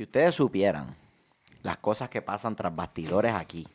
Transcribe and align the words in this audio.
Si 0.00 0.04
ustedes 0.04 0.34
supieran 0.34 0.96
las 1.62 1.76
cosas 1.76 2.08
que 2.08 2.22
pasan 2.22 2.56
tras 2.56 2.74
bastidores 2.74 3.34
aquí, 3.34 3.68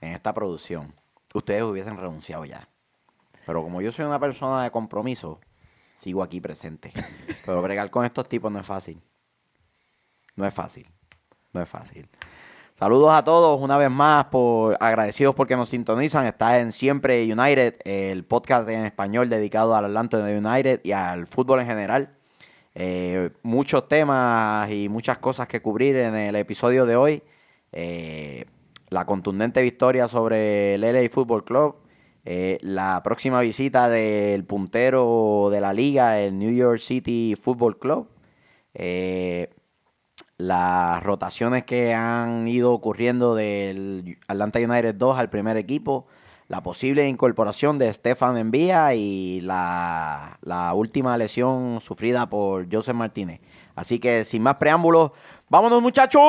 en 0.00 0.12
esta 0.12 0.32
producción, 0.32 0.94
ustedes 1.34 1.64
hubiesen 1.64 1.96
renunciado 1.96 2.44
ya. 2.44 2.68
Pero 3.44 3.64
como 3.64 3.82
yo 3.82 3.90
soy 3.90 4.04
una 4.04 4.20
persona 4.20 4.62
de 4.62 4.70
compromiso, 4.70 5.40
sigo 5.94 6.22
aquí 6.22 6.40
presente. 6.40 6.92
Pero 7.44 7.60
bregar 7.60 7.90
con 7.90 8.04
estos 8.04 8.28
tipos 8.28 8.52
no 8.52 8.60
es 8.60 8.66
fácil. 8.68 9.02
No 10.36 10.46
es 10.46 10.54
fácil. 10.54 10.86
No 11.52 11.60
es 11.60 11.68
fácil. 11.68 12.08
Saludos 12.78 13.10
a 13.14 13.24
todos 13.24 13.60
una 13.60 13.76
vez 13.78 13.90
más, 13.90 14.26
por 14.26 14.76
agradecidos 14.78 15.34
porque 15.34 15.56
nos 15.56 15.70
sintonizan. 15.70 16.26
Está 16.26 16.60
en 16.60 16.70
Siempre 16.70 17.24
United, 17.24 17.80
el 17.84 18.24
podcast 18.24 18.68
en 18.68 18.84
español 18.84 19.28
dedicado 19.28 19.74
al 19.74 19.86
Atlanta 19.86 20.18
United 20.18 20.82
y 20.84 20.92
al 20.92 21.26
fútbol 21.26 21.58
en 21.58 21.66
general. 21.66 22.16
Eh, 22.74 23.30
muchos 23.42 23.88
temas 23.88 24.70
y 24.70 24.88
muchas 24.88 25.18
cosas 25.18 25.48
que 25.48 25.60
cubrir 25.60 25.96
en 25.96 26.14
el 26.14 26.36
episodio 26.36 26.86
de 26.86 26.96
hoy. 26.96 27.22
Eh, 27.72 28.46
la 28.90 29.06
contundente 29.06 29.62
victoria 29.62 30.08
sobre 30.08 30.74
el 30.74 30.82
LA 30.82 31.08
Football 31.10 31.44
Club. 31.44 31.76
Eh, 32.24 32.58
la 32.62 33.02
próxima 33.02 33.40
visita 33.40 33.88
del 33.88 34.44
puntero 34.44 35.48
de 35.50 35.60
la 35.60 35.72
liga, 35.72 36.20
el 36.20 36.38
New 36.38 36.52
York 36.52 36.78
City 36.78 37.34
Football 37.36 37.78
Club 37.78 38.08
las 40.42 41.02
rotaciones 41.02 41.64
que 41.64 41.94
han 41.94 42.48
ido 42.48 42.72
ocurriendo 42.72 43.34
del 43.34 44.18
Atlanta 44.26 44.58
United 44.58 44.94
2 44.96 45.18
al 45.18 45.30
primer 45.30 45.56
equipo, 45.56 46.06
la 46.52 46.62
posible 46.62 47.08
incorporación 47.08 47.78
de 47.78 47.90
Stefan 47.90 48.36
Envía 48.36 48.94
y 48.94 49.40
la, 49.40 50.36
última 50.74 51.16
lesión 51.16 51.80
sufrida 51.80 52.28
por 52.28 52.66
Joseph 52.70 52.94
Martínez. 52.94 53.40
Así 53.74 53.98
que 53.98 54.22
sin 54.26 54.42
más 54.42 54.56
preámbulos, 54.56 55.12
vámonos 55.48 55.80
muchachos. 55.80 56.20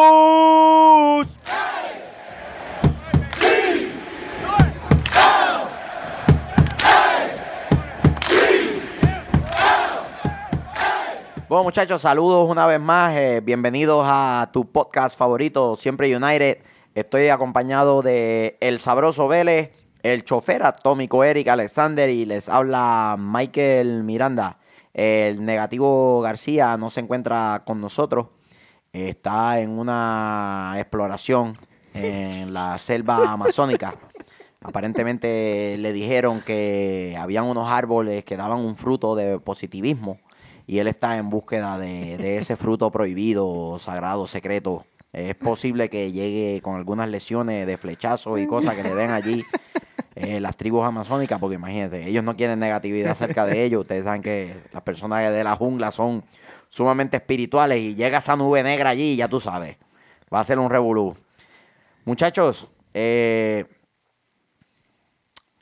Bueno, 11.50 11.66
muchachos, 11.66 12.02
saludos 12.02 12.48
una 12.50 12.66
vez 12.66 12.80
más. 12.80 13.14
Eh, 13.20 13.42
bienvenidos 13.44 14.08
a 14.09 14.50
tu 14.53 14.72
podcast 14.72 15.17
favorito, 15.17 15.76
Siempre 15.76 16.16
United. 16.16 16.59
Estoy 16.95 17.28
acompañado 17.28 18.02
de 18.02 18.55
El 18.61 18.80
Sabroso 18.80 19.28
Vélez, 19.28 19.83
el 20.04 20.26
chofer 20.26 20.64
atómico 20.64 21.23
Eric 21.23 21.48
Alexander 21.48 22.09
y 22.09 22.26
les 22.26 22.50
habla 22.50 23.16
Michael 23.18 24.04
Miranda. 24.04 24.60
El 24.94 25.44
negativo 25.44 26.22
García 26.22 26.78
no 26.78 26.90
se 26.90 27.00
encuentra 27.00 27.64
con 27.66 27.80
nosotros. 27.80 28.28
Está 28.92 29.60
en 29.60 29.72
una 29.72 30.76
exploración 30.78 31.54
en 31.94 32.54
la 32.54 32.78
selva 32.78 33.32
amazónica. 33.32 33.95
Aparentemente 34.62 35.78
le 35.80 35.94
dijeron 35.94 36.42
que 36.42 37.17
habían 37.20 37.45
unos 37.45 37.72
árboles 37.72 38.23
que 38.26 38.38
daban 38.38 38.60
un 38.60 38.76
fruto 38.76 39.16
de 39.16 39.40
positivismo 39.40 40.20
y 40.67 40.80
él 40.80 40.88
está 40.88 41.17
en 41.17 41.30
búsqueda 41.30 41.78
de, 41.78 42.38
ese 42.38 42.56
fruto 42.56 42.92
prohibido, 42.92 43.78
sagrado, 43.80 44.28
secreto. 44.28 44.86
Es 45.14 45.36
posible 45.36 45.90
que 45.90 46.12
llegue 46.12 46.62
con 46.62 46.76
algunas 46.76 47.08
lesiones 47.10 47.67
de 47.67 47.78
flechazo 47.78 48.38
y 48.38 48.48
cosas 48.48 48.76
que 48.76 48.84
le 48.84 48.95
den 48.95 49.12
allí 49.12 49.44
eh, 50.16 50.39
las 50.39 50.56
tribus 50.56 50.83
amazónicas, 50.83 51.39
porque 51.39 51.56
imagínate, 51.56 52.08
ellos 52.08 52.23
no 52.23 52.36
quieren 52.36 52.59
negatividad 52.59 53.11
acerca 53.14 53.45
de 53.45 53.64
ellos. 53.64 53.81
Ustedes 53.81 54.03
saben 54.03 54.22
que 54.22 54.55
las 54.72 54.83
personas 54.83 55.31
de 55.31 55.44
la 55.44 55.55
jungla 55.55 55.92
son 55.92 56.23
sumamente 56.70 57.17
espirituales 57.17 57.80
y 57.80 57.95
llega 57.95 58.20
esa 58.20 58.36
nube 58.36 58.64
negra 58.64 58.92
allí 58.92 59.14
y 59.14 59.16
ya 59.16 59.28
tú 59.28 59.39
sabes, 59.39 59.78
va 60.33 60.39
a 60.39 60.44
ser 60.44 60.59
un 60.59 60.70
revolú. 60.70 61.16
Muchachos, 62.05 62.67
eh, 62.94 63.66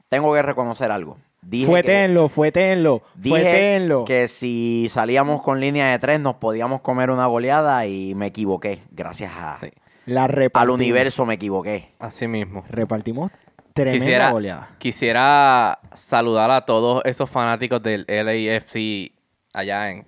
tengo 0.09 0.33
que 0.33 0.41
reconocer 0.41 0.91
algo. 0.91 1.17
Dije 1.41 1.65
fuetenlo, 1.65 2.29
fuetenlo, 2.29 3.01
dije 3.15 3.83
que 4.05 4.27
si 4.27 4.89
salíamos 4.91 5.41
con 5.41 5.59
línea 5.59 5.89
de 5.89 5.97
tres 5.97 6.19
nos 6.19 6.35
podíamos 6.35 6.81
comer 6.81 7.09
una 7.09 7.25
goleada 7.25 7.87
y 7.87 8.13
me 8.13 8.27
equivoqué. 8.27 8.79
Gracias 8.91 9.31
a, 9.35 9.59
La 10.05 10.25
al 10.25 10.69
universo 10.69 11.25
me 11.25 11.33
equivoqué. 11.33 11.89
Así 11.97 12.27
mismo. 12.27 12.63
Repartimos 12.69 13.31
tremenda 13.73 14.31
goleada. 14.31 14.69
Quisiera 14.77 15.79
saludar 15.93 16.51
a 16.51 16.65
todos 16.65 17.03
esos 17.05 17.29
fanáticos 17.29 17.81
del 17.81 18.05
LAFC 18.07 19.13
allá 19.53 19.89
en, 19.91 20.05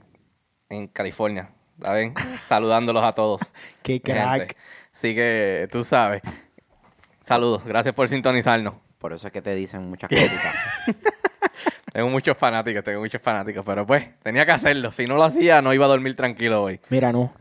en 0.69 0.88
California. 0.88 1.50
¿Saben? 1.81 2.13
Saludándolos 2.47 3.03
a 3.03 3.13
todos. 3.13 3.41
Qué 3.81 4.01
crack. 4.01 4.56
Así 4.94 5.16
que 5.16 5.68
tú 5.72 5.84
sabes. 5.84 6.22
Saludos. 7.22 7.63
Gracias 7.63 7.94
por 7.96 8.09
sintonizarnos. 8.09 8.75
Por 9.00 9.13
eso 9.13 9.28
es 9.28 9.34
que 9.34 9.41
te 9.41 9.53
dicen 9.56 9.90
muchas 9.90 10.09
cosas. 10.09 10.56
Tengo 11.91 12.09
muchos 12.09 12.35
fanáticos, 12.38 12.84
tengo 12.84 13.01
muchos 13.01 13.22
fanáticos, 13.22 13.63
pero 13.63 13.85
pues 13.85 14.18
tenía 14.22 14.45
que 14.45 14.51
hacerlo. 14.51 14.91
Si 14.91 15.06
no 15.06 15.16
lo 15.16 15.24
hacía, 15.24 15.62
no 15.62 15.74
iba 15.74 15.85
a 15.85 15.90
dormir 15.90 16.16
tranquilo 16.16 16.63
hoy. 16.63 16.80
Mira, 16.90 17.12
no. 17.12 17.34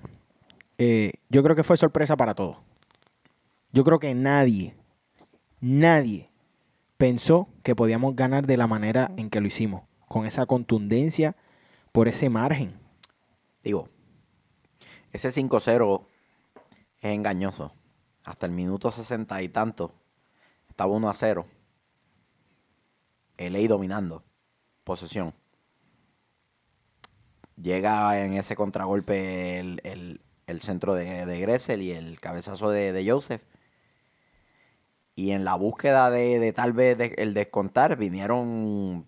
Eh, 0.77 1.13
yo 1.31 1.43
creo 1.43 1.57
que 1.57 1.65
fue 1.65 1.77
sorpresa 1.77 2.17
para 2.17 2.35
todos. 2.35 2.59
Yo 3.71 3.85
creo 3.85 3.99
que 3.99 4.13
nadie, 4.13 4.75
nadie 5.63 6.31
pensó 6.99 7.49
que 7.63 7.75
podíamos 7.75 8.15
ganar 8.15 8.47
de 8.47 8.59
la 8.59 8.67
manera 8.67 9.11
en 9.17 9.31
que 9.31 9.41
lo 9.41 9.47
hicimos, 9.47 9.85
con 10.09 10.27
esa 10.27 10.45
contundencia, 10.45 11.35
por 11.93 12.09
ese 12.09 12.29
margen. 12.29 12.75
Digo, 13.63 13.89
ese 15.13 15.31
5-0 15.31 16.05
es 17.01 17.11
engañoso. 17.13 17.73
Hasta 18.25 18.47
el 18.47 18.53
minuto 18.53 18.91
sesenta 18.91 19.43
y 19.43 19.49
tanto 19.49 19.95
estaba 20.69 20.93
1 20.93 21.09
a 21.09 21.15
0. 21.15 21.47
LA 23.39 23.69
dominando 23.69 24.25
posesión. 24.85 25.35
Llega 27.61 28.25
en 28.25 28.35
ese 28.35 28.57
contragolpe 28.57 29.61
el, 29.61 30.21
centro 30.61 30.95
de, 30.95 31.27
de, 31.27 31.41
Gressel 31.41 31.83
y 31.83 31.93
el 31.93 32.19
cabezazo 32.21 32.71
de, 32.71 33.05
Joseph. 33.07 33.43
Y 35.15 35.33
en 35.33 35.45
la 35.45 35.55
búsqueda 35.57 36.11
de, 36.11 36.53
tal 36.53 36.73
vez 36.73 36.99
el 37.17 37.35
descontar, 37.35 37.97
vinieron 37.97 39.07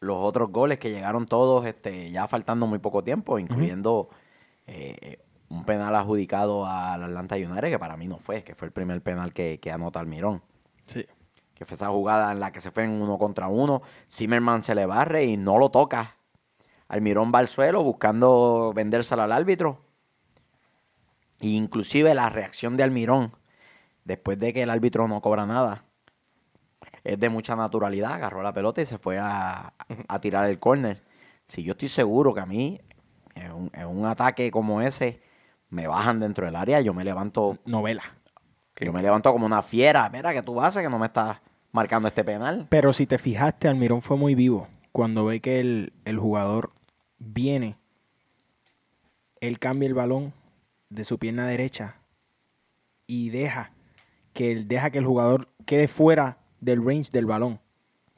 los 0.00 0.16
otros 0.18 0.50
goles 0.50 0.78
que 0.78 0.90
llegaron 0.90 1.26
todos 1.26 1.64
este, 1.64 2.10
ya 2.10 2.26
faltando 2.26 2.66
muy 2.66 2.80
poco 2.80 3.04
tiempo, 3.04 3.38
incluyendo 3.38 4.08
eh, 4.66 5.20
un 5.48 5.64
penal 5.64 5.94
adjudicado 5.94 6.66
al 6.66 7.04
Atlanta 7.04 7.36
United, 7.36 7.70
que 7.70 7.78
para 7.78 7.96
mí 7.96 8.08
no 8.08 8.18
fue, 8.18 8.42
que 8.42 8.54
fue 8.54 8.66
el 8.66 8.72
primer 8.72 9.00
penal 9.00 9.32
que, 9.32 9.60
que 9.60 9.70
anota 9.70 10.00
Almirón. 10.00 10.42
Sí 10.86 11.06
que 11.62 11.66
fue 11.66 11.76
esa 11.76 11.90
jugada 11.90 12.32
en 12.32 12.40
la 12.40 12.50
que 12.50 12.60
se 12.60 12.72
fue 12.72 12.82
en 12.82 12.90
uno 12.90 13.18
contra 13.18 13.46
uno. 13.46 13.82
Zimmerman 14.10 14.62
se 14.62 14.74
le 14.74 14.84
barre 14.84 15.26
y 15.26 15.36
no 15.36 15.58
lo 15.58 15.70
toca. 15.70 16.16
Almirón 16.88 17.30
va 17.32 17.38
al 17.38 17.46
suelo 17.46 17.84
buscando 17.84 18.72
vendérsela 18.74 19.24
al 19.24 19.32
árbitro. 19.32 19.84
E 21.40 21.50
inclusive 21.50 22.14
la 22.14 22.28
reacción 22.28 22.76
de 22.76 22.82
Almirón, 22.82 23.30
después 24.04 24.38
de 24.38 24.52
que 24.52 24.62
el 24.62 24.70
árbitro 24.70 25.08
no 25.08 25.20
cobra 25.20 25.46
nada, 25.46 25.84
es 27.04 27.18
de 27.18 27.28
mucha 27.28 27.56
naturalidad. 27.56 28.12
Agarró 28.12 28.42
la 28.42 28.52
pelota 28.52 28.80
y 28.80 28.86
se 28.86 28.98
fue 28.98 29.18
a, 29.18 29.72
tirar 30.20 30.48
el 30.48 30.58
córner. 30.58 31.02
Si 31.48 31.62
yo 31.62 31.72
estoy 31.72 31.88
seguro 31.88 32.34
que 32.34 32.40
a 32.40 32.46
mí, 32.46 32.80
en 33.34 33.52
un, 33.52 33.70
en 33.74 33.86
un 33.86 34.06
ataque 34.06 34.50
como 34.50 34.80
ese, 34.80 35.20
me 35.68 35.86
bajan 35.86 36.20
dentro 36.20 36.46
del 36.46 36.56
área, 36.56 36.80
yo 36.80 36.94
me 36.94 37.04
levanto... 37.04 37.58
Novela. 37.64 38.02
Yo 38.76 38.92
me 38.92 39.02
levanto 39.02 39.32
como 39.32 39.46
una 39.46 39.62
fiera. 39.62 40.08
Mira, 40.10 40.32
que 40.32 40.42
tú 40.42 40.60
haces 40.60 40.82
que 40.82 40.88
no 40.88 40.98
me 40.98 41.06
estás 41.06 41.38
marcando 41.72 42.08
este 42.08 42.24
penal. 42.24 42.66
Pero 42.68 42.92
si 42.92 43.06
te 43.06 43.18
fijaste, 43.18 43.68
Almirón 43.68 44.02
fue 44.02 44.16
muy 44.16 44.34
vivo. 44.34 44.68
Cuando 44.92 45.24
ve 45.24 45.40
que 45.40 45.60
el, 45.60 46.18
jugador 46.18 46.72
viene, 47.18 47.76
él 49.40 49.58
cambia 49.58 49.86
el 49.86 49.94
balón 49.94 50.32
de 50.90 51.04
su 51.04 51.18
pierna 51.18 51.46
derecha 51.46 51.96
y 53.06 53.30
deja 53.30 53.71
que, 54.32 54.52
él, 54.52 54.68
deja 54.68 54.90
que 54.90 54.98
el 54.98 55.06
jugador 55.06 55.48
quede 55.66 55.88
fuera 55.88 56.38
del 56.60 56.84
range 56.84 57.10
del 57.12 57.26
balón. 57.26 57.60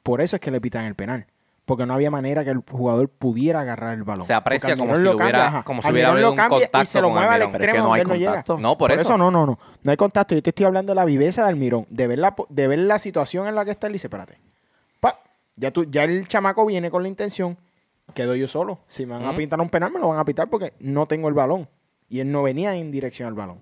Por 0.03 0.21
eso 0.21 0.35
es 0.35 0.39
que 0.39 0.51
le 0.51 0.61
pitan 0.61 0.85
el 0.85 0.95
penal 0.95 1.27
porque 1.65 1.85
no 1.85 1.93
había 1.95 2.11
manera 2.11 2.43
que 2.43 2.51
el 2.51 2.63
jugador 2.69 3.09
pudiera 3.09 3.61
agarrar 3.61 3.95
el 3.95 4.03
balón. 4.03 4.23
Se 4.23 4.33
aprecia 4.33 4.77
como 4.77 4.95
si, 4.95 5.07
hubiera, 5.07 5.63
como 5.63 5.81
si 5.81 5.91
hubiera 5.91 6.11
habido 6.11 6.31
un 6.31 6.37
contacto 6.37 6.81
y 6.81 6.85
se 6.85 7.01
lo 7.01 7.09
mueve 7.09 7.33
al 7.33 7.41
extremo 7.41 7.85
no 7.85 7.93
hay 7.93 8.03
no 8.03 8.15
llega. 8.15 8.43
No, 8.59 8.77
por, 8.77 8.91
eso. 8.91 9.17
no, 9.17 9.31
no, 9.31 9.45
no. 9.45 9.59
No 9.83 9.91
hay 9.91 9.97
contacto. 9.97 10.35
Yo 10.35 10.43
te 10.43 10.51
estoy 10.51 10.65
hablando 10.65 10.91
de 10.91 10.95
la 10.95 11.05
viveza 11.05 11.41
de 11.41 11.49
Almirón, 11.49 11.87
de 11.89 12.07
ver 12.07 12.19
la, 12.19 12.35
de 12.49 12.67
ver 12.67 12.79
la 12.79 12.99
situación 12.99 13.47
en 13.47 13.55
la 13.55 13.65
que 13.65 13.71
está 13.71 13.87
él 13.87 13.93
y 13.93 13.95
dice, 13.95 14.07
espérate. 14.07 14.37
Pa, 14.99 15.19
ya, 15.55 15.71
tú, 15.71 15.85
ya 15.85 16.03
el 16.03 16.27
chamaco 16.27 16.65
viene 16.67 16.91
con 16.91 17.01
la 17.01 17.09
intención, 17.09 17.57
quedo 18.13 18.35
yo 18.35 18.47
solo. 18.47 18.79
Si 18.87 19.07
me 19.07 19.13
van 19.13 19.25
a 19.25 19.33
pintar 19.33 19.59
un 19.59 19.69
penal, 19.69 19.91
me 19.91 19.99
lo 19.99 20.09
van 20.09 20.19
a 20.19 20.25
pitar 20.25 20.47
porque 20.49 20.73
no 20.79 21.07
tengo 21.07 21.27
el 21.27 21.33
balón. 21.33 21.67
Y 22.07 22.19
él 22.19 22.31
no 22.31 22.43
venía 22.43 22.75
en 22.75 22.91
dirección 22.91 23.27
al 23.27 23.33
balón. 23.33 23.59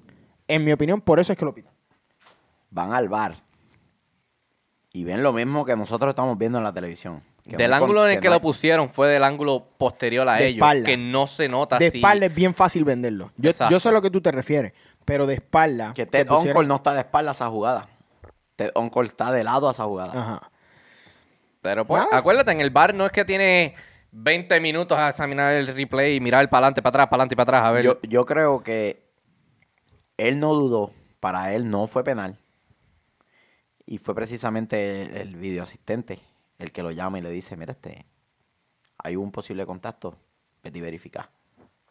En 0.49 0.65
mi 0.65 0.73
opinión, 0.73 0.99
por 0.99 1.21
eso 1.21 1.31
es 1.31 1.39
que 1.39 1.45
lo 1.45 1.53
pitan. 1.53 1.72
Van 2.73 2.91
al 2.93 3.07
bar 3.07 3.35
y 4.91 5.03
ven 5.03 5.21
lo 5.23 5.31
mismo 5.33 5.63
que 5.65 5.75
nosotros 5.75 6.09
estamos 6.09 6.37
viendo 6.37 6.57
en 6.57 6.63
la 6.63 6.73
televisión 6.73 7.23
Que 7.47 7.57
Del 7.57 7.73
ángulo 7.73 8.01
con- 8.01 8.09
en 8.09 8.15
el 8.15 8.21
que 8.21 8.29
no 8.29 8.35
lo 8.35 8.41
pusieron 8.41 8.89
fue 8.89 9.09
del 9.09 9.23
ángulo 9.23 9.67
posterior 9.77 10.27
a 10.29 10.35
De 10.35 10.47
ellos, 10.47 10.57
espalda. 10.57 10.85
que 10.85 10.97
no 10.97 11.27
se 11.27 11.49
nota 11.49 11.77
De 11.77 11.87
así. 11.87 11.97
espalda 11.97 12.25
es 12.27 12.33
bien 12.33 12.53
fácil 12.53 12.83
venderlo. 12.85 13.31
Yo, 13.37 13.51
sé 13.53 13.89
a 13.89 13.91
lo 13.91 14.01
que 14.01 14.09
tú 14.09 14.21
te 14.21 14.31
refieres, 14.31 14.73
pero 15.05 15.25
de 15.27 15.33
espalda. 15.35 15.93
Que 15.93 16.05
Ted 16.05 16.25
pusieron- 16.25 16.51
Oncol 16.57 16.67
no 16.67 16.75
está 16.77 16.93
de 16.93 17.01
espalda 17.01 17.31
a 17.31 17.33
esa 17.33 17.49
jugada. 17.49 17.89
Ted 18.55 18.71
Oncol 18.75 19.07
está 19.07 19.31
de 19.31 19.43
lado 19.43 19.67
a 19.67 19.71
esa 19.73 19.83
jugada. 19.83 20.13
Ajá. 20.19 20.51
Pero 21.61 21.85
pues, 21.85 22.03
Nada. 22.03 22.17
acuérdate, 22.17 22.51
en 22.51 22.61
el 22.61 22.69
bar 22.69 22.93
no 22.93 23.05
es 23.05 23.11
que 23.11 23.25
tiene 23.25 23.75
20 24.11 24.59
minutos 24.61 24.97
a 24.97 25.09
examinar 25.09 25.53
el 25.53 25.67
replay 25.67 26.15
y 26.15 26.19
mirar 26.21 26.49
para 26.49 26.59
adelante, 26.67 26.81
para 26.81 26.89
atrás, 26.91 27.07
para 27.07 27.23
adelante 27.23 27.33
y 27.33 27.35
para 27.37 27.57
atrás. 27.59 27.65
A 27.69 27.71
ver. 27.71 27.83
Yo, 27.85 27.99
yo 28.03 28.25
creo 28.25 28.63
que 28.63 29.05
él 30.17 30.39
no 30.39 30.53
dudó. 30.53 30.91
Para 31.19 31.53
él 31.53 31.69
no 31.69 31.87
fue 31.87 32.03
penal. 32.03 32.37
Y 33.85 33.97
fue 33.97 34.15
precisamente 34.15 35.01
el, 35.03 35.17
el 35.17 35.35
videoasistente 35.35 36.19
el 36.59 36.71
que 36.71 36.83
lo 36.83 36.91
llama 36.91 37.19
y 37.19 37.21
le 37.21 37.29
dice, 37.29 37.57
mira, 37.57 37.73
este, 37.73 38.05
hay 38.97 39.15
un 39.15 39.31
posible 39.31 39.65
contacto, 39.65 40.15
vete 40.63 40.77
y 40.77 40.81
verifica. 40.81 41.29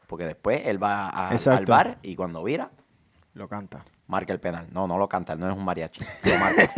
Porque 0.06 0.24
después 0.24 0.62
él 0.66 0.82
va 0.82 1.08
a- 1.08 1.28
al 1.30 1.66
bar 1.66 1.98
y 2.02 2.16
cuando 2.16 2.42
vira, 2.42 2.70
Lo 3.34 3.48
canta. 3.48 3.84
marca 4.06 4.32
el 4.32 4.40
penal. 4.40 4.66
No, 4.72 4.86
no 4.86 4.96
lo 4.98 5.08
canta, 5.08 5.32
él 5.34 5.40
no 5.40 5.50
es 5.50 5.56
un 5.56 5.64
mariachi. 5.64 6.02
Lo 6.24 6.38
marca. 6.38 6.70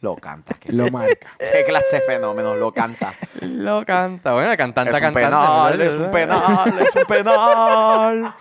lo 0.00 0.16
canta. 0.16 0.54
Qué, 0.60 0.72
Lo 0.72 0.88
marca. 0.90 1.30
qué 1.38 1.64
clase 1.66 1.96
de 1.96 2.02
fenómeno, 2.02 2.54
lo 2.54 2.72
canta. 2.72 3.12
Lo 3.40 3.84
canta. 3.84 4.32
Bueno, 4.32 4.56
cantante, 4.56 4.90
Es 4.90 4.96
un 4.96 5.00
cantante. 5.00 5.26
penal, 5.26 5.78
¿verdad? 5.78 5.94
es 5.94 6.00
un 6.00 6.10
penal, 6.10 6.78
es 6.78 6.94
un 6.96 7.04
penal. 7.06 8.34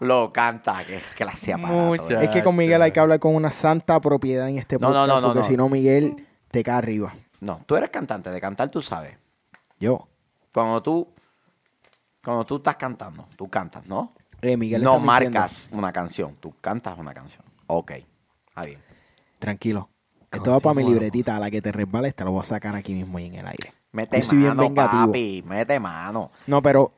Lo 0.00 0.32
canta, 0.32 0.82
qué 0.86 1.00
clase 1.16 1.52
aparato. 1.52 2.20
Es 2.20 2.30
que 2.30 2.42
con 2.42 2.56
Miguel 2.56 2.82
hay 2.82 2.92
que 2.92 3.00
hablar 3.00 3.18
con 3.18 3.34
una 3.34 3.50
santa 3.50 4.00
propiedad 4.00 4.48
en 4.48 4.58
este 4.58 4.78
No, 4.78 4.88
no, 4.88 4.94
podcast, 4.94 5.08
no, 5.08 5.20
no, 5.20 5.26
porque 5.28 5.40
no. 5.40 5.44
si 5.46 5.56
no, 5.56 5.68
Miguel 5.68 6.26
te 6.50 6.62
cae 6.62 6.76
arriba. 6.78 7.14
No, 7.40 7.60
tú 7.66 7.76
eres 7.76 7.90
cantante, 7.90 8.30
de 8.30 8.40
cantar 8.40 8.68
tú 8.70 8.80
sabes. 8.82 9.16
Yo. 9.78 10.06
Cuando 10.52 10.82
tú, 10.82 11.06
cuando 12.24 12.44
tú 12.46 12.56
estás 12.56 12.76
cantando, 12.76 13.26
tú 13.36 13.48
cantas, 13.48 13.86
¿no? 13.86 14.12
Eh, 14.42 14.56
Miguel 14.56 14.82
no 14.82 14.98
mintiendo. 14.98 15.06
marcas 15.40 15.68
una 15.72 15.92
canción, 15.92 16.36
tú 16.40 16.54
cantas 16.60 16.98
una 16.98 17.12
canción. 17.12 17.42
Ok, 17.66 17.92
está 18.48 18.62
bien. 18.62 18.80
Tranquilo. 19.38 19.88
Esto 20.30 20.50
va 20.50 20.60
para 20.60 20.74
mi 20.74 20.84
libretita. 20.84 21.36
A 21.36 21.40
la 21.40 21.50
que 21.50 21.62
te 21.62 21.72
resbales 21.72 22.14
te 22.14 22.24
lo 22.24 22.32
voy 22.32 22.40
a 22.40 22.44
sacar 22.44 22.74
aquí 22.74 22.94
mismo 22.94 23.18
y 23.18 23.26
en 23.26 23.36
el 23.36 23.46
aire. 23.46 23.72
Mete 23.92 24.18
Yo 24.18 24.22
soy 24.24 24.38
bien 24.38 24.54
mano, 24.56 24.74
papi, 24.74 25.42
mete 25.46 25.80
mano. 25.80 26.30
No, 26.46 26.60
pero 26.60 26.92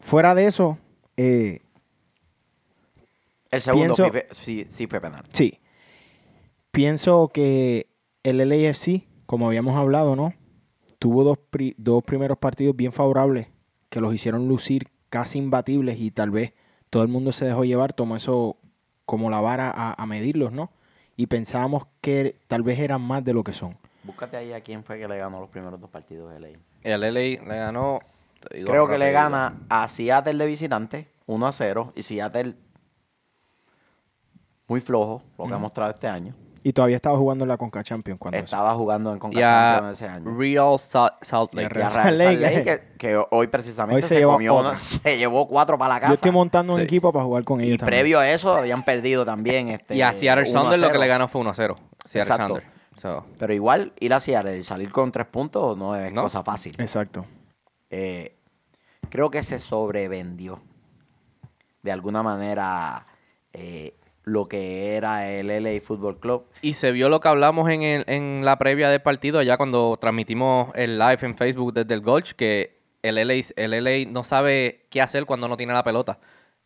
fuera 0.00 0.34
de 0.34 0.46
eso, 0.46 0.78
eh, 1.16 1.60
El 3.52 3.60
segundo 3.60 3.94
Pienso- 3.94 4.04
sí, 4.04 4.10
fue- 4.10 4.26
sí, 4.32 4.66
sí 4.68 4.86
fue 4.88 5.00
penal. 5.00 5.22
sí. 5.32 5.60
Pienso 6.70 7.28
que 7.28 7.86
el 8.22 8.38
LAFC, 8.38 9.06
como 9.26 9.46
habíamos 9.46 9.76
hablado, 9.76 10.16
¿no? 10.16 10.32
Tuvo 10.98 11.22
dos, 11.24 11.38
pri- 11.50 11.74
dos 11.76 12.02
primeros 12.02 12.38
partidos 12.38 12.74
bien 12.76 12.92
favorables 12.92 13.48
que 13.90 14.00
los 14.00 14.14
hicieron 14.14 14.48
lucir 14.48 14.88
casi 15.10 15.38
imbatibles 15.38 15.98
y 16.00 16.10
tal 16.10 16.30
vez 16.30 16.54
todo 16.88 17.02
el 17.02 17.08
mundo 17.08 17.32
se 17.32 17.44
dejó 17.44 17.64
llevar, 17.64 17.92
tomó 17.92 18.16
eso 18.16 18.56
como 19.04 19.28
la 19.28 19.40
vara 19.40 19.70
a, 19.70 20.00
a 20.00 20.06
medirlos, 20.06 20.52
¿no? 20.52 20.70
Y 21.16 21.26
pensábamos 21.26 21.86
que 22.00 22.36
tal 22.48 22.62
vez 22.62 22.78
eran 22.78 23.02
más 23.02 23.22
de 23.22 23.34
lo 23.34 23.44
que 23.44 23.52
son. 23.52 23.76
Búscate 24.04 24.36
ahí 24.38 24.52
a 24.52 24.62
quién 24.62 24.82
fue 24.82 24.98
que 24.98 25.06
le 25.06 25.18
ganó 25.18 25.40
los 25.40 25.50
primeros 25.50 25.78
dos 25.78 25.90
partidos 25.90 26.32
de 26.32 26.40
ley. 26.40 26.56
El 26.82 27.00
LA 27.02 27.10
le 27.10 27.36
ganó. 27.56 28.00
Creo 28.48 28.88
que 28.88 28.96
le 28.98 29.12
gana 29.12 29.60
a 29.68 29.86
Seattle 29.88 30.34
de 30.34 30.46
visitante 30.46 31.08
1 31.26 31.46
a 31.46 31.52
0 31.52 31.92
y 31.94 32.02
Seattle 32.02 32.54
muy 34.68 34.80
flojo, 34.80 35.22
lo 35.38 35.46
que 35.46 35.54
ha 35.54 35.58
mostrado 35.58 35.90
este 35.90 36.08
año. 36.08 36.34
Y 36.64 36.72
todavía 36.72 36.94
estaba 36.94 37.18
jugando 37.18 37.42
en 37.44 37.48
la 37.48 37.56
Conca 37.56 37.82
Champions 37.82 38.20
cuando 38.20 38.36
eso. 38.36 38.44
Estaba 38.44 38.72
jugando 38.74 39.12
en 39.12 39.18
Conca 39.18 39.40
Champions 39.40 39.96
ese 39.96 40.06
año. 40.08 40.36
Real 40.38 40.78
Sa- 40.78 41.18
Salt 41.20 41.52
a 41.54 41.56
Lake. 41.56 41.68
Real 41.70 41.90
Salt 41.90 42.04
Salt 42.06 42.18
Lake, 42.18 42.36
Lake, 42.36 42.64
que, 42.64 42.98
que 42.98 43.24
hoy 43.32 43.48
precisamente 43.48 43.96
Hoy 43.96 44.02
se 44.02 44.08
se, 44.08 44.18
llevó 44.18 44.32
comió 44.34 44.76
se 44.76 45.18
llevó 45.18 45.48
cuatro 45.48 45.76
para 45.76 45.94
la 45.94 46.00
casa. 46.00 46.10
Yo 46.12 46.14
estoy 46.14 46.30
montando 46.30 46.74
un 46.74 46.80
equipo 46.80 47.12
para 47.12 47.24
jugar 47.24 47.42
con 47.42 47.60
ellos 47.60 47.74
y 47.74 47.78
también. 47.78 47.98
previo 48.02 48.20
a 48.20 48.30
eso 48.30 48.54
habían 48.54 48.84
perdido 48.84 49.24
también. 49.24 49.70
Este, 49.70 49.96
Y 49.96 50.02
a 50.02 50.12
Seattle 50.12 50.48
1 50.48 50.50
a 50.60 50.62
Thunder 50.62 50.78
lo 50.78 50.86
que 50.86 50.92
0. 50.92 51.00
le 51.00 51.06
ganó 51.08 51.26
fue 51.28 51.40
1-0. 51.42 51.74
Seattle. 52.04 52.36
Thunder. 52.36 52.64
So, 52.96 53.26
Pero 53.38 53.52
igual 53.54 53.92
ir 53.98 54.14
a 54.14 54.20
Seattle 54.20 54.56
y 54.58 54.62
salir 54.62 54.92
con 54.92 55.10
tres 55.10 55.26
puntos 55.26 55.76
no 55.76 55.96
es 55.96 56.12
No. 56.12 56.22
cosa 56.22 56.44
fácil. 56.44 56.76
Exacto. 56.78 57.26
Eh, 57.90 58.36
creo 59.10 59.30
que 59.32 59.42
se 59.42 59.58
sobrevendió 59.58 60.60
de 61.82 61.90
alguna 61.90 62.22
manera 62.22 63.04
eh, 63.52 63.96
lo 64.24 64.46
que 64.48 64.94
era 64.96 65.28
el 65.30 65.48
LA 65.48 65.80
Football 65.80 66.20
Club. 66.20 66.44
Y 66.60 66.74
se 66.74 66.92
vio 66.92 67.08
lo 67.08 67.20
que 67.20 67.28
hablamos 67.28 67.68
en, 67.70 67.82
el- 67.82 68.04
en 68.06 68.44
la 68.44 68.58
previa 68.58 68.88
del 68.88 69.02
partido, 69.02 69.38
allá 69.40 69.56
cuando 69.56 69.96
transmitimos 70.00 70.70
el 70.74 70.98
live 70.98 71.18
en 71.22 71.36
Facebook 71.36 71.72
desde 71.74 71.94
el 71.94 72.00
Gulch, 72.02 72.34
que 72.34 72.80
el 73.02 73.16
LA, 73.16 73.42
el 73.56 73.84
LA 73.84 74.10
no 74.10 74.22
sabe 74.22 74.86
qué 74.90 75.00
hacer 75.02 75.26
cuando 75.26 75.48
no 75.48 75.56
tiene 75.56 75.72
la 75.72 75.82
pelota. 75.82 76.18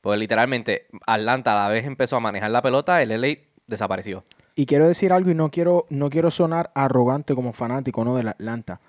Porque 0.03 0.19
literalmente 0.19 0.87
Atlanta 1.07 1.53
a 1.53 1.65
la 1.67 1.73
vez 1.73 1.87
empezó 1.87 2.17
a 2.17 2.21
manejar 2.21 2.51
la 2.51 2.61
pelota, 2.63 3.01
el 3.03 3.09
LA 3.21 3.39
desapareció. 3.67 4.23
Y 4.55 4.67
quiero 4.67 4.87
decir 4.87 5.13
algo 5.13 5.31
y 5.31 5.35
no 5.35 5.51
quiero, 5.51 5.87
no 5.91 6.09
quiero 6.11 6.31
sonar 6.31 6.71
arrogante 6.75 7.35
como 7.35 7.53
fanático 7.53 8.05
¿no? 8.05 8.17
del 8.17 8.29
Atlanta. 8.29 8.81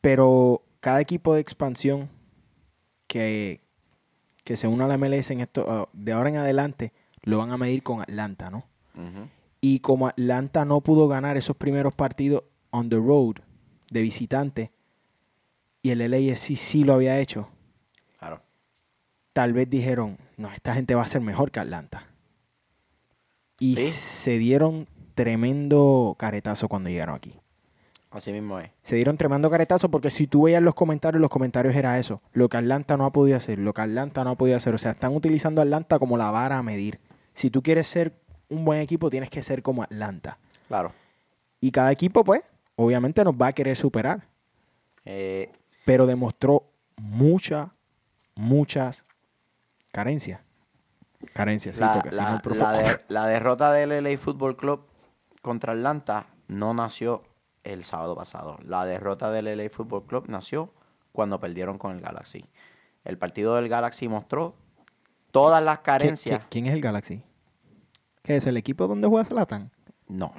Pero 0.00 0.62
cada 0.80 1.00
equipo 1.00 1.34
de 1.34 1.40
expansión 1.40 2.08
que, 3.06 3.60
que 4.44 4.56
se 4.56 4.66
una 4.66 4.86
a 4.86 4.88
la 4.88 4.98
MLS 4.98 5.30
en 5.30 5.40
esto, 5.40 5.64
ah, 5.68 5.88
de 5.92 6.12
ahora 6.12 6.30
en 6.30 6.36
adelante 6.36 6.92
lo 7.22 7.38
van 7.38 7.50
a 7.52 7.56
medir 7.58 7.82
con 7.82 8.00
Atlanta, 8.00 8.50
¿no? 8.50 8.64
Y 9.60 9.78
como 9.80 10.08
Atlanta 10.08 10.64
no 10.64 10.80
pudo 10.80 11.08
ganar 11.08 11.36
esos 11.36 11.56
primeros 11.56 11.94
partidos 11.94 12.42
on 12.70 12.88
the 12.88 12.96
road 12.96 13.36
de 13.90 14.00
visitante 14.02 14.70
y 15.82 15.90
el 15.90 15.98
LAFC 16.10 16.56
sí 16.56 16.84
lo 16.84 16.94
había 16.94 17.18
hecho, 17.18 17.48
Claro. 18.18 18.40
tal 19.32 19.52
vez 19.52 19.68
dijeron, 19.70 20.18
no, 20.36 20.48
esta 20.52 20.74
gente 20.74 20.94
va 20.94 21.02
a 21.02 21.06
ser 21.06 21.20
mejor 21.20 21.50
que 21.50 21.60
Atlanta. 21.60 22.06
Y 23.58 23.76
Sí. 23.76 23.90
se 23.90 24.38
dieron 24.38 24.88
tremendo 25.14 26.16
caretazo 26.18 26.68
cuando 26.68 26.88
llegaron 26.90 27.14
aquí. 27.14 27.34
Así 28.10 28.32
mismo 28.32 28.58
es. 28.58 28.70
Se 28.82 28.96
dieron 28.96 29.16
tremendo 29.16 29.48
caretazo 29.50 29.90
porque 29.90 30.10
si 30.10 30.26
tú 30.26 30.42
veías 30.42 30.62
los 30.62 30.74
comentarios, 30.74 31.20
los 31.20 31.30
comentarios 31.30 31.74
era 31.74 31.98
eso. 31.98 32.20
Lo 32.32 32.48
que 32.48 32.58
Atlanta 32.58 32.96
no 32.96 33.06
ha 33.06 33.12
podido 33.12 33.36
hacer, 33.38 33.58
lo 33.58 33.72
que 33.72 33.80
Atlanta 33.80 34.22
no 34.24 34.30
ha 34.30 34.34
podido 34.34 34.56
hacer. 34.56 34.74
O 34.74 34.78
sea, 34.78 34.90
están 34.92 35.14
utilizando 35.16 35.60
a 35.60 35.64
Atlanta 35.64 35.98
como 35.98 36.18
la 36.18 36.30
vara 36.30 36.58
a 36.58 36.62
medir. 36.62 36.98
Si 37.34 37.50
tú 37.50 37.62
quieres 37.62 37.86
ser 37.88 38.12
un 38.48 38.64
buen 38.64 38.80
equipo, 38.80 39.08
tienes 39.10 39.30
que 39.30 39.42
ser 39.42 39.62
como 39.62 39.82
Atlanta. 39.82 40.38
Claro. 40.68 40.92
Y 41.60 41.70
cada 41.70 41.90
equipo, 41.92 42.24
pues, 42.24 42.42
obviamente 42.76 43.24
nos 43.24 43.34
va 43.34 43.48
a 43.48 43.52
querer 43.52 43.76
superar. 43.76 44.26
Eh, 45.04 45.50
Pero 45.84 46.06
demostró 46.06 46.64
muchas, 46.96 47.68
muchas 48.34 49.04
carencias. 49.92 50.40
Carencias, 51.32 51.76
sí, 51.76 51.80
la, 51.80 51.92
porque 51.94 52.10
si 52.12 52.16
la- 52.16 52.30
no, 52.44 52.54
la 52.54 52.72
de- 52.72 53.00
la 53.08 53.26
derrota 53.26 53.72
del 53.72 53.92
LA 53.92 54.16
Football 54.18 54.56
Club 54.56 54.86
contra 55.40 55.72
Atlanta 55.72 56.26
no 56.48 56.74
nació 56.74 57.22
el 57.64 57.84
sábado 57.84 58.16
pasado. 58.16 58.58
La 58.64 58.84
derrota 58.84 59.30
del 59.30 59.46
LA 59.46 59.70
Football 59.70 60.04
Club 60.06 60.24
nació 60.28 60.72
cuando 61.12 61.38
perdieron 61.38 61.78
con 61.78 61.92
el 61.92 62.00
Galaxy. 62.00 62.44
El 63.04 63.18
partido 63.18 63.54
del 63.56 63.68
Galaxy 63.68 64.08
mostró 64.08 64.54
todas 65.32 65.62
las 65.62 65.78
¿Qui- 65.80 65.82
carencias. 65.82 66.40
qui- 66.42 66.46
¿Quién 66.50 66.66
es 66.66 66.74
el 66.74 66.80
Galaxy? 66.80 67.22
¿Qué 68.22 68.36
es 68.36 68.46
el 68.46 68.56
equipo 68.56 68.86
donde 68.86 69.08
juega 69.08 69.24
Zlatan? 69.24 69.72
No. 70.06 70.32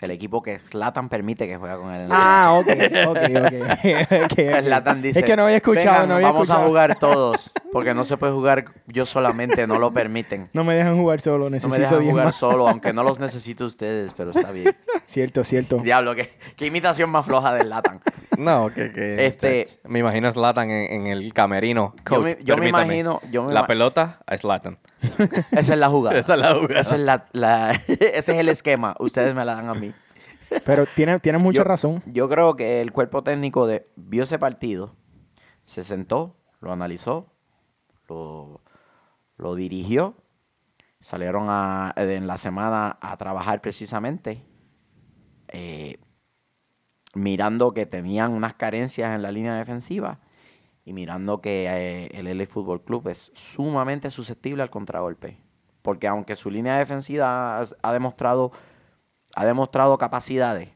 El 0.00 0.12
equipo 0.12 0.40
que 0.42 0.56
Slatan 0.60 1.08
permite 1.08 1.46
que 1.48 1.56
juega 1.56 1.76
con 1.76 1.92
el 1.92 2.08
Ah, 2.12 2.52
ok, 2.60 2.68
ok, 3.08 3.08
ok. 3.08 3.18
ok, 3.18 4.22
ok. 4.32 4.62
Zlatan 4.62 5.02
dice, 5.02 5.18
es 5.18 5.24
que 5.24 5.36
no 5.36 5.44
había 5.44 5.56
escuchado, 5.56 5.86
"Vengan, 5.90 6.08
no 6.08 6.14
había 6.14 6.26
vamos 6.28 6.42
escuchado. 6.44 6.64
a 6.64 6.68
jugar 6.68 6.98
todos, 7.00 7.52
porque 7.72 7.94
no 7.94 8.04
se 8.04 8.16
puede 8.16 8.32
jugar 8.32 8.64
yo 8.86 9.04
solamente, 9.06 9.66
no 9.66 9.78
lo 9.78 9.92
permiten. 9.92 10.48
No 10.54 10.64
me 10.64 10.74
dejan 10.74 10.96
jugar 10.96 11.20
solo, 11.20 11.44
No 11.44 11.50
me 11.50 11.56
necesito 11.56 11.80
dejan 11.82 12.00
10 12.00 12.10
jugar 12.10 12.26
más. 12.26 12.34
solo, 12.36 12.68
aunque 12.68 12.92
no 12.92 13.02
los 13.02 13.18
necesito 13.18 13.66
ustedes, 13.66 14.12
pero 14.16 14.30
está 14.30 14.50
bien. 14.50 14.76
Cierto, 15.06 15.42
cierto. 15.42 15.78
Diablo, 15.78 16.14
qué, 16.14 16.30
qué 16.56 16.66
imitación 16.66 17.08
más 17.08 17.24
floja 17.24 17.54
del 17.54 17.70
Latan. 17.70 18.00
No, 18.36 18.68
que, 18.72 18.92
que 18.92 19.26
Este- 19.26 19.66
me 19.84 20.00
imagino 20.00 20.28
a 20.28 20.32
Zlatan 20.32 20.70
en, 20.70 20.92
en 20.92 21.06
el 21.06 21.32
camerino. 21.32 21.94
Yo 22.10 22.20
me, 22.20 22.36
yo 22.42 22.54
me 22.56 22.62
permítame. 22.62 22.84
imagino, 22.84 23.20
yo 23.30 23.42
me 23.44 23.54
la 23.54 23.60
ima- 23.62 23.66
pelota 23.66 24.20
a 24.26 24.36
Zlatan. 24.36 24.78
esa 25.52 25.72
es 25.74 25.78
la 25.78 25.88
jugada. 25.88 26.18
Esa 26.18 26.34
es 26.34 26.40
la 26.40 26.54
jugada. 26.54 26.80
Esa 26.80 26.94
es 26.96 27.00
la- 27.00 27.26
la- 27.32 27.72
ese 27.88 28.12
es 28.12 28.28
el 28.28 28.48
esquema. 28.50 28.94
Ustedes 29.00 29.34
me 29.34 29.44
la 29.46 29.54
dan 29.54 29.70
a 29.70 29.74
mí. 29.74 29.92
Pero 30.64 30.84
tienes 30.86 31.20
tiene 31.22 31.38
mucha 31.38 31.58
Yo- 31.58 31.64
razón. 31.64 32.02
Yo 32.06 32.28
creo 32.28 32.54
que 32.54 32.80
el 32.82 32.92
cuerpo 32.92 33.22
técnico 33.22 33.66
de, 33.66 33.88
vio 33.96 34.24
ese 34.24 34.38
partido, 34.38 34.94
se 35.64 35.82
sentó, 35.84 36.36
lo 36.60 36.70
analizó, 36.72 37.32
lo, 38.08 39.54
dirigió, 39.54 40.14
salieron 41.00 41.44
en 41.96 42.26
la 42.26 42.36
semana 42.36 42.98
a 43.00 43.16
trabajar 43.16 43.60
precisamente, 43.60 44.44
eh, 45.48 45.98
mirando 47.14 47.72
que 47.72 47.86
tenían 47.86 48.32
unas 48.32 48.54
carencias 48.54 49.14
en 49.14 49.22
la 49.22 49.32
línea 49.32 49.54
defensiva 49.54 50.20
y 50.84 50.92
mirando 50.92 51.40
que 51.40 51.66
eh, 51.66 52.10
el 52.18 52.36
LA 52.36 52.46
Fútbol 52.46 52.82
Club 52.82 53.08
es 53.08 53.30
sumamente 53.34 54.10
susceptible 54.10 54.62
al 54.62 54.70
contragolpe. 54.70 55.38
Porque 55.82 56.08
aunque 56.08 56.36
su 56.36 56.50
línea 56.50 56.78
defensiva 56.78 57.60
ha, 57.60 57.66
ha 57.82 57.92
demostrado, 57.92 58.52
ha 59.34 59.44
demostrado 59.46 59.96
capacidades, 59.98 60.70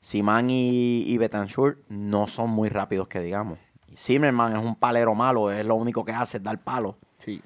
Simán 0.00 0.50
y, 0.50 1.04
y 1.06 1.16
Betancourt 1.16 1.78
no 1.88 2.26
son 2.26 2.50
muy 2.50 2.68
rápidos 2.68 3.08
que 3.08 3.20
digamos. 3.20 3.58
Zimmerman 3.96 4.56
es 4.56 4.62
un 4.64 4.74
palero 4.76 5.14
malo, 5.14 5.50
es 5.50 5.64
lo 5.64 5.74
único 5.74 6.04
que 6.04 6.12
hace 6.12 6.38
es 6.38 6.42
dar 6.42 6.58
palo. 6.62 6.96
Sí. 7.18 7.40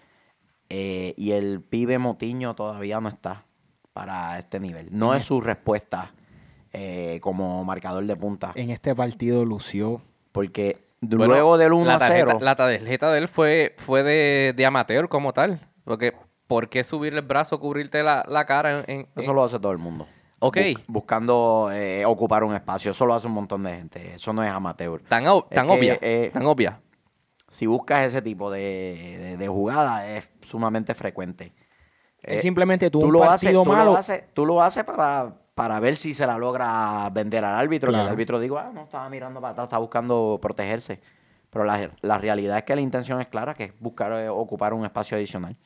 Eh, 0.69 1.15
y 1.17 1.33
el 1.33 1.61
pibe 1.61 1.99
Motiño 1.99 2.55
todavía 2.55 3.01
no 3.01 3.09
está 3.09 3.45
para 3.93 4.39
este 4.39 4.59
nivel. 4.61 4.89
No 4.91 5.15
es 5.15 5.25
su 5.25 5.41
respuesta 5.41 6.13
eh, 6.73 7.19
como 7.23 7.65
marcador 7.65 8.05
de 8.05 8.17
punta. 8.17 8.53
En 8.55 8.71
este 8.71 8.95
partido 8.95 9.45
lució. 9.45 10.03
Porque 10.33 10.77
Bueno, 11.01 11.27
luego 11.27 11.57
del 11.57 11.73
1 11.73 11.85
la 11.87 11.95
a 11.95 11.99
tarjeta, 11.99 12.27
0. 12.33 12.39
La 12.43 12.57
tarjeta 12.57 13.13
de 13.13 13.19
él 13.19 13.29
fue, 13.29 13.75
fue 13.79 14.03
de, 14.03 14.53
de 14.57 14.67
amateur 14.67 15.09
como 15.09 15.33
tal. 15.33 15.61
Porque, 15.85 16.13
¿por 16.47 16.69
qué 16.69 16.85
subirle 16.85 17.21
el 17.21 17.27
brazo, 17.27 17.59
cubrirte 17.61 18.03
la, 18.03 18.25
la 18.29 18.45
cara? 18.45 18.81
En, 18.87 19.01
en- 19.01 19.09
Eso 19.17 19.33
lo 19.33 19.45
hace 19.45 19.59
todo 19.59 19.73
el 19.73 19.79
mundo. 19.79 20.07
Ok. 20.39 20.57
Bus- 20.75 20.85
buscando 20.87 21.71
eh, 21.73 22.05
ocupar 22.05 22.45
un 22.45 22.55
espacio. 22.55 22.91
Eso 22.91 23.07
lo 23.07 23.15
hace 23.15 23.27
un 23.27 23.33
montón 23.33 23.63
de 23.63 23.75
gente. 23.77 24.15
Eso 24.15 24.33
no 24.33 24.43
es 24.43 24.51
amateur. 24.51 25.01
Tan, 25.03 25.25
ob- 25.25 25.47
Es 25.51 25.55
tan 25.55 25.67
que, 25.67 25.73
obvia. 25.73 25.99
eh, 26.01 26.31
tan 26.33 26.45
obvia. 26.47 26.81
Si 27.51 27.67
buscas 27.67 28.05
ese 28.07 28.21
tipo 28.23 28.51
de, 28.51 28.61
de, 29.19 29.37
de 29.39 29.49
jugada, 29.49 30.07
es 30.09 30.29
sumamente 30.43 30.95
frecuente. 30.95 31.53
Él 32.23 32.37
Eh, 32.37 32.41
simplemente 32.41 32.91
tú 32.91 33.01
un 33.01 33.13
lo 33.13 33.21
partido 33.21 33.61
haces, 33.63 33.65
tú 33.65 33.73
malo. 33.73 33.93
Lo 33.93 33.97
haces, 33.99 34.25
tú 34.35 34.45
lo 34.47 34.63
haces 34.63 34.85
para, 34.85 35.33
para 35.55 35.81
ver 35.81 35.97
si 35.97 36.13
se 36.13 36.27
la 36.27 36.37
logra 36.37 37.09
vender 37.11 37.45
al 37.45 37.55
árbitro. 37.55 37.91
Que 37.93 37.99
el 37.99 38.09
árbitro 38.09 38.39
diga, 38.41 38.67
ah, 38.69 38.73
no 38.75 38.83
estaba 38.83 39.09
mirando 39.09 39.41
para 39.41 39.53
atrás, 39.53 39.67
está 39.67 39.79
buscando 39.79 40.39
protegerse. 40.43 41.01
Pero 41.49 41.65
la, 41.65 41.91
la 42.03 42.19
realidad 42.19 42.59
es 42.59 42.65
que 42.65 42.75
la 42.75 42.83
intención 42.83 43.21
es 43.23 43.29
clara, 43.29 43.55
que 43.55 43.65
es 43.65 43.81
buscar 43.81 44.13
eh, 44.13 44.29
ocupar 44.29 44.75
un 44.75 44.85
espacio 44.85 45.17
adicional. 45.17 45.57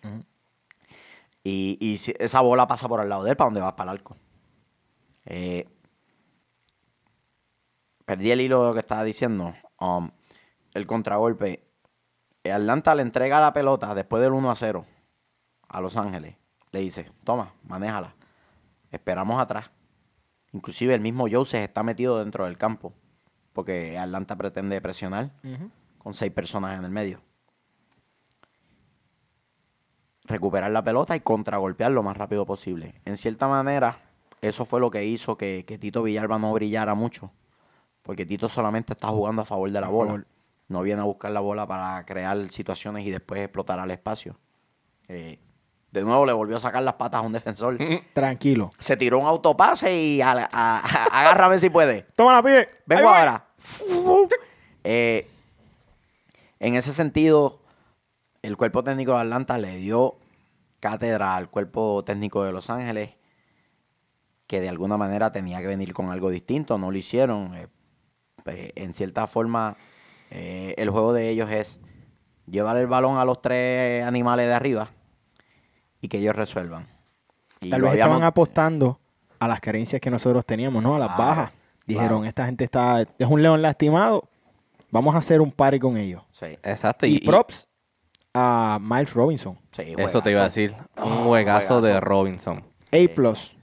Y, 1.42 1.78
y 1.80 1.96
si 1.98 2.14
esa 2.18 2.40
bola 2.42 2.66
pasa 2.66 2.86
por 2.86 3.00
al 3.00 3.08
lado 3.08 3.24
de 3.24 3.30
él, 3.30 3.36
¿para 3.36 3.46
dónde 3.46 3.62
va? 3.62 3.74
Para 3.74 3.90
el 3.92 3.98
arco. 3.98 4.16
Eh, 5.32 5.64
perdí 8.04 8.32
el 8.32 8.40
hilo 8.40 8.62
de 8.62 8.66
lo 8.66 8.72
que 8.74 8.80
estaba 8.80 9.04
diciendo. 9.04 9.54
Um, 9.78 10.10
el 10.74 10.86
contragolpe. 10.88 11.62
Atlanta 12.44 12.96
le 12.96 13.02
entrega 13.02 13.38
la 13.38 13.52
pelota 13.52 13.94
después 13.94 14.20
del 14.22 14.32
1 14.32 14.50
a 14.50 14.54
0 14.56 14.84
a 15.68 15.80
Los 15.80 15.96
Ángeles. 15.96 16.34
Le 16.72 16.80
dice, 16.80 17.12
toma, 17.22 17.54
manéjala. 17.62 18.16
Esperamos 18.90 19.40
atrás. 19.40 19.70
Inclusive 20.52 20.94
el 20.94 21.00
mismo 21.00 21.26
Joseph 21.30 21.62
está 21.62 21.84
metido 21.84 22.18
dentro 22.18 22.46
del 22.46 22.58
campo. 22.58 22.92
Porque 23.52 23.96
Atlanta 23.98 24.34
pretende 24.34 24.80
presionar 24.80 25.30
con 25.98 26.14
seis 26.14 26.32
personas 26.32 26.76
en 26.76 26.84
el 26.84 26.90
medio. 26.90 27.20
Recuperar 30.24 30.72
la 30.72 30.82
pelota 30.82 31.14
y 31.14 31.20
contragolpear 31.20 31.92
lo 31.92 32.02
más 32.02 32.16
rápido 32.16 32.44
posible. 32.44 33.00
En 33.04 33.16
cierta 33.16 33.46
manera, 33.46 34.09
eso 34.42 34.64
fue 34.64 34.80
lo 34.80 34.90
que 34.90 35.04
hizo 35.04 35.36
que, 35.36 35.64
que 35.66 35.78
Tito 35.78 36.02
Villalba 36.02 36.38
no 36.38 36.52
brillara 36.52 36.94
mucho. 36.94 37.30
Porque 38.02 38.24
Tito 38.26 38.48
solamente 38.48 38.94
está 38.94 39.08
jugando 39.08 39.42
a 39.42 39.44
favor 39.44 39.70
de 39.70 39.80
la 39.80 39.88
bola. 39.88 40.24
No 40.68 40.82
viene 40.82 41.00
a 41.00 41.04
buscar 41.04 41.30
la 41.32 41.40
bola 41.40 41.66
para 41.66 42.04
crear 42.06 42.50
situaciones 42.50 43.06
y 43.06 43.10
después 43.10 43.40
explotar 43.42 43.78
al 43.80 43.90
espacio. 43.90 44.36
Eh, 45.08 45.38
de 45.90 46.02
nuevo 46.02 46.24
le 46.24 46.32
volvió 46.32 46.56
a 46.56 46.60
sacar 46.60 46.82
las 46.84 46.94
patas 46.94 47.20
a 47.20 47.26
un 47.26 47.32
defensor. 47.32 47.76
Tranquilo. 48.14 48.70
Se 48.78 48.96
tiró 48.96 49.18
un 49.18 49.26
autopase 49.26 49.94
y 49.94 50.20
a- 50.22 50.32
a- 50.32 50.78
a- 50.78 51.20
agárrame 51.20 51.58
si 51.58 51.68
puede. 51.70 52.06
Toma 52.14 52.32
la 52.34 52.42
pie. 52.42 52.68
Vengo 52.86 53.08
ahora. 53.08 53.46
Eh, 54.84 55.28
en 56.58 56.74
ese 56.74 56.92
sentido, 56.94 57.58
el 58.42 58.56
cuerpo 58.56 58.82
técnico 58.84 59.12
de 59.12 59.20
Atlanta 59.20 59.58
le 59.58 59.76
dio 59.76 60.16
cátedra 60.78 61.36
al 61.36 61.50
cuerpo 61.50 62.02
técnico 62.04 62.44
de 62.44 62.52
Los 62.52 62.70
Ángeles, 62.70 63.10
que 64.50 64.60
de 64.60 64.68
alguna 64.68 64.96
manera 64.96 65.30
tenía 65.30 65.60
que 65.60 65.68
venir 65.68 65.92
con 65.94 66.10
algo 66.10 66.28
distinto. 66.28 66.76
No 66.76 66.90
lo 66.90 66.98
hicieron. 66.98 67.54
Eh, 67.54 67.68
pues, 68.42 68.72
en 68.74 68.92
cierta 68.92 69.28
forma, 69.28 69.76
eh, 70.28 70.74
el 70.76 70.90
juego 70.90 71.12
de 71.12 71.28
ellos 71.30 71.48
es 71.52 71.78
llevar 72.48 72.76
el 72.78 72.88
balón 72.88 73.16
a 73.18 73.24
los 73.24 73.40
tres 73.40 74.04
animales 74.04 74.48
de 74.48 74.52
arriba 74.54 74.90
y 76.00 76.08
que 76.08 76.18
ellos 76.18 76.34
resuelvan. 76.34 76.88
Y 77.60 77.70
Tal 77.70 77.80
lo 77.80 77.84
vez 77.84 77.92
habíamos- 77.92 78.14
estaban 78.16 78.26
apostando 78.26 78.98
a 79.38 79.46
las 79.46 79.60
carencias 79.60 80.00
que 80.00 80.10
nosotros 80.10 80.44
teníamos, 80.44 80.82
¿no? 80.82 80.96
A 80.96 80.98
las 80.98 81.14
Claro, 81.14 81.22
bajas. 81.30 81.52
Dijeron, 81.86 82.08
claro. 82.08 82.24
esta 82.24 82.46
gente 82.46 82.64
está, 82.64 83.02
es 83.02 83.26
un 83.28 83.40
león 83.42 83.62
lastimado, 83.62 84.24
vamos 84.90 85.14
a 85.14 85.18
hacer 85.18 85.40
un 85.40 85.52
party 85.52 85.78
con 85.78 85.96
ellos. 85.96 86.22
Sí, 86.32 86.46
Exacto. 86.64 87.06
Y, 87.06 87.10
Y, 87.12 87.16
y 87.18 87.20
props 87.20 87.68
a 88.34 88.78
Miles 88.80 89.14
Robinson. 89.14 89.56
sí, 89.70 89.94
eso 89.96 90.20
te 90.22 90.32
iba 90.32 90.40
a 90.40 90.44
decir. 90.44 90.74
Ah, 90.96 91.04
Un 91.04 91.24
juegazo 91.24 91.76
de 91.80 91.90
juegazo. 91.92 92.00
Robinson. 92.04 92.64
A 92.92 93.14
plus. 93.14 93.56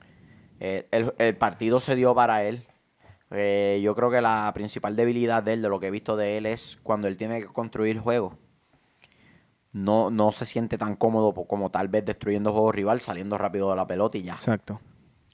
Eh, 0.60 0.88
el, 0.92 1.14
el 1.18 1.36
partido 1.38 1.80
se 1.80 1.96
dio 1.96 2.16
para 2.16 2.44
él. 2.44 2.66
Eh, 3.32 3.82
yo 3.84 3.94
creo 3.96 4.10
que 4.10 4.22
la 4.22 4.50
principal 4.54 4.96
debilidad 4.96 5.44
de 5.44 5.54
él, 5.54 5.62
de 5.62 5.70
lo 5.70 5.80
que 5.80 5.88
he 5.88 5.92
visto 5.92 6.16
de 6.16 6.38
él, 6.38 6.46
es 6.46 6.80
cuando 6.82 7.08
él 7.08 7.18
tiene 7.18 7.42
que 7.42 7.48
construir 7.48 8.00
juegos. 8.00 8.36
No, 9.74 10.10
no 10.10 10.32
se 10.32 10.46
siente 10.46 10.78
tan 10.78 10.96
cómodo 10.96 11.34
como 11.34 11.70
tal 11.70 11.88
vez 11.88 12.06
destruyendo 12.06 12.52
juego 12.52 12.72
rival, 12.72 13.00
saliendo 13.00 13.38
rápido 13.38 13.70
de 13.70 13.76
la 13.76 13.86
pelota 13.86 14.18
y 14.18 14.24
ya. 14.24 14.34
Exacto. 14.34 14.80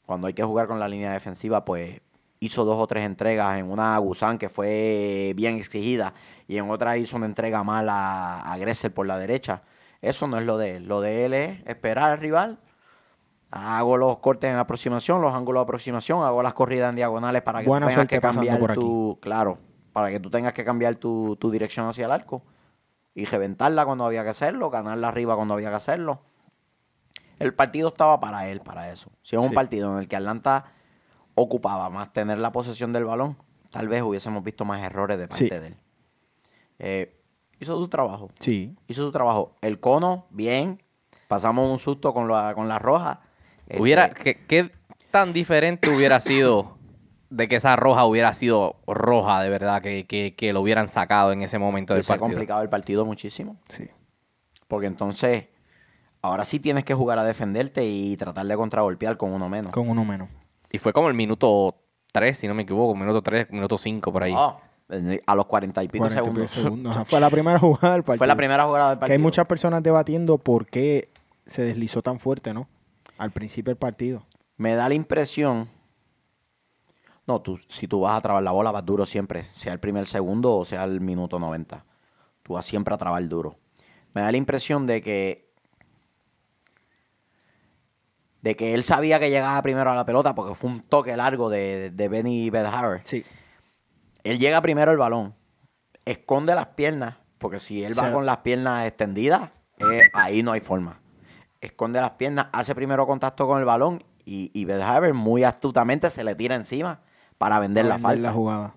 Cuando 0.05 0.27
hay 0.27 0.33
que 0.33 0.43
jugar 0.43 0.67
con 0.67 0.79
la 0.79 0.87
línea 0.87 1.13
defensiva, 1.13 1.63
pues 1.63 2.01
hizo 2.39 2.65
dos 2.65 2.77
o 2.77 2.87
tres 2.87 3.05
entregas 3.05 3.57
en 3.57 3.71
una 3.71 3.95
a 3.95 3.99
Gusán 3.99 4.37
que 4.37 4.49
fue 4.49 5.31
bien 5.35 5.55
exigida 5.55 6.13
y 6.45 6.57
en 6.57 6.69
otra 6.69 6.97
hizo 6.97 7.15
una 7.15 7.25
entrega 7.25 7.63
mal 7.63 7.87
a, 7.87 8.41
a 8.41 8.57
Gressel 8.57 8.91
por 8.91 9.05
la 9.05 9.17
derecha. 9.17 9.61
Eso 10.01 10.27
no 10.27 10.37
es 10.37 10.43
lo 10.43 10.57
de 10.57 10.77
él. 10.77 10.87
Lo 10.87 10.99
de 10.99 11.23
él 11.23 11.33
es 11.33 11.59
esperar 11.65 12.11
al 12.11 12.17
rival. 12.17 12.59
Hago 13.55 13.97
los 13.97 14.17
cortes 14.17 14.49
en 14.49 14.57
aproximación, 14.57 15.21
los 15.21 15.31
ángulos 15.33 15.59
de 15.61 15.63
aproximación, 15.65 16.23
hago 16.23 16.41
las 16.41 16.55
corridas 16.55 16.89
en 16.89 16.95
diagonales 16.95 17.43
para 17.43 17.61
que 17.61 17.67
Buena 17.67 17.85
tú 17.85 17.91
tengas 17.91 18.07
que 18.07 18.19
cambiar 18.19 18.57
por 18.59 18.71
aquí. 18.71 18.79
tu, 18.79 19.19
claro, 19.21 19.59
para 19.91 20.09
que 20.09 20.19
tú 20.19 20.31
tengas 20.31 20.53
que 20.53 20.65
cambiar 20.65 20.95
tu, 20.95 21.35
tu 21.35 21.51
dirección 21.51 21.87
hacia 21.87 22.05
el 22.05 22.11
arco 22.11 22.41
y 23.13 23.25
reventarla 23.25 23.85
cuando 23.85 24.05
había 24.05 24.23
que 24.23 24.29
hacerlo, 24.29 24.71
ganarla 24.71 25.07
arriba 25.09 25.35
cuando 25.35 25.53
había 25.53 25.69
que 25.69 25.75
hacerlo. 25.75 26.21
El 27.37 27.53
partido 27.53 27.89
estaba 27.89 28.19
para 28.19 28.47
él, 28.49 28.61
para 28.61 28.91
eso. 28.91 29.11
Si 29.21 29.35
es 29.35 29.45
un 29.45 29.53
partido 29.53 29.91
en 29.93 29.99
el 29.99 30.07
que 30.07 30.15
Atlanta 30.15 30.65
ocupaba 31.35 31.91
más 31.91 32.11
tener 32.11 32.39
la 32.39 32.51
posesión 32.51 32.91
del 32.91 33.05
balón, 33.05 33.37
tal 33.69 33.87
vez 33.87 34.01
hubiésemos 34.01 34.43
visto 34.43 34.65
más 34.65 34.81
errores 34.81 35.19
de 35.19 35.27
parte 35.27 35.45
Sí. 35.45 35.49
de 35.49 35.67
él. 35.67 35.75
Eh, 36.79 37.21
hizo 37.59 37.77
su 37.77 37.87
trabajo. 37.87 38.29
Sí. 38.39 38.75
Hizo 38.87 39.03
su 39.03 39.11
trabajo. 39.11 39.55
El 39.61 39.79
cono, 39.79 40.25
bien. 40.31 40.81
Pasamos 41.27 41.69
un 41.71 41.77
susto 41.77 42.15
con 42.15 42.27
la, 42.27 42.55
con 42.55 42.67
la 42.67 42.79
roja. 42.79 43.21
Este, 43.67 43.81
Hubiera, 43.81 44.09
¿qué, 44.09 44.35
qué 44.47 44.71
tan 45.11 45.33
diferente 45.33 45.89
hubiera 45.89 46.19
sido 46.19 46.77
de 47.29 47.47
que 47.47 47.55
esa 47.55 47.75
roja 47.75 48.05
hubiera 48.05 48.33
sido 48.33 48.75
roja 48.87 49.41
de 49.41 49.49
verdad, 49.49 49.81
que, 49.81 50.05
que, 50.05 50.35
que 50.35 50.53
lo 50.53 50.61
hubieran 50.61 50.87
sacado 50.87 51.31
en 51.31 51.41
ese 51.41 51.57
momento 51.59 51.93
del 51.93 52.03
se 52.03 52.13
ha 52.13 52.15
partido? 52.17 52.29
complicado 52.35 52.61
el 52.61 52.69
partido 52.69 53.05
muchísimo. 53.05 53.57
Sí. 53.69 53.89
Porque 54.67 54.87
entonces, 54.87 55.45
ahora 56.21 56.45
sí 56.45 56.59
tienes 56.59 56.83
que 56.83 56.93
jugar 56.93 57.19
a 57.19 57.23
defenderte 57.23 57.85
y 57.85 58.15
tratar 58.17 58.45
de 58.45 58.55
contragolpear 58.55 59.17
con 59.17 59.31
uno 59.33 59.49
menos. 59.49 59.71
Con 59.71 59.89
uno 59.89 60.03
menos. 60.05 60.29
Y 60.71 60.77
fue 60.79 60.93
como 60.93 61.07
el 61.07 61.13
minuto 61.13 61.75
3, 62.11 62.37
si 62.37 62.47
no 62.47 62.53
me 62.53 62.63
equivoco, 62.63 62.95
minuto 62.95 63.21
3, 63.21 63.49
minuto 63.51 63.77
5 63.77 64.11
por 64.11 64.23
ahí. 64.23 64.33
Ah, 64.35 64.57
a 65.25 65.35
los 65.35 65.45
cuarenta 65.45 65.83
y 65.83 65.87
pico 65.87 66.03
40 66.05 66.21
y 66.21 66.23
pico 66.33 66.47
segundos. 66.47 66.51
segundos. 66.51 66.91
Ajá, 66.97 67.05
Fue 67.05 67.19
la 67.19 67.29
primera 67.29 67.57
jugada 67.57 67.93
del 67.93 68.03
partido. 68.03 68.17
Fue 68.19 68.27
la 68.27 68.35
primera 68.35 68.65
jugada 68.65 68.89
del 68.89 68.97
Que 68.97 68.99
partido. 69.01 69.13
hay 69.15 69.21
muchas 69.21 69.45
personas 69.47 69.81
debatiendo 69.81 70.37
por 70.37 70.67
qué 70.67 71.09
se 71.45 71.63
deslizó 71.63 72.01
tan 72.01 72.19
fuerte, 72.19 72.53
¿no? 72.53 72.67
Al 73.23 73.31
principio 73.31 73.71
del 73.71 73.77
partido. 73.77 74.25
Me 74.57 74.75
da 74.75 74.89
la 74.89 74.95
impresión. 74.95 75.69
No, 77.25 77.41
tú, 77.41 77.57
si 77.69 77.87
tú 77.87 78.01
vas 78.01 78.17
a 78.17 78.21
trabar 78.21 78.43
la 78.43 78.51
bola, 78.51 78.69
vas 78.69 78.85
duro 78.85 79.05
siempre, 79.05 79.43
sea 79.45 79.71
el 79.71 79.79
primer 79.79 80.07
segundo 80.07 80.57
o 80.57 80.65
sea 80.65 80.83
el 80.83 80.99
minuto 80.99 81.39
90. 81.39 81.85
Tú 82.41 82.55
vas 82.55 82.65
siempre 82.65 82.93
a 82.93 82.97
trabar 82.97 83.25
duro. 83.29 83.55
Me 84.13 84.19
da 84.19 84.29
la 84.29 84.35
impresión 84.35 84.85
de 84.85 85.01
que. 85.01 85.49
de 88.41 88.57
que 88.57 88.73
él 88.73 88.83
sabía 88.83 89.21
que 89.21 89.29
llegaba 89.29 89.61
primero 89.61 89.89
a 89.89 89.95
la 89.95 90.05
pelota 90.05 90.35
porque 90.35 90.53
fue 90.53 90.71
un 90.71 90.81
toque 90.81 91.15
largo 91.15 91.49
de, 91.49 91.91
de 91.91 92.09
Benny 92.09 92.49
Bedhauer. 92.49 92.99
Sí. 93.05 93.23
Él 94.25 94.37
llega 94.37 94.61
primero 94.61 94.91
al 94.91 94.97
balón, 94.97 95.33
esconde 96.03 96.55
las 96.55 96.67
piernas, 96.67 97.15
porque 97.37 97.59
si 97.59 97.85
él 97.85 97.97
va 97.97 98.11
con 98.11 98.25
las 98.25 98.39
piernas 98.39 98.85
extendidas, 98.85 99.49
eh, 99.77 100.09
ahí 100.11 100.43
no 100.43 100.51
hay 100.51 100.59
forma. 100.59 100.99
Esconde 101.63 102.01
las 102.01 102.11
piernas, 102.11 102.47
hace 102.51 102.75
primero 102.75 103.07
contacto 103.07 103.47
con 103.47 103.57
el 103.57 103.63
balón 103.63 104.03
y, 104.25 104.51
y 104.53 104.65
Bedhauer 104.65 105.13
muy 105.13 105.45
astutamente 105.45 106.09
se 106.09 106.25
le 106.25 106.35
tira 106.35 106.55
encima 106.55 106.99
para 107.37 107.59
vender 107.59 107.85
la 107.85 107.95
Vender 107.95 108.09
falta. 108.09 108.21
la 108.21 108.33
jugada. 108.33 108.75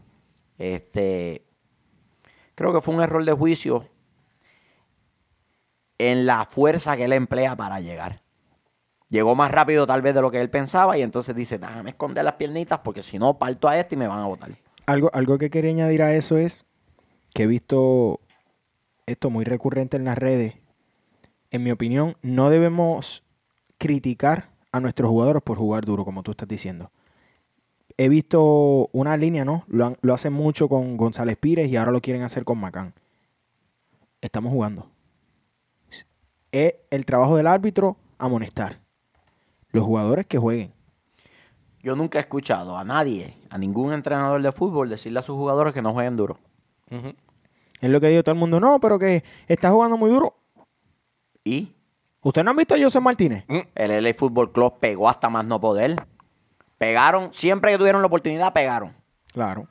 Este, 0.57 1.45
creo 2.55 2.73
que 2.73 2.81
fue 2.81 2.95
un 2.95 3.03
error 3.03 3.25
de 3.25 3.33
juicio 3.33 3.89
en 5.99 6.27
la 6.27 6.45
fuerza 6.45 6.97
que 6.97 7.05
él 7.07 7.13
emplea 7.13 7.57
para 7.57 7.81
llegar. 7.81 8.23
Llegó 9.09 9.35
más 9.35 9.51
rápido 9.51 9.85
tal 9.85 10.01
vez 10.01 10.15
de 10.15 10.21
lo 10.21 10.31
que 10.31 10.41
él 10.41 10.49
pensaba 10.51 10.97
y 10.97 11.03
entonces 11.03 11.35
dice, 11.35 11.59
déjame 11.59 11.91
esconder 11.91 12.25
las 12.25 12.35
piernitas 12.35 12.81
porque 12.85 13.03
si 13.03 13.19
no 13.19 13.37
parto 13.37 13.69
a 13.69 13.77
este 13.79 13.97
y 13.97 13.99
me 13.99 14.07
van 14.07 14.21
a 14.21 14.27
botar. 14.27 14.51
Algo, 14.87 15.11
algo 15.13 15.39
que 15.39 15.51
quería 15.51 15.73
añadir 15.73 16.03
a 16.03 16.15
eso 16.15 16.37
es 16.37 16.67
que 17.35 17.45
he 17.45 17.47
visto 17.49 18.21
esto 19.07 19.31
muy 19.31 19.45
recurrente 19.45 19.97
en 19.97 20.05
las 20.05 20.19
redes. 20.19 20.55
En 21.51 21.63
mi 21.63 21.71
opinión, 21.71 22.17
no 22.23 22.51
debemos 22.51 23.23
criticar 23.79 24.51
a 24.73 24.81
nuestros 24.81 25.09
jugadores 25.11 25.43
por 25.43 25.59
jugar 25.59 25.85
duro, 25.85 26.05
como 26.05 26.23
tú 26.23 26.31
estás 26.33 26.49
diciendo. 26.49 26.91
he 27.99 28.11
visto 28.11 28.91
una 28.93 29.17
línea, 29.17 29.45
¿no? 29.47 29.65
Lo, 29.69 29.87
han- 29.87 29.97
lo 30.03 30.13
hacen 30.13 30.33
mucho 30.35 30.69
con 30.69 30.99
González 30.99 31.39
Pires 31.39 31.69
y 31.69 31.77
ahora 31.77 31.93
lo 31.93 32.03
quieren 32.03 32.23
hacer 32.23 32.45
con 32.45 32.59
Macán. 32.59 32.93
Estamos 34.21 34.53
jugando. 34.53 34.91
Es 36.53 36.75
el 36.91 37.07
trabajo 37.07 37.37
del 37.37 37.47
árbitro 37.47 37.97
amonestar. 38.19 38.81
Los 39.71 39.85
jugadores 39.85 40.27
que 40.27 40.37
jueguen. 40.39 40.73
Yo 41.83 41.97
nunca 41.97 42.19
he 42.19 42.21
escuchado 42.23 42.77
a 42.77 42.85
nadie, 42.85 43.39
a 43.49 43.57
ningún 43.57 43.93
entrenador 43.95 44.43
de 44.43 44.53
fútbol, 44.53 44.89
decirle 44.91 45.21
a 45.21 45.23
sus 45.23 45.37
jugadores 45.37 45.73
que 45.73 45.81
no 45.83 45.93
jueguen 45.93 46.17
duro. 46.17 46.39
Es 47.81 47.91
lo 47.91 48.01
que 48.01 48.09
dijo 48.09 48.23
todo 48.25 48.33
el 48.35 48.39
mundo. 48.39 48.59
No, 48.61 48.79
pero 48.81 48.99
que 48.99 49.23
está 49.49 49.71
jugando 49.71 49.97
muy 49.97 50.11
duro. 50.11 50.37
Y 51.47 51.73
¿Ustedes 52.23 52.45
no 52.45 52.51
han 52.51 52.57
visto 52.57 52.75
a 52.75 52.79
José 52.79 52.99
Martínez? 53.01 53.45
el 53.77 54.03
LA 54.05 54.13
Football 54.15 54.51
Club 54.51 54.81
pegó 54.81 55.09
hasta 55.09 55.29
más 55.29 55.45
no 55.45 55.61
poder. 55.61 55.95
Pegaron, 56.77 57.33
siempre 57.33 57.71
que 57.73 57.79
tuvieron 57.79 58.03
la 58.03 58.09
oportunidad, 58.09 58.53
pegaron. 58.53 58.95
Claro. 59.33 59.69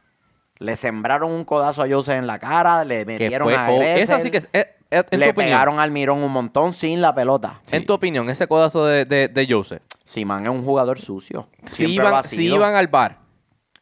Le 0.58 0.75
sembraron 0.77 1.32
un 1.32 1.44
codazo 1.44 1.84
a 1.84 1.88
Jose 1.89 2.13
en 2.13 2.27
la 2.27 2.39
cara, 2.39 2.86
le 2.86 3.03
metieron 3.05 3.48
fue- 3.50 3.58
a 3.58 3.70
oh, 3.70 3.75
Gressel, 3.77 4.03
esa 4.03 4.20
sí 4.20 4.32
que 4.32 4.38
es, 4.38 4.50
eh, 4.53 4.74
eh, 4.89 5.03
en 5.12 5.20
le 5.20 5.25
tu 5.25 5.32
opinión, 5.32 5.34
pegaron 5.36 5.79
al 5.82 5.91
Mirón 5.91 6.24
un 6.24 6.32
montón 6.32 6.72
sin 6.72 7.01
la 7.01 7.13
pelota. 7.13 7.60
en 7.72 7.86
tu 7.86 7.94
opinión, 7.94 8.29
ese 8.29 8.48
codazo 8.48 8.86
de, 8.86 9.03
de, 9.03 9.27
de 9.27 9.48
Jose, 9.51 9.82
Simán 10.05 10.44
es 10.44 10.50
un 10.50 10.63
jugador 10.63 10.98
sucio. 10.98 11.50
si 11.65 11.88
iban, 11.96 12.13
ha 12.13 12.24
si 12.24 12.46
iban 12.46 12.74
al 12.74 12.88
bar, 12.88 13.17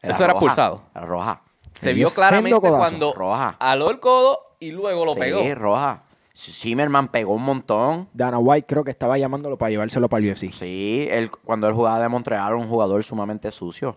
eso 0.02 0.24
era 0.24 0.32
roja, 0.32 0.44
expulsado. 0.46 0.82
Era 0.96 1.04
roja. 1.06 1.42
Se 1.74 1.92
vio 1.92 2.08
claramente 2.10 2.58
cuando 2.58 3.12
Roja. 3.14 3.56
aló 3.60 3.90
el 3.90 4.00
codo 4.00 4.56
y 4.58 4.72
luego 4.72 5.04
lo 5.04 5.14
Sí, 5.14 5.20
pegó. 5.20 5.54
roja. 5.54 6.02
Zimmerman 6.36 7.08
pegó 7.08 7.34
un 7.34 7.44
montón. 7.44 8.08
Dana 8.12 8.38
White 8.38 8.66
creo 8.66 8.84
que 8.84 8.90
estaba 8.90 9.16
llamándolo 9.18 9.56
para 9.56 9.70
llevárselo 9.70 10.08
para 10.08 10.24
el 10.24 10.30
UFC. 10.30 10.50
Sí, 10.50 11.06
él, 11.10 11.30
cuando 11.30 11.68
él 11.68 11.74
jugaba 11.74 12.00
de 12.00 12.08
Montreal 12.08 12.54
un 12.54 12.68
jugador 12.68 13.02
sumamente 13.04 13.50
sucio. 13.52 13.96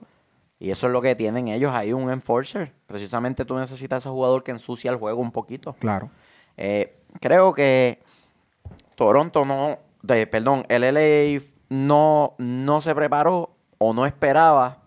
Y 0.59 0.71
eso 0.71 0.87
es 0.87 0.93
lo 0.93 1.01
que 1.01 1.15
tienen 1.15 1.47
ellos 1.47 1.71
ahí, 1.73 1.93
un 1.93 2.09
enforcer. 2.09 2.73
Precisamente 2.87 3.45
tú 3.45 3.57
necesitas 3.57 4.03
ese 4.03 4.09
jugador 4.09 4.43
que 4.43 4.51
ensucia 4.51 4.91
el 4.91 4.97
juego 4.97 5.21
un 5.21 5.31
poquito. 5.31 5.73
Claro. 5.73 6.09
Eh, 6.57 6.99
creo 7.19 7.53
que 7.53 8.01
Toronto 8.95 9.45
no, 9.45 9.77
de, 10.01 10.25
perdón, 10.25 10.65
el 10.69 10.81
LA 10.81 11.43
no, 11.69 12.33
no 12.39 12.81
se 12.81 12.95
preparó 12.95 13.51
o 13.77 13.93
no 13.93 14.05
esperaba 14.05 14.83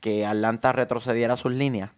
que 0.00 0.26
Atlanta 0.26 0.72
retrocediera 0.72 1.36
sus 1.36 1.52
líneas. 1.52 1.90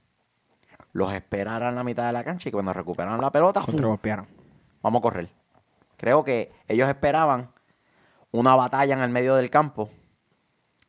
Los 0.92 1.12
esperara 1.12 1.68
en 1.70 1.74
la 1.74 1.84
mitad 1.84 2.06
de 2.06 2.12
la 2.12 2.22
cancha 2.24 2.48
y 2.48 2.52
cuando 2.52 2.72
recuperaron 2.72 3.20
la 3.20 3.30
pelota, 3.30 3.62
¡fum! 3.62 3.72
Contragolpearon. 3.72 4.26
vamos 4.82 5.00
a 5.00 5.02
correr. 5.02 5.30
Creo 5.96 6.22
que 6.24 6.52
ellos 6.68 6.88
esperaban 6.88 7.50
una 8.30 8.54
batalla 8.56 8.94
en 8.94 9.00
el 9.00 9.10
medio 9.10 9.34
del 9.36 9.48
campo 9.50 9.90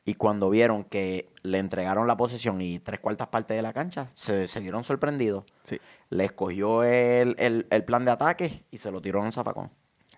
y 0.05 0.15
cuando 0.15 0.49
vieron 0.49 0.83
que 0.83 1.31
le 1.43 1.59
entregaron 1.59 2.07
la 2.07 2.17
posesión 2.17 2.59
y 2.61 2.79
tres 2.79 2.99
cuartas 2.99 3.27
partes 3.27 3.55
de 3.55 3.61
la 3.61 3.71
cancha, 3.71 4.09
se, 4.13 4.47
se 4.47 4.59
vieron 4.59 4.83
sorprendidos. 4.83 5.45
Sí. 5.63 5.79
Le 6.09 6.25
escogió 6.25 6.83
el, 6.83 7.35
el- 7.39 7.67
el 7.69 7.83
plan 7.85 8.03
de 8.03 8.11
ataque 8.11 8.63
y 8.71 8.77
se 8.79 8.91
lo 8.91 9.01
tiró 9.01 9.19
en 9.19 9.25
un 9.25 9.31
zafacón. 9.31 9.71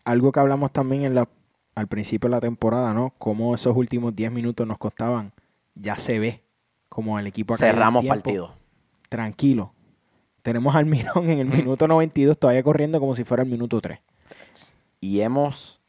Algo 0.04 0.32
que 0.32 0.40
hablamos 0.40 0.72
también 0.72 1.04
en 1.04 1.14
la, 1.16 1.28
al 1.76 1.88
principio 1.88 2.28
de 2.30 2.36
la 2.36 2.42
temporada, 2.42 2.94
¿no? 2.94 3.14
Cómo 3.20 3.54
esos 3.54 3.76
últimos 3.76 4.16
10 4.16 4.32
minutos 4.32 4.66
nos 4.66 4.78
costaban. 4.80 5.32
Ya 5.76 5.98
se 5.98 6.18
ve 6.20 6.44
como 6.90 7.20
el 7.20 7.28
equipo 7.28 7.56
Cerramos 7.58 8.06
partido. 8.06 8.54
Tranquilo. 9.10 9.74
Tenemos 10.46 10.76
al 10.76 10.86
Mirón 10.86 11.28
en 11.32 11.40
el 11.40 11.48
minuto 11.48 11.88
92 11.88 12.38
todavía 12.38 12.62
corriendo 12.62 13.00
como 13.00 13.16
si 13.16 13.24
fuera 13.24 13.42
el 13.42 13.50
minuto 13.50 13.82
3. 13.82 14.00
Y 15.02 15.22
hemos, 15.22 15.82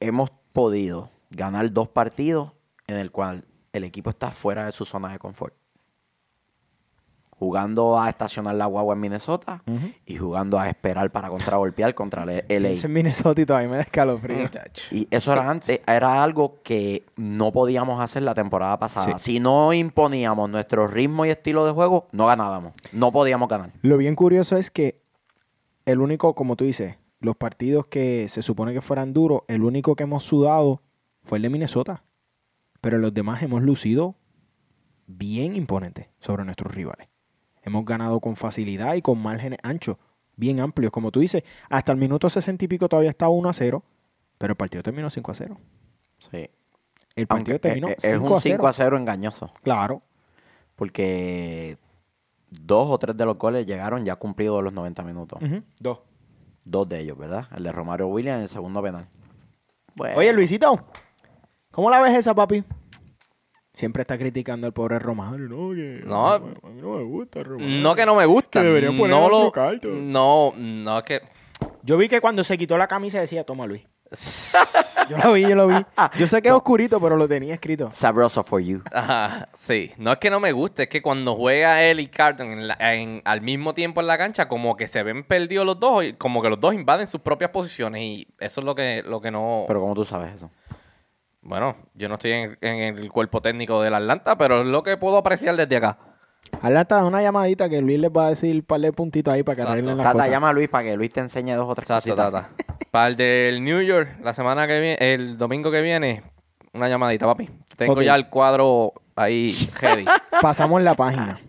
hemos 0.00 0.30
podido 0.52 1.08
ganar 1.30 1.72
dos 1.72 1.88
partidos 1.88 2.50
en 2.88 2.96
el 2.96 3.12
cual 3.12 3.44
el 3.72 3.84
equipo 3.84 4.10
está 4.10 4.32
fuera 4.32 4.66
de 4.66 4.72
su 4.72 4.84
zona 4.84 5.12
de 5.12 5.20
confort. 5.20 5.54
Jugando 7.38 8.00
a 8.00 8.08
estacionar 8.08 8.54
la 8.54 8.66
guagua 8.66 8.94
en 8.94 9.00
Minnesota 9.00 9.62
y 10.06 10.16
jugando 10.16 10.58
a 10.58 10.68
esperar 10.68 11.10
para 11.10 11.28
contragolpear 11.28 11.94
contra 11.94 12.22
el 12.22 12.44
LA. 12.62 12.70
Es 12.70 12.88
Minnesota 12.88 13.40
y 13.40 13.46
todavía 13.46 13.68
me 13.68 13.76
da 13.76 13.82
escalofrío. 13.82 14.48
Y 14.90 15.08
eso 15.10 15.32
era 15.32 15.50
antes, 15.50 15.80
era 15.86 16.22
algo 16.22 16.60
que 16.62 17.04
no 17.16 17.52
podíamos 17.52 18.00
hacer 18.00 18.22
la 18.22 18.34
temporada 18.34 18.78
pasada. 18.78 19.18
Sí. 19.18 19.32
Si 19.32 19.40
no 19.40 19.72
imponíamos 19.72 20.48
nuestro 20.48 20.86
ritmo 20.86 21.26
y 21.26 21.30
estilo 21.30 21.66
de 21.66 21.72
juego, 21.72 22.06
no 22.12 22.26
ganábamos. 22.26 22.72
No 22.92 23.10
podíamos 23.12 23.48
ganar. 23.48 23.72
Lo 23.82 23.96
bien 23.96 24.14
curioso 24.14 24.56
es 24.56 24.70
que 24.70 25.02
el 25.84 26.00
único, 26.00 26.34
como 26.34 26.56
tú 26.56 26.64
dices, 26.64 26.96
los 27.20 27.36
partidos 27.36 27.86
que 27.86 28.28
se 28.28 28.42
supone 28.42 28.72
que 28.72 28.80
fueran 28.80 29.12
duros, 29.12 29.42
el 29.48 29.64
único 29.64 29.96
que 29.96 30.04
hemos 30.04 30.24
sudado 30.24 30.82
fue 31.24 31.38
el 31.38 31.42
de 31.42 31.50
Minnesota. 31.50 32.04
Pero 32.80 32.98
los 32.98 33.12
demás 33.12 33.42
hemos 33.42 33.62
lucido 33.62 34.14
bien 35.06 35.56
imponentes 35.56 36.08
sobre 36.20 36.44
nuestros 36.44 36.74
rivales. 36.74 37.08
Hemos 37.64 37.84
ganado 37.84 38.20
con 38.20 38.36
facilidad 38.36 38.94
y 38.94 39.02
con 39.02 39.20
márgenes 39.22 39.58
anchos, 39.62 39.96
bien 40.36 40.60
amplios. 40.60 40.92
Como 40.92 41.10
tú 41.10 41.20
dices, 41.20 41.42
hasta 41.70 41.92
el 41.92 41.98
minuto 41.98 42.28
60 42.28 42.64
y 42.64 42.68
pico 42.68 42.88
todavía 42.88 43.10
estaba 43.10 43.30
1 43.30 43.48
a 43.48 43.52
0, 43.52 43.82
pero 44.38 44.52
el 44.52 44.56
partido 44.56 44.82
terminó 44.82 45.08
5 45.08 45.30
a 45.30 45.34
0. 45.34 45.56
Sí. 46.30 46.50
El 47.16 47.26
partido 47.26 47.54
Aunque 47.54 47.58
terminó 47.58 47.88
es, 47.88 48.04
es 48.04 48.12
5 48.12 48.26
un 48.26 48.32
a 48.32 48.40
0. 48.40 48.56
5 48.56 48.66
a 48.66 48.72
0 48.72 48.96
engañoso. 48.98 49.50
Claro. 49.62 50.02
Porque 50.76 51.78
dos 52.50 52.88
o 52.90 52.98
tres 52.98 53.16
de 53.16 53.24
los 53.24 53.38
goles 53.38 53.66
llegaron 53.66 54.04
ya 54.04 54.16
cumplidos 54.16 54.62
los 54.62 54.72
90 54.72 55.02
minutos. 55.02 55.40
Dos. 55.78 56.00
Dos 56.64 56.88
de 56.88 57.00
ellos, 57.00 57.18
¿verdad? 57.18 57.46
El 57.56 57.64
de 57.64 57.72
Romario 57.72 58.08
Williams 58.08 58.40
y 58.40 58.42
el 58.42 58.48
segundo 58.48 58.82
penal. 58.82 59.08
Bueno, 59.94 60.16
Oye, 60.18 60.32
Luisito, 60.32 60.84
¿cómo 61.70 61.90
la 61.90 62.00
ves 62.00 62.14
esa, 62.14 62.34
papi? 62.34 62.64
Siempre 63.74 64.00
está 64.02 64.16
criticando 64.16 64.66
al 64.66 64.72
pobre 64.72 64.98
Romario. 64.98 65.48
No, 65.48 65.74
que 65.74 66.00
No. 66.06 66.26
a 66.32 66.38
mí 66.38 66.80
no 66.80 66.94
me 66.96 67.02
gusta 67.02 67.42
Romario. 67.42 67.80
No 67.82 67.94
que 67.94 68.06
no 68.06 68.14
me 68.14 68.24
gusta. 68.24 68.60
Que 68.60 68.66
deberían 68.66 68.96
poner 68.96 69.10
no 69.16 69.24
otro 69.26 69.62
lo. 69.82 69.94
No, 69.96 70.54
no 70.56 70.98
es 70.98 71.04
que. 71.04 71.20
Yo 71.82 71.96
vi 71.98 72.08
que 72.08 72.20
cuando 72.20 72.42
se 72.44 72.56
quitó 72.56 72.78
la 72.78 72.86
camisa 72.86 73.20
decía, 73.20 73.44
toma 73.44 73.66
Luis. 73.66 73.82
Yo 75.10 75.18
lo 75.18 75.32
vi, 75.32 75.42
yo 75.42 75.54
lo 75.56 75.66
vi. 75.66 75.74
Yo 76.18 76.26
sé 76.26 76.40
que 76.40 76.48
es 76.48 76.54
oscurito, 76.54 77.00
pero 77.00 77.16
lo 77.16 77.26
tenía 77.28 77.52
escrito. 77.54 77.90
Sabroso 77.92 78.42
for 78.44 78.60
you. 78.60 78.80
Ajá, 78.92 79.48
sí. 79.54 79.90
No 79.98 80.12
es 80.12 80.18
que 80.18 80.30
no 80.30 80.38
me 80.40 80.52
guste, 80.52 80.84
es 80.84 80.88
que 80.88 81.02
cuando 81.02 81.34
juega 81.34 81.82
él 81.82 81.98
y 82.00 82.06
Carton 82.06 82.52
en 82.52 82.68
la- 82.68 82.76
en- 82.80 83.22
al 83.24 83.40
mismo 83.40 83.74
tiempo 83.74 84.00
en 84.00 84.06
la 84.06 84.16
cancha, 84.16 84.46
como 84.48 84.76
que 84.76 84.86
se 84.86 85.02
ven 85.02 85.24
perdidos 85.24 85.66
los 85.66 85.80
dos, 85.80 86.04
y 86.04 86.12
como 86.14 86.40
que 86.42 86.48
los 86.48 86.60
dos 86.60 86.74
invaden 86.74 87.06
sus 87.08 87.20
propias 87.22 87.50
posiciones 87.50 88.02
y 88.02 88.28
eso 88.38 88.60
es 88.60 88.64
lo 88.64 88.74
que, 88.74 89.02
lo 89.04 89.20
que 89.20 89.30
no... 89.30 89.64
Pero 89.66 89.80
¿cómo 89.80 89.94
tú 89.94 90.04
sabes 90.04 90.34
eso? 90.34 90.50
Bueno, 91.44 91.76
yo 91.94 92.08
no 92.08 92.14
estoy 92.14 92.32
en, 92.32 92.58
en 92.60 92.98
el 92.98 93.10
cuerpo 93.12 93.40
técnico 93.40 93.80
del 93.82 93.94
Atlanta, 93.94 94.36
pero 94.36 94.60
es 94.62 94.66
lo 94.66 94.82
que 94.82 94.96
puedo 94.96 95.18
apreciar 95.18 95.56
desde 95.56 95.76
acá. 95.76 95.98
Atlanta, 96.60 97.04
una 97.04 97.22
llamadita 97.22 97.68
que 97.68 97.80
Luis 97.80 97.98
les 97.98 98.10
va 98.10 98.26
a 98.26 98.28
decir 98.30 98.54
un 98.54 98.62
par 98.62 98.80
de 98.80 98.92
puntitos 98.92 99.32
ahí 99.32 99.42
para 99.42 99.56
que 99.56 99.62
arreglen 99.62 99.96
las 99.96 100.04
Tata, 100.04 100.12
cosas. 100.12 100.30
llama 100.30 100.50
a 100.50 100.52
Luis 100.52 100.68
para 100.68 100.84
que 100.84 100.96
Luis 100.96 101.10
te 101.10 101.20
enseñe 101.20 101.52
dos 101.54 101.68
o 101.68 101.74
tres 101.74 101.88
Exacto, 101.90 102.14
cositas. 102.16 102.32
tata. 102.56 102.86
Para 102.90 103.06
el 103.08 103.16
del 103.16 103.64
New 103.64 103.80
York, 103.80 104.18
la 104.22 104.32
semana 104.34 104.66
que 104.66 104.80
viene, 104.80 104.96
el 105.14 105.36
domingo 105.38 105.70
que 105.70 105.80
viene, 105.82 106.22
una 106.72 106.88
llamadita, 106.88 107.26
papi. 107.26 107.50
Tengo 107.76 108.00
ya 108.02 108.14
el 108.14 108.28
cuadro 108.28 108.92
ahí 109.16 109.52
ready. 109.80 110.04
Pasamos 110.42 110.82
la 110.82 110.94
página. 110.94 111.40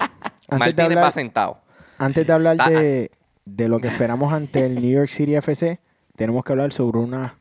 Antes 0.49 0.75
de 0.75 0.83
Martínez 0.83 0.97
va 0.97 1.11
sentado. 1.11 1.59
antes 1.97 2.25
de, 2.25 2.33
hablar 2.33 2.57
de, 2.69 3.11
de 3.45 3.69
lo 3.69 3.79
que 3.79 3.87
esperamos 3.89 4.31
ante 4.33 4.65
el 4.65 4.75
New 4.75 4.91
York 4.97 5.09
City 5.09 5.35
FC, 5.35 5.79
tenemos 6.15 6.43
que 6.43 6.53
hablar 6.53 6.71
sobre 6.71 6.99
unas 6.99 7.33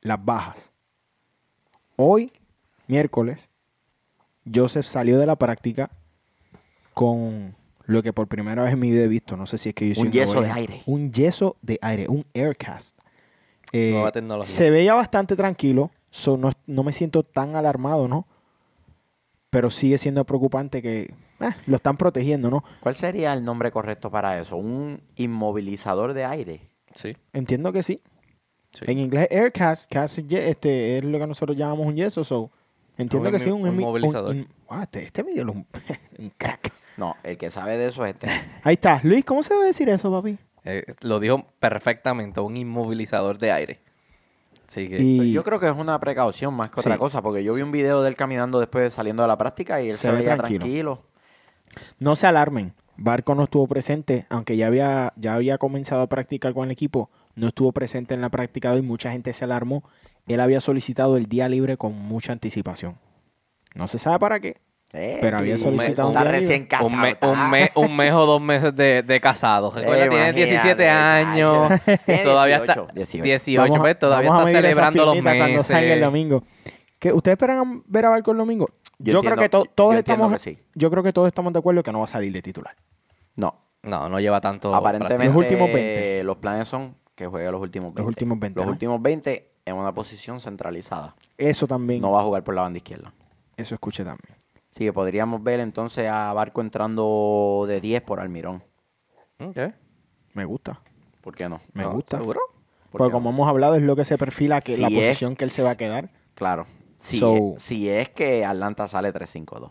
las 0.00 0.24
bajas. 0.24 0.70
Hoy, 1.96 2.32
miércoles, 2.86 3.48
Joseph 4.52 4.86
salió 4.86 5.18
de 5.18 5.26
la 5.26 5.36
práctica 5.36 5.90
con 6.92 7.54
lo 7.86 8.02
que 8.02 8.12
por 8.12 8.26
primera 8.28 8.62
vez 8.64 8.72
en 8.72 8.80
mi 8.80 8.90
vida 8.90 9.04
he 9.04 9.08
visto. 9.08 9.36
No 9.36 9.46
sé 9.46 9.58
si 9.58 9.70
es 9.70 9.74
que 9.74 9.88
yo 9.88 9.94
soy 9.94 10.06
Un 10.06 10.12
yeso 10.12 10.40
de 10.40 10.50
aire. 10.50 10.82
Un 10.86 11.12
yeso 11.12 11.56
de 11.62 11.78
aire, 11.82 12.08
un 12.08 12.24
aircast. 12.34 12.98
Eh, 13.72 13.90
Nueva 13.92 14.12
tecnología. 14.12 14.54
se 14.54 14.70
veía 14.70 14.94
bastante 14.94 15.36
tranquilo. 15.36 15.90
so 16.10 16.36
no, 16.36 16.52
no 16.66 16.82
me 16.84 16.92
siento 16.92 17.22
tan 17.24 17.56
alarmado, 17.56 18.06
¿no? 18.08 18.26
Pero 19.50 19.70
sigue 19.70 19.98
siendo 19.98 20.24
preocupante 20.24 20.80
que 20.82 21.14
eh, 21.40 21.50
lo 21.66 21.76
están 21.76 21.96
protegiendo, 21.96 22.50
¿no? 22.50 22.64
¿Cuál 22.80 22.94
sería 22.94 23.32
el 23.32 23.44
nombre 23.44 23.70
correcto 23.72 24.10
para 24.10 24.40
eso? 24.40 24.56
Un 24.56 25.00
inmovilizador 25.16 26.12
de 26.12 26.24
aire. 26.24 26.70
Sí. 26.94 27.12
Entiendo 27.32 27.72
que 27.72 27.82
sí. 27.82 28.00
Sí. 28.74 28.84
En 28.86 28.98
inglés, 28.98 29.28
aircast, 29.30 29.90
cast 29.92 30.18
es 30.18 30.32
este, 30.32 30.98
es 30.98 31.04
lo 31.04 31.18
que 31.18 31.26
nosotros 31.26 31.56
llamamos 31.56 31.86
un 31.86 31.96
yeso. 31.96 32.22
So, 32.24 32.50
entiendo 32.98 33.30
que 33.30 33.38
sí, 33.38 33.50
un, 33.50 33.66
inmovilizador. 33.66 34.34
in- 34.36 34.48
ah, 34.68 34.82
este, 34.82 35.04
este 35.04 35.22
dio 35.22 35.44
un, 35.44 35.66
un 36.18 36.30
crack. 36.36 36.72
No, 36.96 37.16
el 37.22 37.36
que 37.36 37.50
sabe 37.50 37.76
de 37.76 37.86
eso 37.88 38.04
es 38.04 38.12
este. 38.14 38.28
Ahí 38.62 38.74
está. 38.74 39.00
Luis, 39.02 39.24
¿cómo 39.24 39.42
se 39.42 39.54
debe 39.54 39.66
decir 39.66 39.88
eso, 39.88 40.10
papi? 40.10 40.38
Eh, 40.64 40.84
lo 41.00 41.20
dijo 41.20 41.44
perfectamente, 41.60 42.40
un 42.40 42.56
inmovilizador 42.56 43.38
de 43.38 43.52
aire. 43.52 43.80
Así 44.68 44.88
que, 44.88 44.96
Y 45.00 45.32
Yo 45.32 45.44
creo 45.44 45.60
que 45.60 45.66
es 45.66 45.72
una 45.76 45.98
precaución 46.00 46.54
más 46.54 46.70
que 46.70 46.80
otra 46.80 46.96
cosa, 46.98 47.20
porque 47.22 47.44
yo 47.44 47.54
vi 47.54 47.62
un 47.62 47.70
video 47.70 48.02
de 48.02 48.08
él 48.08 48.16
caminando 48.16 48.58
después 48.60 48.82
de 48.84 48.90
saliendo 48.90 49.22
de 49.22 49.28
la 49.28 49.36
práctica 49.38 49.80
y 49.82 49.90
él 49.90 49.94
se, 49.96 50.02
Se 50.08 50.10
ve 50.12 50.18
veía 50.18 50.36
tranquilo. 50.36 50.58
tranquilo. 50.60 51.02
no 51.98 52.16
se 52.16 52.26
alarmen. 52.26 52.72
Barco 52.96 53.34
no 53.34 53.44
estuvo 53.44 53.66
presente, 53.66 54.26
aunque 54.30 54.56
ya 54.56 54.68
había, 54.68 55.12
ya 55.16 55.34
había 55.34 55.58
comenzado 55.58 56.02
a 56.02 56.08
practicar 56.08 56.54
con 56.54 56.64
el 56.64 56.70
equipo, 56.70 57.10
no 57.34 57.48
estuvo 57.48 57.72
presente 57.72 58.14
en 58.14 58.20
la 58.20 58.28
práctica 58.30 58.70
de 58.70 58.76
hoy, 58.76 58.82
mucha 58.82 59.10
gente 59.10 59.32
se 59.32 59.44
alarmó. 59.44 59.82
Él 60.26 60.40
había 60.40 60.60
solicitado 60.60 61.16
el 61.16 61.26
día 61.26 61.48
libre 61.48 61.76
con 61.76 61.92
mucha 61.98 62.32
anticipación. 62.32 62.96
No 63.74 63.88
se 63.88 63.98
sabe 63.98 64.18
para 64.18 64.40
qué. 64.40 64.56
Eh, 64.92 65.18
Pero 65.20 65.38
había 65.38 65.58
solicitado 65.58 66.08
un 66.08 66.14
día 66.14 66.22
recién 66.24 66.62
libre. 66.62 66.68
casado. 66.68 66.86
Un, 66.94 67.00
me- 67.00 67.10
está- 67.10 67.26
un, 67.28 67.50
mes, 67.50 67.70
un 67.74 67.96
mes 67.96 68.12
o 68.12 68.26
dos 68.26 68.40
meses 68.40 68.76
de, 68.76 69.02
de 69.02 69.20
casado. 69.20 69.72
Recuerda, 69.72 70.04
Eh, 70.04 70.08
tiene 70.08 70.28
imagínate, 70.28 70.52
17 70.52 70.88
años. 70.88 71.68
Todavía 72.24 72.58
18, 72.60 72.80
está. 72.82 72.92
18. 72.94 73.24
18, 73.24 73.60
Vamos 73.62 73.76
a- 73.76 73.80
pues, 73.80 73.98
todavía 73.98 74.30
vamos 74.30 74.46
a 74.46 74.50
está 74.50 74.60
celebrando 74.62 75.04
los 75.04 75.14
cuando 75.20 75.44
meses. 75.44 75.66
salga 75.66 75.94
el 75.94 76.00
domingo. 76.00 76.44
¿Qué, 77.00 77.12
¿Ustedes 77.12 77.34
esperan 77.34 77.82
ver 77.86 78.06
a 78.06 78.10
Barco 78.10 78.30
el 78.30 78.38
domingo? 78.38 78.68
Yo, 78.98 79.20
creo 79.20 79.32
entiendo- 79.34 79.42
que 79.42 79.48
to- 79.48 79.64
todos 79.74 79.96
estamos 79.96 80.32
que 80.32 80.38
sí. 80.38 80.58
yo 80.76 80.90
creo 80.92 81.02
que 81.02 81.12
todos 81.12 81.26
estamos 81.26 81.52
de 81.52 81.58
acuerdo 81.58 81.82
que 81.82 81.90
no 81.90 81.98
va 81.98 82.04
a 82.04 82.08
salir 82.08 82.32
de 82.32 82.40
titular. 82.40 82.76
No, 83.36 83.52
No, 83.82 84.08
no 84.08 84.20
lleva 84.20 84.40
tanto. 84.40 84.72
aparentemente 84.72 85.26
Los 85.26 85.34
últimos 85.36 85.72
20. 85.72 86.22
los 86.22 86.36
planes 86.36 86.68
son 86.68 86.94
que 87.14 87.26
juegue 87.26 87.50
los 87.50 87.60
últimos 87.60 87.88
20. 87.94 88.00
Los 88.02 88.08
últimos 88.08 88.38
20, 88.40 88.58
Los 88.60 88.66
¿no? 88.66 88.72
últimos 88.72 89.02
20 89.02 89.50
en 89.66 89.76
una 89.76 89.92
posición 89.94 90.40
centralizada. 90.40 91.14
Eso 91.38 91.66
también, 91.66 92.00
No 92.02 92.12
va 92.12 92.20
a 92.20 92.24
jugar 92.24 92.42
por 92.44 92.54
la 92.54 92.62
banda 92.62 92.76
izquierda. 92.78 93.12
eso 93.56 93.74
escuché 93.74 94.04
también. 94.04 94.36
Así 94.72 94.84
que 94.84 94.92
podríamos 94.92 95.42
ver 95.42 95.60
entonces 95.60 96.08
a 96.10 96.32
Barco 96.32 96.60
entrando 96.60 97.64
de 97.68 97.80
10 97.80 98.02
por 98.02 98.18
Almirón. 98.20 98.62
Ok. 99.38 99.58
Me 100.32 100.44
gusta. 100.44 100.80
¿Por 101.20 101.34
qué 101.36 101.48
no? 101.48 101.60
Me 101.72 101.84
No, 101.84 101.92
gusta. 101.92 102.18
¿Seguro? 102.18 102.40
¿Por 102.90 102.98
Porque 102.98 103.04
qué 103.04 103.12
no? 103.12 103.18
como 103.18 103.30
hemos 103.30 103.48
hablado 103.48 103.76
es 103.76 103.82
lo 103.82 103.94
que 103.94 104.04
se 104.04 104.18
perfila 104.18 104.60
que 104.60 104.74
Si 104.74 104.80
la 104.82 104.88
es- 104.88 104.94
posición 104.94 105.36
que 105.36 105.44
él 105.44 105.50
se 105.50 105.62
va 105.62 105.70
a 105.70 105.76
quedar. 105.76 106.10
Claro. 106.34 106.66
Si, 106.98 107.18
So- 107.18 107.54
es, 107.56 107.62
si 107.62 107.88
es 107.88 108.08
que 108.08 108.44
Atlanta 108.44 108.88
sale 108.88 109.12
3-5-2. 109.12 109.70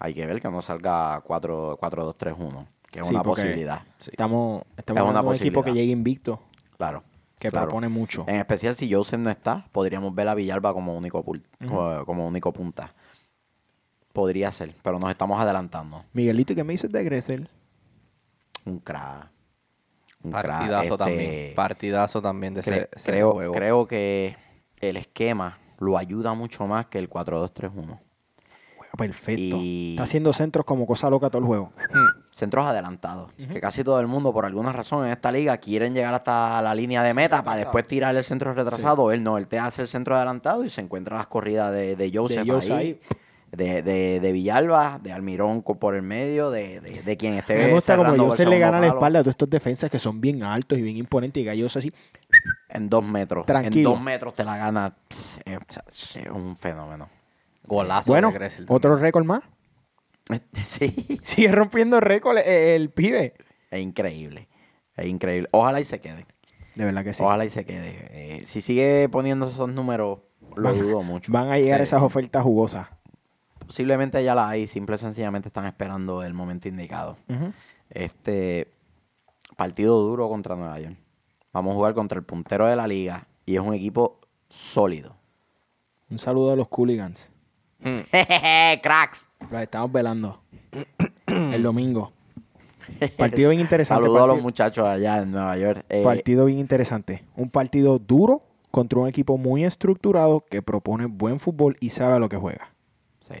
Hay 0.00 0.14
que 0.14 0.26
ver 0.26 0.40
que 0.40 0.48
no 0.50 0.62
salga 0.62 1.20
4 1.24 1.76
4-2-3-1. 1.78 2.66
Que 2.96 3.00
es 3.02 3.06
Sí, 3.08 3.14
una 3.14 3.22
posibilidad. 3.22 3.82
Sí. 3.98 4.10
Estamos, 4.10 4.62
estamos 4.76 5.02
Es 5.04 5.10
una 5.10 5.20
un 5.20 5.34
equipo 5.34 5.62
que 5.62 5.72
llegue 5.72 5.92
invicto, 5.92 6.40
Claro. 6.78 7.04
que 7.38 7.50
claro. 7.50 7.66
propone 7.66 7.88
mucho. 7.88 8.24
En 8.26 8.36
especial 8.36 8.74
si 8.74 8.90
Joseph 8.92 9.20
no 9.20 9.28
está, 9.30 9.66
podríamos 9.70 10.14
ver 10.14 10.28
a 10.28 10.34
Villalba 10.34 10.72
como 10.72 10.96
único, 10.96 11.22
pul- 11.24 11.44
como, 11.68 12.04
como 12.06 12.26
único 12.26 12.52
punta. 12.52 12.94
Podría 14.12 14.50
ser, 14.50 14.74
pero 14.82 14.98
nos 14.98 15.10
estamos 15.10 15.38
adelantando. 15.38 16.04
Miguelito, 16.14 16.54
¿y 16.54 16.56
qué 16.56 16.64
me 16.64 16.72
dices 16.72 16.90
de 16.90 17.04
Gressel? 17.04 17.50
Un 18.64 18.78
crack. 18.78 19.28
Un 20.22 20.32
crack, 20.32 20.46
Partidazo 20.46 20.94
este, 20.94 20.96
también. 20.96 21.54
Partidazo 21.54 22.22
también 22.22 22.54
de 22.54 22.60
cre- 22.62 22.76
ese, 22.76 22.88
ese 22.96 23.10
creo, 23.10 23.32
juego. 23.32 23.52
creo 23.52 23.86
que 23.86 24.36
el 24.80 24.96
esquema 24.96 25.58
lo 25.78 25.98
ayuda 25.98 26.32
mucho 26.32 26.66
más 26.66 26.86
que 26.86 26.98
el 26.98 27.10
4-2-3-1. 27.10 28.00
Juega 28.78 28.92
perfecto. 28.96 29.56
Y- 29.60 29.90
Está 29.92 30.04
haciendo 30.04 30.32
centros 30.32 30.64
como 30.64 30.86
cosa 30.86 31.10
loca 31.10 31.28
todo 31.28 31.40
el 31.40 31.46
juego. 31.46 31.72
Centros 32.36 32.66
adelantados. 32.66 33.32
Que 33.32 33.62
casi 33.62 33.82
todo 33.82 33.98
el 33.98 34.06
mundo, 34.08 34.30
por 34.30 34.44
alguna 34.44 34.70
razón 34.70 35.06
en 35.06 35.12
esta 35.12 35.32
liga, 35.32 35.56
quieren 35.56 35.94
llegar 35.94 36.12
hasta 36.12 36.60
la 36.60 36.74
línea 36.74 37.02
de 37.02 37.14
meta 37.14 37.42
para 37.42 37.56
después 37.56 37.86
tirar 37.86 38.14
el 38.14 38.22
centro 38.24 38.52
retrasado. 38.52 39.10
Él 39.10 39.24
no, 39.24 39.38
él 39.38 39.48
te 39.48 39.58
hace 39.58 39.80
el 39.80 39.88
centro 39.88 40.14
adelantado 40.14 40.62
y 40.62 40.68
se 40.68 40.82
encuentra 40.82 41.16
las 41.16 41.28
corridas 41.28 41.72
de, 41.72 41.96
de 41.96 42.12
Joseph 42.12 42.44
De 42.44 42.52
Joseph 42.52 42.76
ahí. 42.76 42.86
ahí. 42.86 43.00
De, 43.52 43.82
de, 43.82 44.20
de 44.20 44.32
Villalba, 44.32 45.00
de 45.02 45.14
Almirón 45.14 45.62
por 45.62 45.94
el 45.94 46.02
medio, 46.02 46.50
de, 46.50 46.80
de, 46.80 47.02
de 47.02 47.16
quien 47.16 47.32
esté 47.32 47.56
Me 47.56 47.72
gusta 47.72 47.96
como 47.96 48.30
se 48.30 48.44
le 48.44 48.58
gana 48.58 48.80
la 48.80 48.88
espalda 48.88 49.20
a 49.20 49.22
todos 49.22 49.32
estos 49.32 49.48
defensas 49.48 49.88
que 49.88 49.98
son 49.98 50.20
bien 50.20 50.42
altos 50.42 50.76
y 50.76 50.82
bien 50.82 50.98
imponentes 50.98 51.42
y 51.42 51.46
gallosos 51.46 51.78
así. 51.78 51.92
En 52.68 52.90
dos 52.90 53.02
metros. 53.02 53.46
Tranquilo. 53.46 53.88
En 53.88 53.94
dos 53.94 54.04
metros 54.04 54.34
te 54.34 54.44
la 54.44 54.58
gana. 54.58 54.94
Es, 55.42 56.18
un 56.30 56.54
fenómeno. 56.58 57.08
Golazo 57.64 58.12
Bueno, 58.12 58.30
otro 58.68 58.94
récord 58.96 59.24
más. 59.24 59.40
Sí, 60.78 61.18
Sigue 61.22 61.52
rompiendo 61.52 62.00
récord 62.00 62.38
el, 62.38 62.44
el 62.48 62.90
pibe. 62.90 63.34
es 63.70 63.80
increíble. 63.80 64.48
Es 64.96 65.06
increíble. 65.06 65.48
Ojalá 65.52 65.80
y 65.80 65.84
se 65.84 66.00
quede. 66.00 66.26
De 66.74 66.84
verdad 66.84 67.04
que 67.04 67.14
sí. 67.14 67.22
Ojalá 67.22 67.44
y 67.44 67.48
se 67.50 67.64
quede. 67.64 68.08
Eh, 68.10 68.44
si 68.46 68.60
sigue 68.60 69.08
poniendo 69.08 69.48
esos 69.48 69.68
números, 69.68 70.18
lo 70.56 70.62
Van- 70.70 70.78
dudo 70.80 71.02
mucho. 71.04 71.32
Van 71.32 71.50
a 71.50 71.58
llegar 71.58 71.78
Sí. 71.80 71.84
esas 71.84 72.02
ofertas 72.02 72.42
jugosas. 72.42 72.88
Posiblemente 73.66 74.22
ya 74.22 74.34
las 74.34 74.50
hay, 74.50 74.66
simple 74.68 74.96
y 74.96 74.98
sencillamente 74.98 75.48
están 75.48 75.66
esperando 75.66 76.22
el 76.22 76.34
momento 76.34 76.68
indicado. 76.68 77.16
Este 77.90 78.70
partido 79.56 80.00
duro 80.00 80.28
contra 80.28 80.54
Nueva 80.56 80.78
York. 80.78 80.96
Vamos 81.52 81.72
a 81.72 81.74
jugar 81.74 81.94
contra 81.94 82.18
el 82.18 82.24
puntero 82.24 82.66
de 82.66 82.76
la 82.76 82.86
liga 82.86 83.26
y 83.44 83.54
es 83.56 83.60
un 83.60 83.74
equipo 83.74 84.20
sólido. 84.48 85.16
Un 86.10 86.18
saludo 86.18 86.52
a 86.52 86.56
los 86.56 86.68
Cooligans. 86.68 87.32
Cracks. 88.82 89.28
Los 89.50 89.62
estamos 89.62 89.92
velando. 89.92 90.40
el 91.26 91.62
domingo. 91.62 92.12
Partido 93.16 93.50
bien 93.50 93.60
interesante. 93.60 94.04
Saludos 94.04 94.22
a 94.22 94.26
los 94.28 94.42
muchachos 94.42 94.86
allá 94.86 95.18
en 95.18 95.32
Nueva 95.32 95.56
York. 95.56 95.84
Eh, 95.88 96.02
Partido 96.04 96.44
bien 96.44 96.58
interesante. 96.58 97.24
Un 97.36 97.50
partido 97.50 97.98
duro 97.98 98.42
contra 98.70 98.98
un 99.00 99.08
equipo 99.08 99.38
muy 99.38 99.64
estructurado 99.64 100.44
que 100.48 100.62
propone 100.62 101.06
buen 101.06 101.40
fútbol 101.40 101.76
y 101.80 101.90
sabe 101.90 102.14
a 102.14 102.18
lo 102.18 102.28
que 102.28 102.36
juega. 102.36 102.72
sí. 103.20 103.34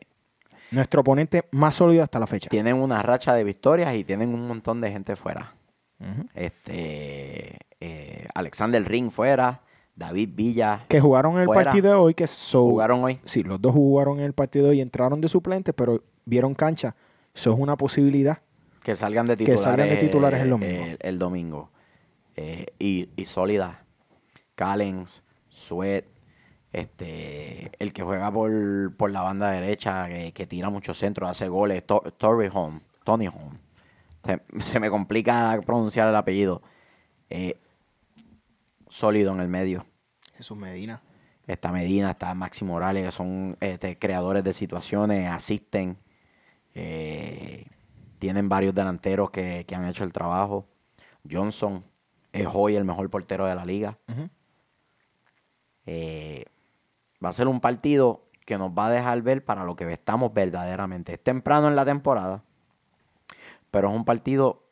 Nuestro 0.72 1.02
oponente 1.02 1.44
más 1.52 1.76
sólido 1.76 2.02
hasta 2.02 2.18
la 2.18 2.26
fecha. 2.26 2.48
Tienen 2.50 2.74
una 2.76 3.00
racha 3.00 3.32
de 3.34 3.44
victorias 3.44 3.94
y 3.94 4.02
tienen 4.02 4.34
un 4.34 4.48
montón 4.48 4.80
de 4.80 4.90
gente 4.90 5.14
fuera. 5.14 5.54
Este 6.34 7.56
eh, 7.80 8.26
Alexander 8.34 8.82
Ring 8.84 9.10
fuera, 9.12 9.62
David 9.96 10.30
Villa 10.34 10.84
Que 10.88 11.00
jugaron 11.00 11.38
el 11.38 11.46
Fuera. 11.46 11.64
partido 11.64 11.88
de 11.90 11.94
hoy, 11.96 12.14
que 12.14 12.26
so- 12.26 12.68
jugaron 12.68 13.02
hoy. 13.02 13.18
Sí, 13.24 13.42
los 13.42 13.60
dos 13.60 13.72
jugaron 13.72 14.20
el 14.20 14.32
partido 14.34 14.66
de 14.66 14.70
hoy, 14.72 14.80
entraron 14.82 15.20
de 15.20 15.28
suplentes, 15.28 15.74
pero 15.74 16.02
vieron 16.26 16.54
cancha. 16.54 16.94
Eso 17.34 17.52
es 17.52 17.58
una 17.58 17.76
posibilidad. 17.76 18.38
Que 18.82 18.94
salgan 18.94 19.26
de 19.26 19.32
Que 19.36 19.44
titulares, 19.46 19.62
salgan 19.62 19.88
de 19.88 19.96
titulares 19.96 20.40
el 20.42 20.46
eh, 20.46 20.50
domingo. 20.50 20.84
el- 20.84 20.98
el 21.00 21.18
domingo. 21.18 21.70
Eh, 22.36 22.66
y, 22.78 23.08
y 23.16 23.24
sólida. 23.24 23.82
Callens, 24.54 25.22
Sweat, 25.48 26.04
este, 26.72 27.72
el 27.78 27.92
que 27.92 28.02
juega 28.02 28.30
por, 28.30 28.94
por 28.96 29.10
la 29.10 29.22
banda 29.22 29.50
derecha, 29.50 30.08
que, 30.08 30.32
que 30.32 30.46
tira 30.46 30.68
muchos 30.70 30.98
centros, 30.98 31.30
hace 31.30 31.48
goles, 31.48 31.84
To- 31.86 32.04
Torrey 32.18 32.50
Home, 32.52 32.80
Tony 33.04 33.28
Home. 33.28 33.58
Se, 34.24 34.40
se 34.72 34.80
me 34.80 34.90
complica 34.90 35.58
pronunciar 35.64 36.08
el 36.08 36.16
apellido. 36.16 36.62
Eh, 37.30 37.56
sólido 38.96 39.32
en 39.32 39.40
el 39.40 39.48
medio. 39.48 39.86
Jesús 40.36 40.56
Medina. 40.56 41.02
Está 41.46 41.70
Medina, 41.70 42.12
está 42.12 42.34
Maxi 42.34 42.64
Morales, 42.64 43.04
que 43.04 43.12
son 43.12 43.56
este, 43.60 43.98
creadores 43.98 44.42
de 44.42 44.52
situaciones, 44.52 45.30
asisten. 45.30 45.98
eh, 46.74 47.66
tienen 48.18 48.48
varios 48.48 48.74
delanteros 48.74 49.30
que, 49.30 49.64
que 49.66 49.74
han 49.74 49.86
hecho 49.86 50.02
el 50.02 50.12
trabajo. 50.12 50.66
Johnson 51.30 51.84
es 52.32 52.48
hoy 52.52 52.74
el 52.74 52.84
mejor 52.84 53.08
portero 53.10 53.46
de 53.46 53.54
la 53.54 53.64
liga. 53.64 53.98
Eh, 55.84 56.46
va 57.24 57.28
a 57.28 57.32
ser 57.34 57.48
un 57.48 57.60
partido 57.60 58.22
que 58.46 58.56
nos 58.56 58.70
va 58.70 58.86
a 58.86 58.90
dejar 58.90 59.20
ver 59.22 59.44
para 59.44 59.64
lo 59.64 59.76
que 59.76 59.92
estamos 59.92 60.32
verdaderamente. 60.32 61.14
Es 61.14 61.22
temprano 61.22 61.68
en 61.68 61.76
la 61.76 61.84
temporada, 61.84 62.42
pero 63.70 63.90
es 63.90 63.94
un 63.94 64.04
partido, 64.04 64.64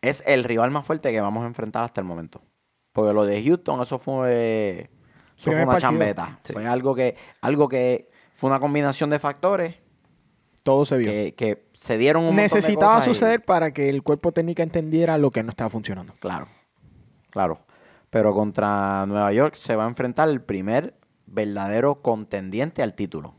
es 0.00 0.22
el 0.26 0.44
rival 0.44 0.70
más 0.70 0.86
fuerte 0.86 1.10
que 1.10 1.20
vamos 1.20 1.42
a 1.42 1.48
enfrentar 1.48 1.82
hasta 1.84 2.00
el 2.00 2.06
momento. 2.06 2.40
Porque 2.92 3.12
lo 3.12 3.24
de 3.24 3.42
Houston, 3.42 3.80
eso 3.82 3.98
fue, 3.98 4.90
eso 5.36 5.44
fue 5.50 5.56
una 5.56 5.66
partido. 5.66 5.90
chambeta. 5.90 6.38
Sí. 6.42 6.52
Fue 6.52 6.66
algo 6.66 6.94
que, 6.94 7.16
algo 7.40 7.68
que 7.68 8.10
fue 8.32 8.50
una 8.50 8.60
combinación 8.60 9.08
de 9.10 9.18
factores 9.18 9.76
Todo 10.62 10.84
se 10.84 10.98
vio. 10.98 11.10
que, 11.10 11.34
que 11.34 11.66
se 11.74 11.96
dieron 11.98 12.22
un 12.22 12.28
montón 12.28 12.36
de 12.36 12.42
Necesitaba 12.54 12.98
y- 13.00 13.04
suceder 13.04 13.44
para 13.44 13.72
que 13.72 13.88
el 13.88 14.02
cuerpo 14.02 14.32
técnico 14.32 14.62
entendiera 14.62 15.16
lo 15.18 15.30
que 15.30 15.42
no 15.42 15.50
estaba 15.50 15.70
funcionando. 15.70 16.12
Claro, 16.20 16.46
claro. 17.30 17.60
Pero 18.10 18.34
contra 18.34 19.06
Nueva 19.06 19.32
York 19.32 19.54
se 19.54 19.74
va 19.74 19.84
a 19.86 19.88
enfrentar 19.88 20.28
el 20.28 20.42
primer 20.42 20.94
verdadero 21.26 22.02
contendiente 22.02 22.82
al 22.82 22.92
título. 22.94 23.34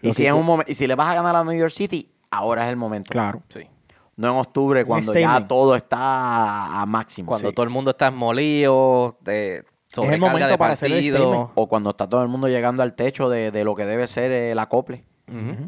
Y 0.00 0.08
Lo 0.08 0.14
si, 0.14 0.28
cu- 0.28 0.36
un 0.36 0.64
y 0.66 0.74
si 0.74 0.86
le 0.86 0.94
vas 0.94 1.08
a 1.10 1.14
ganar 1.14 1.36
a 1.36 1.44
New 1.44 1.52
York 1.58 1.72
City, 1.72 2.10
ahora 2.30 2.64
es 2.64 2.70
el 2.70 2.76
momento. 2.76 3.10
Claro. 3.10 3.42
Sí. 3.50 3.68
No 4.16 4.28
en 4.32 4.36
octubre, 4.38 4.84
cuando 4.84 5.14
ya 5.14 5.46
todo 5.46 5.74
está 5.74 6.82
a 6.82 6.86
máximo. 6.86 7.28
Cuando 7.28 7.48
Sí. 7.48 7.54
todo 7.54 7.64
el 7.64 7.70
mundo 7.70 7.92
está 7.92 8.10
molido, 8.10 9.16
de 9.22 9.64
sobrecarga 9.88 10.26
momento 10.26 10.48
de 10.48 10.58
para 10.58 10.74
hacer 10.74 10.92
el. 10.92 11.14
O 11.54 11.66
cuando 11.68 11.90
está 11.90 12.06
todo 12.08 12.22
el 12.22 12.28
mundo 12.28 12.46
llegando 12.48 12.82
al 12.82 12.94
techo 12.94 13.28
de, 13.30 13.50
de 13.50 13.64
lo 13.64 13.74
que 13.74 13.84
debe 13.86 14.06
ser 14.06 14.30
el 14.30 14.58
acople 14.58 15.04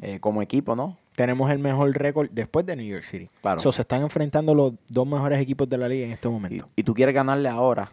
eh, 0.03 0.19
como 0.21 0.43
equipo, 0.43 0.77
¿no? 0.77 0.99
Tenemos 1.17 1.51
el 1.51 1.59
mejor 1.59 1.91
récord 1.97 2.29
después 2.33 2.67
de 2.67 2.77
New 2.77 2.87
York 2.87 3.05
City. 3.05 3.31
Claro. 3.41 3.61
So, 3.61 3.73
se 3.73 3.83
están 3.83 4.03
enfrentando 4.03 4.55
los 4.55 4.75
dos 4.91 5.07
mejores 5.07 5.41
equipos 5.41 5.69
de 5.69 5.79
la 5.79 5.89
liga 5.89 6.05
en 6.07 6.13
este 6.13 6.29
Y, 6.29 6.31
momento. 6.31 6.69
y 6.77 6.83
tú 6.83 6.93
quieres 6.93 7.15
ganarle 7.15 7.49
ahora 7.49 7.91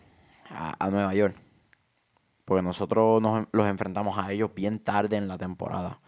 a, 0.50 0.76
a 0.84 0.90
Nueva 0.90 1.14
York. 1.14 1.36
Porque 2.44 2.62
nosotros 2.64 3.22
nos, 3.22 3.46
los 3.52 3.68
enfrentamos 3.68 4.18
a 4.18 4.32
ellos 4.34 4.50
bien 4.54 4.80
tarde 4.80 5.16
en 5.16 5.28
la 5.28 5.38
temporada. 5.38 6.00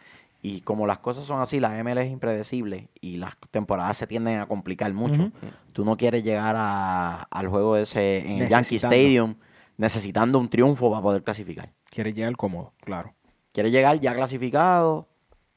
Y 0.46 0.60
como 0.62 0.86
las 0.86 1.00
cosas 1.00 1.24
son 1.26 1.40
así, 1.42 1.60
la 1.62 1.80
ML 1.80 1.98
es 2.02 2.12
impredecible 2.12 2.90
y 3.00 3.16
las 3.16 3.34
temporadas 3.50 3.96
se 3.98 4.06
tienden 4.08 4.40
a 4.42 4.46
complicar 4.46 4.94
mucho. 4.94 5.32
Tú 5.72 5.86
no 5.86 5.96
quieres 5.96 6.24
llegar 6.24 6.56
a- 6.58 7.24
al 7.32 7.48
juego 7.48 7.78
ese 7.78 8.18
en 8.20 8.42
el 8.44 8.50
Yankee. 8.50 8.76
Stadium 8.76 9.36
necesitando 9.78 10.38
un 10.38 10.50
triunfo 10.50 10.90
para 10.92 11.02
poder 11.02 11.24
clasificar. 11.24 11.72
Quieres 11.90 12.14
llegar 12.14 12.36
cómodo, 12.36 12.74
claro. 12.82 13.14
Quieres 13.54 13.72
llegar 13.72 14.00
ya 14.02 14.14
clasificado, 14.14 15.08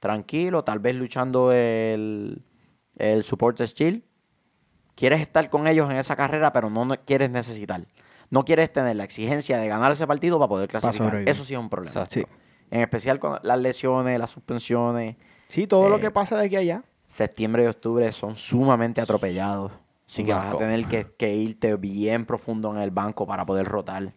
tranquilo, 0.01 0.63
tal 0.63 0.79
vez 0.79 0.95
luchando 0.95 1.51
el, 1.53 2.43
el 2.97 3.25
Supporters 3.25 3.75
Shield. 3.75 4.03
Quieres 4.95 5.21
estar 5.21 5.51
con 5.51 5.67
ellos 5.67 5.91
en 5.91 5.97
esa 5.97 6.15
carrera, 6.17 6.53
pero 6.53 6.71
no 6.71 6.89
quieres 7.05 7.29
necesitar. 7.31 7.87
No 8.31 8.45
quieres 8.45 8.73
tener 8.73 8.95
la 8.97 9.05
exigencia 9.05 9.59
de 9.59 9.67
ganar 9.69 9.93
ese 9.93 10.07
partido 10.07 10.39
para 10.39 10.49
poder 10.49 10.69
clasificar. 10.69 11.07
Eso 11.31 11.45
sí 11.45 11.55
es 11.55 11.59
un 11.61 11.69
problema. 11.69 11.91
Exacto. 12.05 12.15
Sí. 12.15 12.25
En 12.71 12.81
especial 12.81 13.19
con 13.19 13.39
las 13.43 13.59
lesiones, 13.59 14.19
las 14.19 14.31
suspensiones. 14.31 15.17
Sí, 15.49 15.67
todo 15.67 15.89
lo 15.89 15.97
Eh, 15.97 16.01
que 16.01 16.11
pasa 16.11 16.37
de 16.37 16.47
aquí 16.47 16.57
a 16.57 16.61
allá. 16.61 16.83
Septiembre 17.07 17.63
y 17.65 17.67
octubre 17.67 18.11
son 18.13 18.35
sumamente 18.37 19.01
atropellados. 19.01 19.73
Así 20.09 20.25
que 20.25 20.33
vas 20.33 20.55
a 20.55 20.59
tener 20.59 20.87
que, 20.87 21.07
que 21.17 21.35
irte 21.35 21.75
bien 21.77 22.25
profundo 22.27 22.73
en 22.73 22.79
el 22.81 22.91
banco 22.91 23.27
para 23.27 23.45
poder 23.47 23.67
rotar. 23.67 24.13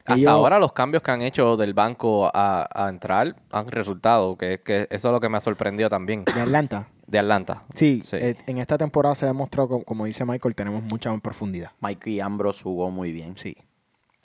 Hasta 0.00 0.14
Ellos- 0.14 0.30
ahora 0.30 0.58
los 0.58 0.72
cambios 0.72 1.02
que 1.02 1.10
han 1.10 1.22
hecho 1.22 1.56
del 1.56 1.74
banco 1.74 2.30
a, 2.32 2.68
a 2.72 2.88
entrar 2.88 3.36
han 3.52 3.68
resultado, 3.68 4.36
que, 4.36 4.60
que 4.60 4.88
eso 4.90 5.08
es 5.08 5.12
lo 5.12 5.20
que 5.20 5.28
me 5.28 5.36
ha 5.36 5.40
sorprendido 5.40 5.88
también, 5.90 6.24
De 6.34 6.40
Atlanta. 6.40 6.88
de 7.06 7.18
Atlanta. 7.18 7.64
Sí, 7.74 8.02
Sí. 8.04 8.16
eh, 8.16 8.36
en 8.46 8.58
esta 8.58 8.78
temporada 8.78 9.14
se 9.14 9.24
ha 9.26 9.28
demostrado, 9.28 9.68
como, 9.68 9.84
como 9.84 10.04
dice 10.06 10.24
Michael, 10.24 10.54
tenemos 10.54 10.82
mucha 10.84 11.10
más 11.10 11.20
profundidad. 11.20 11.70
Mikey 11.80 12.18
Ambrose 12.20 12.62
jugó 12.62 12.90
muy 12.90 13.12
bien. 13.12 13.36
Sí. 13.36 13.56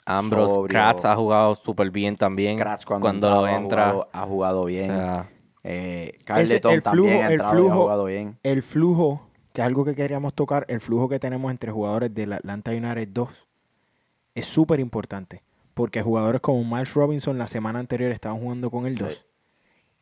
Ambrose 0.06 0.54
Sobrio. 0.54 0.68
Kratz 0.68 1.04
ha 1.04 1.14
jugado 1.16 1.54
súper 1.56 1.90
bien 1.90 2.16
también. 2.16 2.56
Kratz 2.56 2.84
cuando, 2.86 3.04
cuando 3.04 3.26
entraba, 3.28 3.40
lo 3.40 3.46
ha 3.46 3.56
entra. 3.58 3.82
jugado- 3.90 4.08
ha 4.12 4.20
jugado 4.22 4.62
o 4.62 4.64
bien. 4.66 4.86
sea, 4.90 5.30
Eh, 5.68 6.12
Ese- 6.14 6.24
Carleton 6.24 6.72
el 6.74 6.82
también 6.84 7.04
flujo- 7.06 7.22
ha 7.22 7.26
el 7.26 7.32
entrado 7.32 7.54
y 7.54 7.56
ha 7.56 7.60
flujo- 7.60 7.82
jugado 7.82 8.04
bien. 8.04 8.38
El 8.44 8.62
flujo, 8.62 9.26
que 9.52 9.60
es 9.62 9.66
algo 9.66 9.84
que 9.84 9.96
queríamos 9.96 10.32
tocar, 10.32 10.64
el 10.68 10.80
flujo 10.80 11.08
que 11.08 11.18
tenemos 11.18 11.50
entre 11.50 11.72
jugadores 11.72 12.14
del 12.14 12.32
Atlanta 12.34 12.70
United 12.70 13.08
2 13.08 13.30
es 14.36 14.46
súper 14.46 14.78
importante. 14.78 15.42
Porque 15.74 16.02
jugadores 16.02 16.40
como 16.40 16.62
Miles 16.64 16.94
Robinson 16.94 17.36
la 17.36 17.48
semana 17.48 17.80
anterior 17.80 18.10
estaban 18.12 18.38
jugando 18.38 18.70
con 18.70 18.86
el 18.86 18.96
2. 18.96 19.12
Sí. 19.14 19.20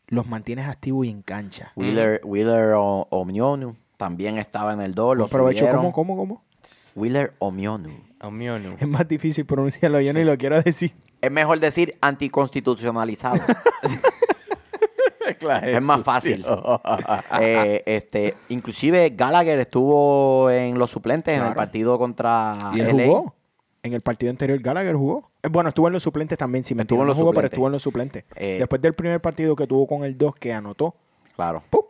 Los 0.08 0.26
mantienes 0.26 0.68
activos 0.68 1.06
y 1.06 1.10
en 1.10 1.22
cancha. 1.22 1.72
Wheeler, 1.76 2.20
Wheeler 2.24 2.74
O- 2.76 3.08
Omionu 3.10 3.74
también 3.96 4.36
estaba 4.36 4.74
en 4.74 4.82
el 4.82 4.94
2. 4.94 5.16
Lo 5.16 5.24
Aprovecho. 5.24 5.66
¿cómo, 5.74 5.92
cómo, 5.92 6.14
cómo? 6.16 6.42
Wheeler 6.94 7.32
Omionu. 7.38 7.88
Es 8.80 8.88
más 8.88 9.06
difícil 9.08 9.44
pronunciarlo, 9.46 10.00
yo 10.00 10.12
ni 10.12 10.24
lo 10.24 10.36
quiero 10.36 10.60
decir. 10.62 10.92
Es 11.20 11.30
mejor 11.30 11.58
decir 11.60 11.96
anticonstitucionalizado. 12.00 13.36
es 15.62 15.82
más 15.82 16.02
fácil. 16.02 16.44
Eh, 17.40 17.82
este, 17.86 18.34
inclusive 18.48 19.10
Gallagher 19.10 19.58
estuvo 19.58 20.50
en 20.50 20.78
los 20.78 20.90
suplentes 20.90 21.36
en 21.38 21.44
el 21.44 21.54
partido 21.54 21.98
contra 21.98 22.72
Y 22.74 22.80
él 22.80 22.96
LA. 22.96 23.04
jugó. 23.04 23.34
En 23.82 23.92
el 23.92 24.00
partido 24.00 24.30
anterior 24.30 24.58
Gallagher 24.60 24.96
jugó. 24.96 25.30
Eh, 25.42 25.48
Bueno, 25.48 25.68
estuvo 25.68 25.86
en 25.88 25.92
los 25.92 26.02
suplentes 26.02 26.38
también, 26.38 26.64
si 26.64 26.74
me 26.74 26.82
Estuvo 26.82 27.00
en 27.00 27.06
no 27.06 27.08
los 27.08 27.18
jugó, 27.18 27.32
pero 27.34 27.46
estuvo 27.48 27.66
en 27.66 27.72
los 27.72 27.82
suplentes. 27.82 28.24
Eh, 28.34 28.56
Después 28.58 28.80
del 28.80 28.94
primer 28.94 29.20
partido 29.20 29.54
que 29.54 29.66
tuvo 29.66 29.86
con 29.86 30.04
el 30.04 30.16
2 30.16 30.34
que 30.36 30.52
anotó, 30.54 30.94
Claro. 31.36 31.62
¡pum! 31.68 31.82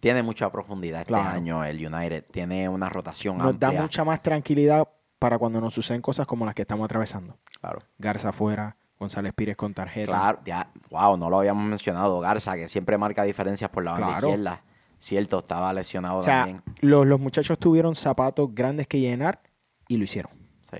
Tiene 0.00 0.22
mucha 0.22 0.50
profundidad 0.50 1.00
este 1.00 1.12
Claro. 1.12 1.28
año 1.30 1.64
el 1.64 1.86
United. 1.86 2.24
Tiene 2.30 2.68
una 2.68 2.88
rotación 2.88 3.38
nos 3.38 3.58
da 3.58 3.70
mucha 3.72 4.04
más 4.04 4.22
tranquilidad 4.22 4.86
para 5.20 5.38
cuando 5.38 5.60
nos 5.60 5.72
suceden 5.74 6.00
cosas 6.02 6.26
como 6.26 6.44
las 6.44 6.54
que 6.54 6.62
estamos 6.62 6.84
atravesando. 6.86 7.36
Claro. 7.60 7.80
Garza 7.98 8.30
afuera, 8.30 8.76
González 8.98 9.32
Pires 9.34 9.54
con 9.56 9.72
tarjeta. 9.74 10.06
Claro, 10.10 10.40
ya, 10.44 10.70
wow, 10.90 11.16
no 11.16 11.30
lo 11.30 11.38
habíamos 11.38 11.64
mencionado. 11.64 12.18
Garza, 12.20 12.56
que 12.56 12.66
siempre 12.68 12.98
marca 12.98 13.22
diferencias 13.22 13.70
por 13.70 13.84
la 13.84 13.92
banda 13.92 14.06
Claro. 14.08 14.28
izquierda. 14.30 14.62
Cierto, 14.98 15.38
estaba 15.38 15.72
lesionado 15.72 16.18
O 16.18 16.22
sea, 16.22 16.40
también. 16.40 16.62
los, 16.80 17.06
los 17.06 17.20
muchachos 17.20 17.58
tuvieron 17.58 17.94
zapatos 17.94 18.48
grandes 18.54 18.86
que 18.88 18.98
llenar 18.98 19.40
y 19.88 19.96
lo 19.98 20.04
hicieron. 20.04 20.32
Sí. 20.62 20.78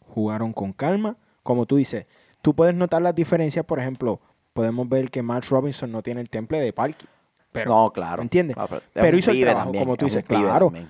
Jugaron 0.00 0.52
con 0.52 0.72
calma. 0.72 1.16
Como 1.42 1.66
tú 1.66 1.76
dices, 1.76 2.06
tú 2.42 2.54
puedes 2.54 2.74
notar 2.74 3.02
las 3.02 3.14
diferencias. 3.14 3.64
Por 3.64 3.78
ejemplo, 3.78 4.20
podemos 4.52 4.88
ver 4.88 5.10
que 5.10 5.22
Max 5.22 5.50
Robinson 5.50 5.92
no 5.92 6.02
tiene 6.02 6.20
el 6.20 6.30
temple 6.30 6.60
de 6.60 6.72
Parky. 6.72 7.06
Pero, 7.52 7.70
no, 7.70 7.92
claro. 7.92 8.22
¿entiendes? 8.22 8.56
Claro, 8.56 8.80
Pero 8.92 9.16
hizo 9.16 9.30
el 9.30 9.40
trabajo, 9.42 9.64
también, 9.66 9.84
como 9.84 9.96
tú 9.96 10.04
dices, 10.06 10.24
claro. 10.24 10.66
también. 10.66 10.88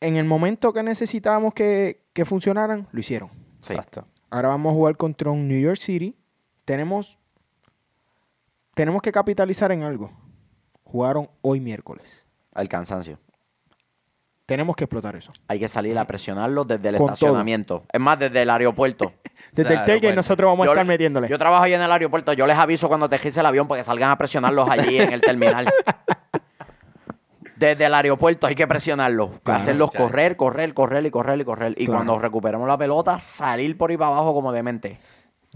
En 0.00 0.16
el 0.16 0.24
momento 0.24 0.72
que 0.72 0.82
necesitábamos 0.82 1.54
que, 1.54 2.02
que 2.12 2.24
funcionaran, 2.24 2.88
lo 2.90 3.00
hicieron. 3.00 3.30
Sí. 3.66 3.74
Exacto. 3.74 4.04
Ahora 4.30 4.48
vamos 4.48 4.72
a 4.72 4.74
jugar 4.74 4.96
contra 4.96 5.30
un 5.30 5.48
New 5.48 5.60
York 5.60 5.78
City. 5.78 6.16
Tenemos, 6.64 7.18
tenemos 8.74 9.02
que 9.02 9.12
capitalizar 9.12 9.72
en 9.72 9.82
algo. 9.82 10.10
Jugaron 10.84 11.28
hoy 11.42 11.60
miércoles. 11.60 12.24
Al 12.54 12.68
cansancio. 12.68 13.18
Tenemos 14.46 14.74
que 14.74 14.84
explotar 14.84 15.14
eso. 15.14 15.32
Hay 15.46 15.60
que 15.60 15.68
salir 15.68 15.96
a 15.96 16.04
presionarlos 16.04 16.66
desde 16.66 16.88
el 16.88 16.96
Con 16.96 17.06
todo. 17.06 17.14
estacionamiento. 17.14 17.84
Es 17.92 18.00
más, 18.00 18.18
desde 18.18 18.42
el 18.42 18.50
aeropuerto. 18.50 19.12
Desde 19.52 19.72
el 19.72 19.84
tailgate 19.86 20.14
nosotros 20.14 20.48
vamos 20.50 20.66
a 20.66 20.70
estar 20.70 20.84
metiéndole. 20.84 21.26
Yo 21.26 21.38
trabajo 21.38 21.64
ahí 21.64 21.72
en 21.72 21.80
el 21.80 21.90
aeropuerto. 21.90 22.34
Yo 22.34 22.46
les 22.46 22.58
aviso 22.58 22.88
cuando 22.88 23.08
te 23.08 23.16
el 23.26 23.46
avión 23.46 23.66
para 23.66 23.80
que 23.80 23.84
salgan 23.86 24.10
a 24.10 24.18
presionarlos 24.18 24.68
allí 24.68 24.98
en 24.98 25.12
el 25.14 25.22
terminal. 25.22 25.66
Desde 27.60 27.84
el 27.84 27.94
aeropuerto 27.94 28.46
hay 28.46 28.54
que 28.54 28.66
presionarlos. 28.66 29.30
Claro, 29.42 29.60
hacerlos 29.60 29.90
correr, 29.90 30.36
correr, 30.36 30.72
correr 30.72 31.04
y 31.06 31.10
correr 31.10 31.40
y 31.40 31.44
correr. 31.44 31.72
Y 31.76 31.84
Claro. 31.84 31.98
cuando 31.98 32.18
recuperemos 32.18 32.66
la 32.66 32.78
pelota, 32.78 33.18
salir 33.20 33.76
por 33.76 33.90
ahí 33.90 33.96
para 33.98 34.08
abajo 34.12 34.32
como 34.32 34.50
demente. 34.50 34.98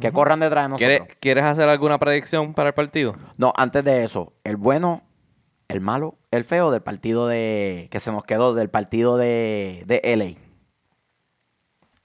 Que 0.00 0.12
corran 0.12 0.40
detrás 0.40 0.64
de 0.64 0.68
nosotros. 0.70 0.88
¿Quieres, 0.98 1.16
¿Quieres 1.20 1.44
hacer 1.44 1.68
alguna 1.68 1.98
predicción 1.98 2.52
para 2.52 2.68
el 2.68 2.74
partido? 2.74 3.14
No, 3.38 3.52
antes 3.56 3.82
de 3.84 4.04
eso, 4.04 4.32
el 4.44 4.56
bueno, 4.56 5.02
el 5.68 5.80
malo, 5.80 6.18
el 6.30 6.44
feo 6.44 6.70
del 6.70 6.82
partido 6.82 7.26
de. 7.26 7.88
que 7.90 8.00
se 8.00 8.12
nos 8.12 8.24
quedó 8.24 8.54
del 8.54 8.68
partido 8.70 9.16
de, 9.16 9.82
de 9.86 10.00
LA. 10.16 10.36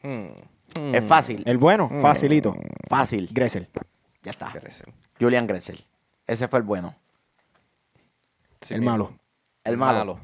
Hmm. 0.01 0.29
Es 0.95 1.03
fácil. 1.03 1.43
El 1.45 1.57
bueno, 1.57 1.89
Mm. 1.91 1.99
facilito. 2.01 2.55
Fácil. 2.88 3.27
Gressel. 3.33 3.67
Ya 4.23 4.31
está. 4.31 4.51
Gressel. 4.53 4.93
Julian 5.19 5.45
Gressel. 5.47 5.83
Ese 6.27 6.47
fue 6.47 6.59
el 6.59 6.63
bueno. 6.65 6.95
Sí 8.62 8.75
el 8.75 8.81
mismo. 8.81 8.91
malo. 8.91 9.13
El 9.63 9.78
malo. 9.78 10.19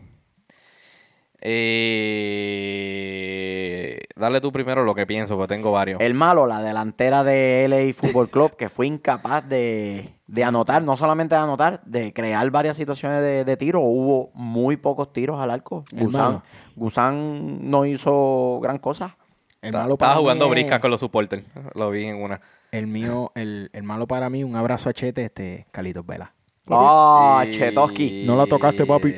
Eh, 2.68 4.00
dale 4.16 4.42
tú 4.42 4.52
primero 4.52 4.84
lo 4.84 4.96
que 4.96 5.06
pienso, 5.06 5.36
porque 5.38 5.54
tengo 5.56 5.72
varios. 5.72 6.02
El 6.02 6.14
malo, 6.14 6.48
la 6.48 6.62
delantera 6.62 7.24
de 7.24 7.68
LA 7.70 7.94
Football 7.94 8.30
Club, 8.30 8.56
que 8.56 8.70
fue 8.70 8.88
incapaz 8.88 9.48
de, 9.48 10.16
de 10.28 10.44
anotar, 10.44 10.82
no 10.84 10.98
solamente 10.98 11.36
de 11.36 11.42
anotar, 11.42 11.82
de 11.86 12.14
crear 12.14 12.50
varias 12.52 12.78
situaciones 12.78 13.22
de, 13.22 13.46
de 13.46 13.58
tiro. 13.58 13.82
Hubo 13.82 14.32
muy 14.34 14.78
pocos 14.78 15.12
tiros 15.14 15.40
al 15.40 15.52
arco. 15.52 15.86
Gusán. 15.92 16.42
Gusán 16.76 17.70
no 17.70 17.86
hizo 17.86 18.60
gran 18.62 18.80
cosa. 18.80 19.18
El 19.62 19.74
malo 19.74 19.94
Estaba 19.94 20.16
jugando 20.18 20.46
es- 20.46 20.52
briscas 20.52 20.80
con 20.80 20.92
los 20.92 21.00
supporters. 21.00 21.44
Lo 21.76 21.90
vi 21.90 22.06
en 22.06 22.22
una. 22.22 22.42
El 22.72 22.88
mío, 22.88 23.32
el, 23.36 23.70
el 23.74 23.84
malo 23.84 24.06
para 24.08 24.30
mí, 24.30 24.44
un 24.44 24.56
abrazo 24.56 24.90
a 24.90 24.94
Chete, 24.94 25.26
este, 25.26 25.66
Calitos 25.72 26.06
Vela. 26.06 26.34
Ah, 26.70 27.44
Y- 27.48 27.52
Chetoski. 27.52 28.24
No 28.26 28.36
la 28.36 28.46
tocaste, 28.46 28.86
papi. 28.86 29.14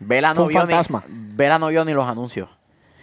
Vela 0.00 0.34
Fue 0.34 0.36
no, 0.38 0.42
un 0.44 0.48
vio 0.48 0.60
ni, 0.60 0.66
fantasma. 0.66 1.04
Vela 1.08 1.58
no 1.58 1.68
vio 1.68 1.84
ni 1.84 1.92
los 1.92 2.06
anuncios. 2.06 2.48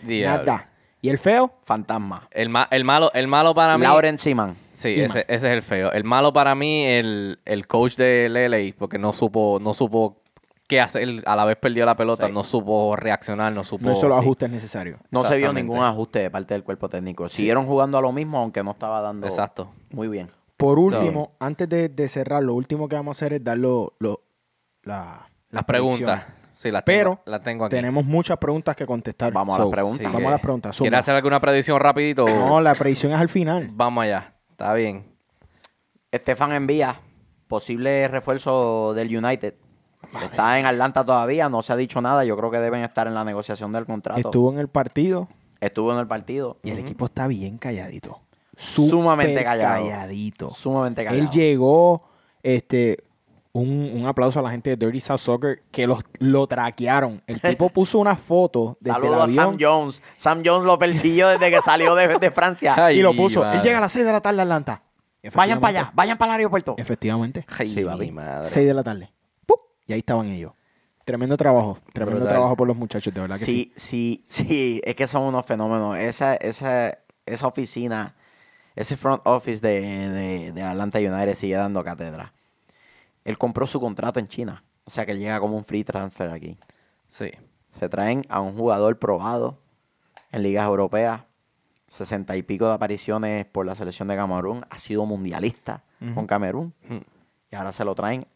Diablo. 0.03 0.45
Nada. 0.45 0.69
¿Y 1.01 1.09
el 1.09 1.17
feo? 1.19 1.53
Fantasma. 1.63 2.27
El, 2.31 2.49
ma- 2.49 2.67
el 2.71 2.83
malo, 2.83 3.11
el 3.13 3.27
malo 3.27 3.53
para 3.53 3.77
mí. 3.77 3.83
Lauren 3.83 4.17
Seaman. 4.17 4.55
Sí, 4.73 4.99
ese, 4.99 5.19
ese 5.27 5.33
es 5.35 5.43
el 5.43 5.61
feo. 5.61 5.91
El 5.91 6.03
malo 6.03 6.33
para 6.33 6.55
mí, 6.55 6.83
el, 6.85 7.39
el 7.45 7.67
coach 7.67 7.95
de 7.95 8.27
LA, 8.29 8.73
porque 8.77 8.97
no 8.97 9.13
supo, 9.13 9.59
no 9.61 9.73
supo 9.73 10.17
qué 10.67 10.81
hacer. 10.81 11.21
A 11.27 11.35
la 11.35 11.45
vez 11.45 11.57
perdió 11.57 11.85
la 11.85 11.95
pelota, 11.95 12.27
Sí. 12.27 12.33
no 12.33 12.43
supo 12.43 12.95
reaccionar, 12.95 13.53
no 13.53 13.63
supo. 13.63 13.85
No 13.85 13.91
hizo 13.91 14.07
los 14.09 14.17
ajustes 14.17 14.49
necesarios. 14.49 14.99
No 15.11 15.23
se 15.25 15.37
vio 15.37 15.53
ningún 15.53 15.83
ajuste 15.83 16.19
de 16.19 16.31
parte 16.31 16.53
del 16.55 16.63
cuerpo 16.63 16.89
técnico. 16.89 17.29
Siguieron 17.29 17.67
jugando 17.67 17.97
a 17.97 18.01
lo 18.01 18.11
mismo, 18.11 18.39
aunque 18.39 18.63
no 18.63 18.71
estaba 18.71 18.99
dando 19.01 19.27
Exacto. 19.27 19.71
muy 19.91 20.07
bien. 20.07 20.29
Por 20.57 20.77
So- 20.77 20.83
último, 20.83 21.31
antes 21.39 21.67
de, 21.69 21.89
de 21.89 22.07
cerrar, 22.09 22.43
lo 22.43 22.53
último 22.53 22.87
que 22.87 22.95
vamos 22.95 23.15
a 23.15 23.25
hacer 23.25 23.33
es 23.33 23.43
dar 23.43 23.57
lo, 23.57 23.93
lo- 23.99 24.21
la, 24.83 25.27
Las 25.49 25.63
preguntas. 25.65 26.25
Sí, 26.57 26.71
las 26.71 26.85
tengo, 26.85 26.97
Pero 26.97 27.21
las 27.25 27.43
tengo 27.43 27.65
aquí. 27.65 27.75
tenemos 27.75 28.05
muchas 28.05 28.37
preguntas 28.37 28.75
que 28.75 28.85
contestar. 28.85 29.33
Vamos 29.33 29.59
a 29.59 29.63
las 29.63 29.69
preguntas. 29.69 29.99
Sí, 29.99 30.05
Vamos 30.05 30.23
a 30.27 30.31
las 30.31 30.39
preguntas. 30.39 30.77
¿Quieres 30.77 30.99
hacer 30.99 31.13
alguna 31.15 31.39
predicción 31.41 31.79
rapidito? 31.79 32.25
No, 32.25 32.61
la 32.61 32.73
predicción 32.73 33.11
es 33.11 33.19
al 33.19 33.29
final. 33.29 33.69
Vamos 33.73 34.03
allá. 34.05 34.33
Está 34.51 34.73
bien. 34.73 35.05
Estefan 36.11 36.53
envía 36.53 37.01
posible 37.47 38.07
refuerzo 38.07 38.93
del 38.93 39.15
United. 39.15 39.55
Está 40.23 40.57
en 40.59 40.65
Atlanta 40.65 41.03
todavía, 41.05 41.49
no 41.49 41.61
se 41.61 41.73
ha 41.73 41.75
dicho 41.75 41.99
nada. 42.01 42.23
Yo 42.23 42.37
creo 42.37 42.49
que 42.51 42.59
deben 42.59 42.83
estar 42.83 43.05
en 43.07 43.13
la 43.15 43.23
negociación 43.25 43.71
del 43.73 43.85
contrato. 43.85 44.19
Estuvo 44.21 44.51
en 44.51 44.59
el 44.59 44.67
partido 44.69 45.27
Estuvo 45.59 45.91
en 45.91 45.99
el 45.99 46.07
partido. 46.07 46.57
y 46.63 46.69
el 46.71 46.79
equipo 46.79 47.05
está 47.05 47.27
bien 47.27 47.57
calladito. 47.57 48.21
Sumamente 48.55 49.43
callado. 49.43 49.85
calladito. 49.89 50.49
Sumamente 50.51 51.03
callado. 51.03 51.21
Él 51.23 51.29
llegó, 51.29 52.03
este, 52.43 53.03
un, 53.53 53.91
un 53.95 54.05
aplauso 54.05 54.39
a 54.39 54.41
la 54.41 54.51
gente 54.51 54.75
de 54.75 54.85
Dirty 54.85 54.99
South 54.99 55.17
Soccer 55.19 55.63
que 55.71 55.87
los, 55.87 55.99
lo 56.19 56.45
traquearon. 56.47 57.21
El 57.27 57.41
tipo 57.41 57.69
puso 57.69 57.99
una 57.99 58.15
foto 58.15 58.77
desde 58.79 58.93
Saludos 58.95 59.13
el 59.13 59.19
a 59.19 59.23
avión 59.23 59.35
Sam 59.45 59.57
Jones. 59.59 60.01
Sam 60.17 60.41
Jones 60.45 60.65
lo 60.65 60.77
persiguió 60.77 61.27
desde 61.29 61.49
que 61.49 61.61
salió 61.61 61.95
de, 61.95 62.19
de 62.19 62.31
Francia. 62.31 62.73
Ay, 62.77 62.99
y 62.99 63.01
lo 63.01 63.15
puso. 63.15 63.41
madre. 63.41 63.57
Él 63.57 63.63
llega 63.63 63.77
a 63.77 63.81
las 63.81 63.91
6 63.91 64.05
de 64.05 64.11
la 64.11 64.21
tarde 64.21 64.39
a 64.39 64.43
Atlanta. 64.43 64.81
vayan 65.33 65.59
para 65.59 65.79
allá, 65.79 65.91
vayan 65.93 66.17
para 66.17 66.33
el 66.33 66.39
aeropuerto. 66.39 66.75
Efectivamente. 66.77 67.45
Ay, 67.57 67.69
Sí, 67.69 67.75
mi 67.77 67.83
papi. 67.85 68.11
madre. 68.11 68.47
6 68.49 68.67
de 68.67 68.73
la 68.73 68.83
tarde. 68.83 69.13
¡Pup! 69.45 69.59
Y 69.87 69.93
ahí 69.93 69.99
estaban 69.99 70.27
ellos. 70.27 70.51
Tremendo 71.05 71.37
trabajo. 71.37 71.77
Tremendo 71.93 72.21
Brutal. 72.21 72.33
trabajo 72.35 72.55
por 72.57 72.67
los 72.67 72.75
muchachos, 72.75 73.13
de 73.13 73.21
verdad 73.21 73.37
que 73.37 73.45
sí. 73.45 73.71
Sí, 73.75 74.23
sí, 74.27 74.45
sí, 74.47 74.81
es 74.83 74.95
que 74.95 75.07
son 75.07 75.21
unos 75.21 75.45
fenómenos. 75.45 75.95
Esa, 75.97 76.35
esa, 76.35 76.97
esa 77.27 77.47
oficina, 77.47 78.15
ese 78.75 78.95
front 78.97 79.21
office 79.25 79.59
de, 79.61 79.81
de, 79.81 80.51
de 80.51 80.61
Atlanta 80.63 80.99
United 80.99 81.35
sigue 81.35 81.55
dando 81.55 81.83
cátedra. 81.83 82.33
Él 83.23 83.37
compró 83.37 83.65
su 83.67 83.79
contrato 83.79 84.19
en 84.19 84.27
China. 84.27 84.63
O 84.83 84.89
sea 84.91 85.05
que 85.05 85.13
él 85.13 85.19
llega 85.19 85.39
como 85.39 85.57
un 85.57 85.63
free 85.65 85.83
transfer 85.83 86.29
aquí. 86.29 86.57
Sí. 87.07 87.31
Se 87.69 87.89
traen 87.89 88.23
a 88.29 88.39
un 88.41 88.55
jugador 88.55 88.99
probado 88.99 89.59
en 90.31 90.43
ligas 90.43 90.65
europeas. 90.65 91.23
sesenta 91.87 92.35
y 92.35 92.43
pico 92.43 92.67
de 92.67 92.73
apariciones 92.73 93.45
por 93.45 93.65
la 93.65 93.73
selección 93.75 94.07
de 94.09 94.15
Camerún, 94.15 94.65
ha 94.69 94.77
sido 94.77 95.05
mundialista 95.05 95.83
con 96.13 96.27
Camerún. 96.27 96.73
Y 97.51 97.55
ahora 97.55 97.71
se 97.71 97.85
lo 97.85 97.95
traen 97.95 98.27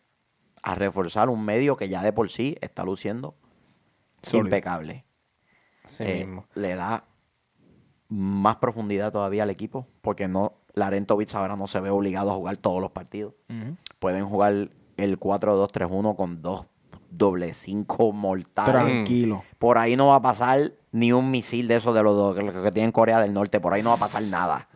a 0.63 0.75
reforzar 0.75 1.29
un 1.29 1.43
medio 1.43 1.75
que 1.77 1.89
ya 1.89 2.01
de 2.01 2.13
por 2.13 2.29
sí 2.29 2.57
está 2.61 2.83
luciendo 2.83 3.35
Sólido. 4.23 4.47
impecable. 4.47 5.03
Así 5.83 6.03
Eh, 6.03 6.25
mismo. 6.25 6.45
le 6.55 6.75
da 6.75 7.03
más 8.09 8.57
profundidad 8.57 9.11
todavía 9.11 9.43
al 9.43 9.49
equipo, 9.49 9.87
porque 10.01 10.27
no 10.27 10.53
Larentovich 10.73 11.33
ahora 11.35 11.55
no 11.55 11.67
se 11.67 11.79
ve 11.79 11.89
obligado 11.89 12.31
a 12.31 12.35
jugar 12.35 12.57
todos 12.57 12.81
los 12.81 12.91
partidos. 12.91 13.33
Pueden 13.99 14.25
jugar 14.27 14.69
el 14.97 15.19
4-2-3-1 15.19 16.15
con 16.15 16.41
dos 16.41 16.65
doble 17.11 17.53
cinco 17.55 18.11
mortales. 18.11 18.71
Tranquilo. 18.71 19.43
Por 19.57 19.77
ahí 19.77 19.95
no 19.95 20.07
va 20.07 20.15
a 20.15 20.21
pasar 20.21 20.71
ni 20.91 21.11
un 21.11 21.31
misil 21.31 21.67
de 21.67 21.77
esos 21.77 21.93
de 21.95 22.03
los 22.03 22.15
dos 22.15 22.35
que, 22.35 22.61
que 22.61 22.71
tienen 22.71 22.91
Corea 22.91 23.19
del 23.19 23.33
Norte. 23.33 23.59
Por 23.59 23.73
ahí 23.73 23.81
no 23.81 23.89
va 23.89 23.95
a 23.95 23.99
pasar 23.99 24.21
nada. 24.23 24.67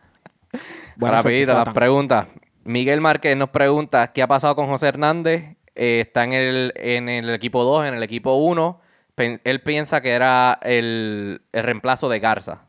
Suerte, 0.51 1.17
Rapidito, 1.17 1.53
las 1.53 1.73
preguntas. 1.73 2.27
Miguel 2.63 3.01
Márquez 3.01 3.35
nos 3.37 3.49
pregunta 3.49 4.11
qué 4.13 4.21
ha 4.21 4.27
pasado 4.27 4.55
con 4.55 4.67
José 4.67 4.87
Hernández. 4.87 5.57
Eh, 5.75 5.99
está 6.01 6.23
en 6.23 6.33
el, 6.33 6.73
en 6.75 7.09
el 7.09 7.29
equipo 7.31 7.63
2, 7.63 7.87
en 7.87 7.95
el 7.95 8.03
equipo 8.03 8.35
1. 8.35 8.79
Pen- 9.15 9.41
él 9.43 9.61
piensa 9.61 10.01
que 10.01 10.11
era 10.11 10.57
el, 10.63 11.41
el 11.51 11.63
reemplazo 11.63 12.09
de 12.09 12.19
Garza. 12.19 12.65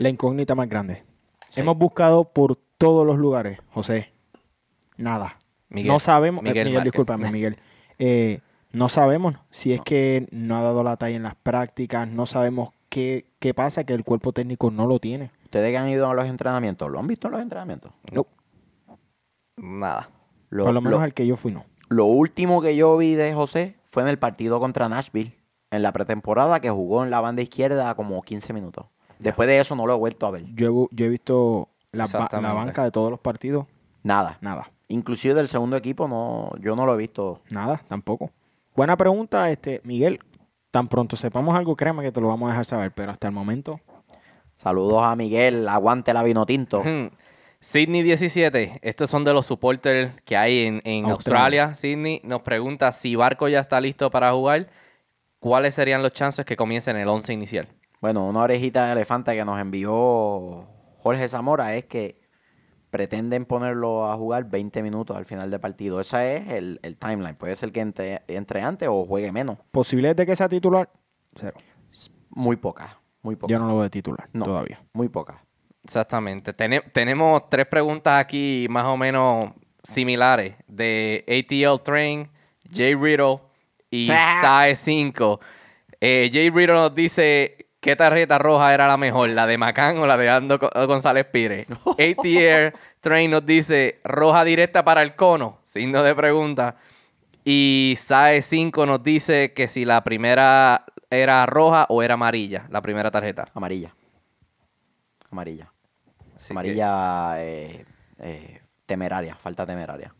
La 0.00 0.08
incógnita 0.08 0.54
más 0.54 0.66
grande. 0.66 1.04
Hemos 1.54 1.76
buscado 1.76 2.24
por 2.24 2.56
todos 2.78 3.06
los 3.06 3.18
lugares, 3.18 3.58
José. 3.70 4.10
Nada. 4.96 5.36
Miguel. 5.68 5.92
no 5.92 6.00
sabemos. 6.00 6.42
eh, 6.46 6.64
Miguel 6.64 6.84
discúlpame, 6.84 7.30
Miguel. 7.32 7.58
Eh, 7.98 8.40
no 8.72 8.88
sabemos 8.88 9.34
si 9.50 9.74
es 9.74 9.82
que 9.82 10.26
no 10.30 10.56
ha 10.56 10.62
dado 10.62 10.82
la 10.82 10.96
talla 10.96 11.16
en 11.16 11.22
las 11.22 11.34
prácticas. 11.34 12.08
No 12.08 12.24
sabemos 12.24 12.70
qué, 12.88 13.26
qué 13.40 13.52
pasa, 13.52 13.84
que 13.84 13.92
el 13.92 14.02
cuerpo 14.02 14.32
técnico 14.32 14.70
no 14.70 14.86
lo 14.86 15.00
tiene. 15.00 15.32
Ustedes 15.44 15.70
que 15.70 15.76
han 15.76 15.90
ido 15.90 16.08
a 16.08 16.14
los 16.14 16.24
entrenamientos, 16.24 16.90
¿lo 16.90 16.98
han 16.98 17.06
visto 17.06 17.28
en 17.28 17.32
los 17.32 17.42
entrenamientos? 17.42 17.92
No. 18.10 18.26
Nada. 19.58 20.08
Lo, 20.48 20.64
por 20.64 20.72
lo 20.72 20.80
menos 20.80 21.02
al 21.02 21.12
que 21.12 21.26
yo 21.26 21.36
fui, 21.36 21.52
no. 21.52 21.66
lo 21.90 22.06
último 22.06 22.62
que 22.62 22.74
yo 22.74 22.96
vi 22.96 23.16
de 23.16 23.34
José 23.34 23.76
fue 23.84 24.02
en 24.02 24.08
el 24.08 24.18
partido 24.18 24.60
contra 24.60 24.88
Nashville, 24.88 25.36
en 25.70 25.82
la 25.82 25.92
pretemporada, 25.92 26.58
que 26.60 26.70
jugó 26.70 27.04
en 27.04 27.10
la 27.10 27.20
banda 27.20 27.42
izquierda 27.42 27.94
como 27.94 28.22
15 28.22 28.54
minutos. 28.54 28.86
Después 29.20 29.46
de 29.48 29.58
eso 29.60 29.74
no 29.76 29.86
lo 29.86 29.94
he 29.94 29.98
vuelto 29.98 30.26
a 30.26 30.30
ver. 30.30 30.44
Yo, 30.54 30.66
he 30.66 30.70
bu- 30.70 30.88
yo 30.90 31.06
he 31.06 31.08
visto 31.08 31.68
la, 31.92 32.04
ba- 32.04 32.10
la 32.12 32.24
Exactamente. 32.24 32.56
banca 32.56 32.84
de 32.84 32.90
todos 32.90 33.10
los 33.10 33.20
partidos. 33.20 33.66
Nada. 34.02 34.38
Nada. 34.40 34.70
Inclusive 34.88 35.34
del 35.34 35.46
segundo 35.48 35.76
equipo, 35.76 36.08
no, 36.08 36.50
yo 36.60 36.74
no 36.74 36.86
lo 36.86 36.94
he 36.94 36.96
visto. 36.96 37.42
Nada, 37.50 37.82
tampoco. 37.88 38.30
Buena 38.74 38.96
pregunta, 38.96 39.50
este, 39.50 39.80
Miguel. 39.84 40.18
Tan 40.70 40.88
pronto 40.88 41.16
sepamos 41.16 41.54
algo, 41.56 41.76
créeme 41.76 42.02
que 42.02 42.12
te 42.12 42.20
lo 42.20 42.28
vamos 42.28 42.46
a 42.48 42.52
dejar 42.52 42.64
saber, 42.64 42.92
pero 42.92 43.10
hasta 43.12 43.26
el 43.28 43.34
momento, 43.34 43.80
Saludos 44.56 45.02
a 45.02 45.16
Miguel, 45.16 45.66
aguante 45.68 46.12
la 46.12 46.22
vino 46.22 46.44
tinto. 46.46 46.82
Hmm. 46.84 47.08
Sydney 47.62 48.02
17, 48.02 48.72
estos 48.80 49.10
son 49.10 49.22
de 49.22 49.34
los 49.34 49.44
supporters 49.44 50.12
que 50.24 50.34
hay 50.36 50.60
en, 50.64 50.80
en 50.84 51.04
Australia. 51.04 51.64
Australia. 51.64 51.74
Sydney 51.74 52.20
nos 52.24 52.40
pregunta 52.40 52.90
si 52.90 53.16
Barco 53.16 53.48
ya 53.48 53.60
está 53.60 53.78
listo 53.82 54.10
para 54.10 54.32
jugar. 54.32 54.68
¿Cuáles 55.40 55.74
serían 55.74 56.02
los 56.02 56.12
chances 56.14 56.46
que 56.46 56.56
comiencen 56.56 56.96
el 56.96 57.06
11 57.08 57.32
inicial? 57.34 57.68
Bueno, 58.00 58.26
una 58.26 58.40
orejita 58.40 58.86
de 58.86 58.92
elefante 58.92 59.34
que 59.34 59.44
nos 59.44 59.60
envió 59.60 60.66
Jorge 60.98 61.28
Zamora 61.28 61.74
es 61.76 61.84
que 61.84 62.20
pretenden 62.90 63.44
ponerlo 63.44 64.10
a 64.10 64.16
jugar 64.16 64.44
20 64.50 64.82
minutos 64.82 65.16
al 65.16 65.24
final 65.24 65.50
del 65.50 65.60
partido. 65.60 66.00
Ese 66.00 66.38
es 66.38 66.48
el, 66.48 66.80
el 66.82 66.96
timeline. 66.96 67.34
Puede 67.36 67.54
ser 67.56 67.70
que 67.72 67.80
entre, 67.80 68.22
entre 68.26 68.62
antes 68.62 68.88
o 68.90 69.04
juegue 69.04 69.30
menos. 69.32 69.58
posibilidades 69.70 70.16
de 70.16 70.26
que 70.26 70.34
sea 70.36 70.48
titular, 70.48 70.88
cero. 71.34 71.56
Muy 72.30 72.56
pocas. 72.56 72.90
Muy 73.22 73.36
pocas. 73.36 73.52
Yo 73.52 73.58
no 73.58 73.66
lo 73.68 73.74
veo 73.74 73.82
de 73.84 73.90
titular 73.90 74.28
No. 74.32 74.44
todavía. 74.44 74.80
Muy 74.92 75.08
pocas. 75.08 75.36
Exactamente. 75.84 76.52
Tene- 76.52 76.80
tenemos 76.92 77.48
tres 77.50 77.66
preguntas 77.66 78.18
aquí 78.20 78.66
más 78.70 78.84
o 78.86 78.96
menos 78.96 79.50
similares 79.82 80.54
de 80.66 81.24
ATL 81.28 81.82
Train, 81.82 82.28
Jay 82.72 82.94
Riddle 82.94 83.40
y 83.90 84.08
SAE 84.40 84.74
5. 84.74 85.40
Eh, 86.00 86.30
Jay 86.32 86.50
Riddle 86.50 86.74
nos 86.74 86.94
dice 86.94 87.66
qué 87.80 87.96
tarjeta 87.96 88.38
roja 88.38 88.72
era 88.74 88.86
la 88.86 88.96
mejor, 88.96 89.30
la 89.30 89.46
de 89.46 89.58
Macán 89.58 89.98
o 89.98 90.06
la 90.06 90.16
de 90.16 90.28
Ando 90.30 90.58
González 90.58 91.26
Pires. 91.26 91.66
ATL 91.70 92.76
Train 93.00 93.30
nos 93.30 93.44
dice 93.46 94.00
roja 94.04 94.44
directa 94.44 94.84
para 94.84 95.02
el 95.02 95.16
cono, 95.16 95.58
signo 95.62 96.02
de 96.02 96.14
pregunta. 96.14 96.76
Y 97.44 97.94
SAE 97.98 98.42
5 98.42 98.84
nos 98.84 99.02
dice 99.02 99.54
que 99.54 99.66
si 99.66 99.84
la 99.86 100.04
primera 100.04 100.84
era 101.08 101.46
roja 101.46 101.86
o 101.88 102.02
era 102.02 102.14
amarilla, 102.14 102.66
la 102.68 102.82
primera 102.82 103.10
tarjeta. 103.10 103.46
Amarilla. 103.54 103.94
Amarilla. 105.30 105.72
Así 106.36 106.48
que- 106.48 106.52
Amarilla 106.52 107.42
eh, 107.42 107.84
eh, 108.18 108.60
temeraria. 108.84 109.34
Falta 109.36 109.64
temeraria. 109.64 110.14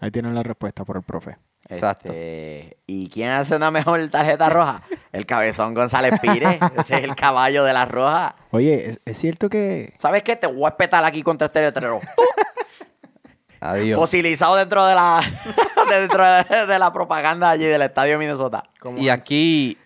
Ahí 0.00 0.10
tienen 0.10 0.34
la 0.34 0.42
respuesta 0.42 0.84
por 0.84 0.96
el 0.96 1.02
profe. 1.02 1.36
Exacto. 1.68 2.08
Este, 2.12 2.78
¿Y 2.86 3.08
quién 3.10 3.28
hace 3.30 3.56
una 3.56 3.70
mejor 3.70 4.08
tarjeta 4.08 4.48
roja? 4.48 4.82
El 5.12 5.26
cabezón 5.26 5.74
González 5.74 6.18
Pires. 6.20 6.58
Ese 6.78 6.96
es 6.96 7.02
el 7.04 7.14
caballo 7.16 7.64
de 7.64 7.72
la 7.72 7.84
roja. 7.84 8.36
Oye, 8.50 8.90
¿es, 8.90 9.00
es 9.04 9.18
cierto 9.18 9.48
que 9.50 9.92
¿Sabes 9.98 10.22
qué? 10.22 10.36
Te 10.36 10.46
voy 10.46 10.64
a 10.64 10.68
espetar 10.68 11.04
aquí 11.04 11.22
contra 11.22 11.46
este 11.46 11.60
letrero. 11.60 12.00
Adiós. 13.60 13.98
Fosilizado 13.98 14.54
dentro 14.56 14.86
de 14.86 14.94
la 14.94 15.20
dentro 15.90 16.24
de, 16.24 16.66
de 16.66 16.78
la 16.78 16.92
propaganda 16.92 17.50
allí 17.50 17.64
del 17.64 17.82
estadio 17.82 18.12
de 18.12 18.18
Minnesota. 18.18 18.64
Y 18.96 19.08
aquí, 19.08 19.76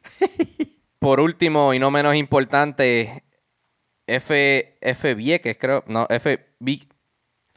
por 0.99 1.21
último 1.21 1.73
y 1.73 1.79
no 1.79 1.91
menos 1.91 2.15
importante, 2.15 3.25
F, 4.07 4.77
F 4.81 5.15
Vieques, 5.15 5.57
creo. 5.59 5.85
No, 5.87 6.07
F 6.11 6.39
Vi- 6.59 6.87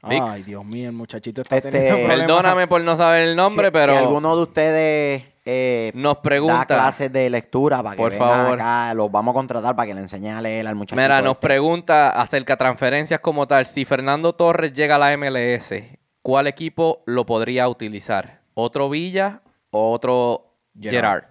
Vix. 0.10 0.22
Ay, 0.22 0.44
Dios 0.44 0.64
mío, 0.66 0.90
el 0.90 0.96
muchachito 0.96 1.42
está 1.42 1.58
Este, 1.58 1.72
teniendo. 1.72 2.08
Perdóname 2.08 2.68
por 2.68 2.82
no 2.82 2.96
saber 2.96 3.28
el 3.28 3.36
nombre, 3.36 3.68
Si- 3.68 3.72
pero 3.72 3.94
si 3.94 4.00
alguno 4.00 4.36
de 4.36 4.42
ustedes 4.44 5.24
eh, 5.46 5.92
nos 5.94 6.16
da 6.16 6.22
pregunta. 6.22 6.66
clases 6.66 7.12
de 7.12 7.30
lectura 7.30 7.84
para 7.84 7.96
que 7.96 8.02
Por 8.02 8.12
vengan 8.12 8.30
favor. 8.30 8.54
acá, 8.56 8.94
los 8.94 9.12
vamos 9.12 9.32
a 9.32 9.36
contratar 9.36 9.76
para 9.76 9.88
que 9.88 9.94
le 9.94 10.02
enseñen 10.02 10.36
a 10.38 10.42
leer 10.42 10.68
al 10.68 10.76
muchacho. 10.76 11.00
Mira, 11.00 11.22
nos 11.22 11.38
pregunta 11.38 12.10
acerca 12.10 12.54
de 12.54 12.58
transferencias 12.58 13.20
como 13.20 13.48
tal. 13.48 13.66
Si 13.66 13.86
Fernando 13.86 14.34
Torres 14.34 14.74
llega 14.74 14.96
a 14.96 15.00
la 15.00 15.12
MLS, 15.18 15.98
¿cuál 16.22 16.48
equipo 16.48 17.04
lo 17.06 17.26
podría 17.26 17.68
utilizar? 17.70 18.40
¿Otro 18.56 18.90
Villa 18.90 19.42
o 19.72 19.92
otro 19.92 20.54
Gerard. 20.80 20.94
Gerard? 20.94 21.24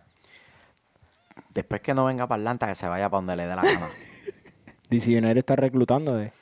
Después 1.52 1.80
que 1.80 1.94
no 1.94 2.04
venga 2.06 2.26
para 2.26 2.40
Atlanta, 2.40 2.66
que 2.66 2.74
se 2.74 2.86
vaya 2.88 3.08
para 3.08 3.18
donde 3.18 3.36
le 3.36 3.46
dé 3.46 3.54
la 3.56 3.62
gana. 3.62 3.86
DC 4.90 5.10
United 5.16 5.38
está 5.38 5.56
reclutando 5.56 6.14
de. 6.14 6.32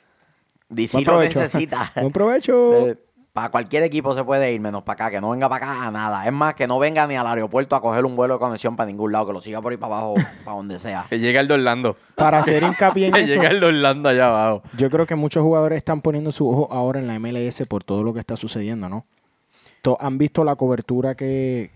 DC 0.75 0.93
Buen 0.97 1.05
lo 1.05 1.11
provecho. 1.13 1.39
necesita. 1.39 1.91
Buen 1.95 2.11
provecho. 2.11 2.95
para 3.33 3.49
cualquier 3.49 3.83
equipo 3.83 4.13
se 4.15 4.23
puede 4.23 4.53
ir, 4.53 4.61
menos 4.61 4.83
para 4.83 5.05
acá. 5.05 5.11
Que 5.15 5.21
no 5.21 5.31
venga 5.31 5.49
para 5.49 5.65
acá 5.65 5.87
a 5.87 5.91
nada. 5.91 6.25
Es 6.25 6.31
más, 6.33 6.53
que 6.55 6.67
no 6.67 6.77
venga 6.79 7.07
ni 7.07 7.15
al 7.15 7.25
aeropuerto 7.27 7.75
a 7.75 7.81
coger 7.81 8.05
un 8.05 8.15
vuelo 8.15 8.35
de 8.35 8.39
conexión 8.39 8.75
para 8.75 8.87
ningún 8.87 9.11
lado. 9.11 9.27
Que 9.27 9.33
lo 9.33 9.41
siga 9.41 9.61
por 9.61 9.71
ahí 9.71 9.77
para 9.77 9.95
abajo, 9.97 10.13
para 10.45 10.57
donde 10.57 10.77
sea. 10.79 11.05
Que 11.09 11.19
llegue 11.19 11.39
el 11.39 11.47
de 11.47 11.53
Orlando. 11.55 11.97
Para 12.15 12.39
hacer 12.39 12.61
hincapié 12.63 13.07
en 13.07 13.13
Que 13.13 13.21
eso, 13.23 13.33
llegue 13.35 13.47
el 13.47 13.59
de 13.59 13.65
Orlando 13.67 14.09
allá 14.09 14.27
abajo. 14.27 14.63
yo 14.77 14.89
creo 14.89 15.05
que 15.05 15.15
muchos 15.15 15.41
jugadores 15.43 15.77
están 15.77 16.01
poniendo 16.01 16.31
su 16.31 16.47
ojo 16.49 16.71
ahora 16.71 16.99
en 16.99 17.07
la 17.07 17.17
MLS 17.19 17.63
por 17.67 17.83
todo 17.83 18.03
lo 18.03 18.13
que 18.13 18.19
está 18.19 18.35
sucediendo, 18.35 18.87
¿no? 18.89 19.05
Han 19.99 20.17
visto 20.17 20.43
la 20.45 20.55
cobertura 20.55 21.15
que, 21.15 21.71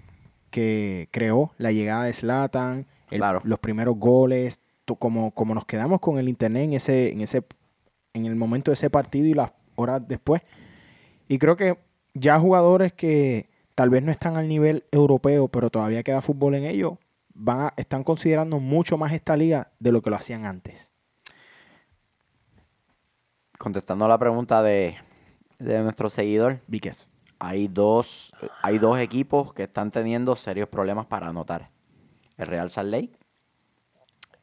que 0.50 1.10
creó, 1.12 1.52
la 1.58 1.72
llegada 1.72 2.04
de 2.06 2.14
Slatan, 2.14 2.86
Claro. 3.10 3.42
los 3.44 3.60
primeros 3.60 3.98
goles, 3.98 4.60
como, 5.00 5.32
como 5.32 5.54
nos 5.54 5.66
quedamos 5.66 6.00
con 6.00 6.18
el 6.18 6.30
internet 6.30 6.64
en 6.64 6.74
ese, 6.74 7.12
en 7.12 7.20
ese, 7.22 7.44
en 8.18 8.26
el 8.26 8.36
momento 8.36 8.72
de 8.72 8.74
ese 8.76 8.90
partido 8.90 9.26
y 9.28 9.34
las 9.34 9.52
horas 9.76 10.02
después. 10.08 10.42
Y 11.28 11.38
creo 11.40 11.56
que 11.56 11.78
ya 12.14 12.40
jugadores 12.40 12.94
que 12.94 13.50
tal 13.76 13.90
vez 13.90 14.04
no 14.04 14.12
están 14.12 14.36
al 14.38 14.48
nivel 14.48 14.84
europeo, 14.92 15.48
pero 15.48 15.70
todavía 15.70 16.04
queda 16.04 16.22
fútbol 16.22 16.56
en 16.56 16.66
ellos, 16.66 16.94
van 17.34 17.60
a- 17.62 17.74
están 17.78 18.04
considerando 18.04 18.60
mucho 18.60 18.98
más 18.98 19.14
esta 19.14 19.38
liga 19.38 19.72
de 19.80 19.92
lo 19.92 20.02
que 20.02 20.10
lo 20.10 20.16
hacían 20.16 20.46
antes. 20.46 20.92
Contestando 23.58 24.06
a 24.06 24.08
la 24.08 24.18
pregunta 24.18 24.62
de, 24.62 24.96
de 25.60 25.82
nuestro 25.84 26.10
seguidor, 26.10 26.60
Víquez. 26.68 27.10
hay 27.40 27.68
dos, 27.68 28.32
hay 28.62 28.78
dos 28.78 29.00
equipos 29.00 29.54
que 29.54 29.64
están 29.64 29.92
teniendo 29.92 30.36
serios 30.36 30.70
problemas 30.70 31.06
para 31.08 31.28
anotar. 31.28 31.70
El 32.38 32.48
Real 32.48 32.70
Salt 32.70 32.90
Lake 32.92 33.12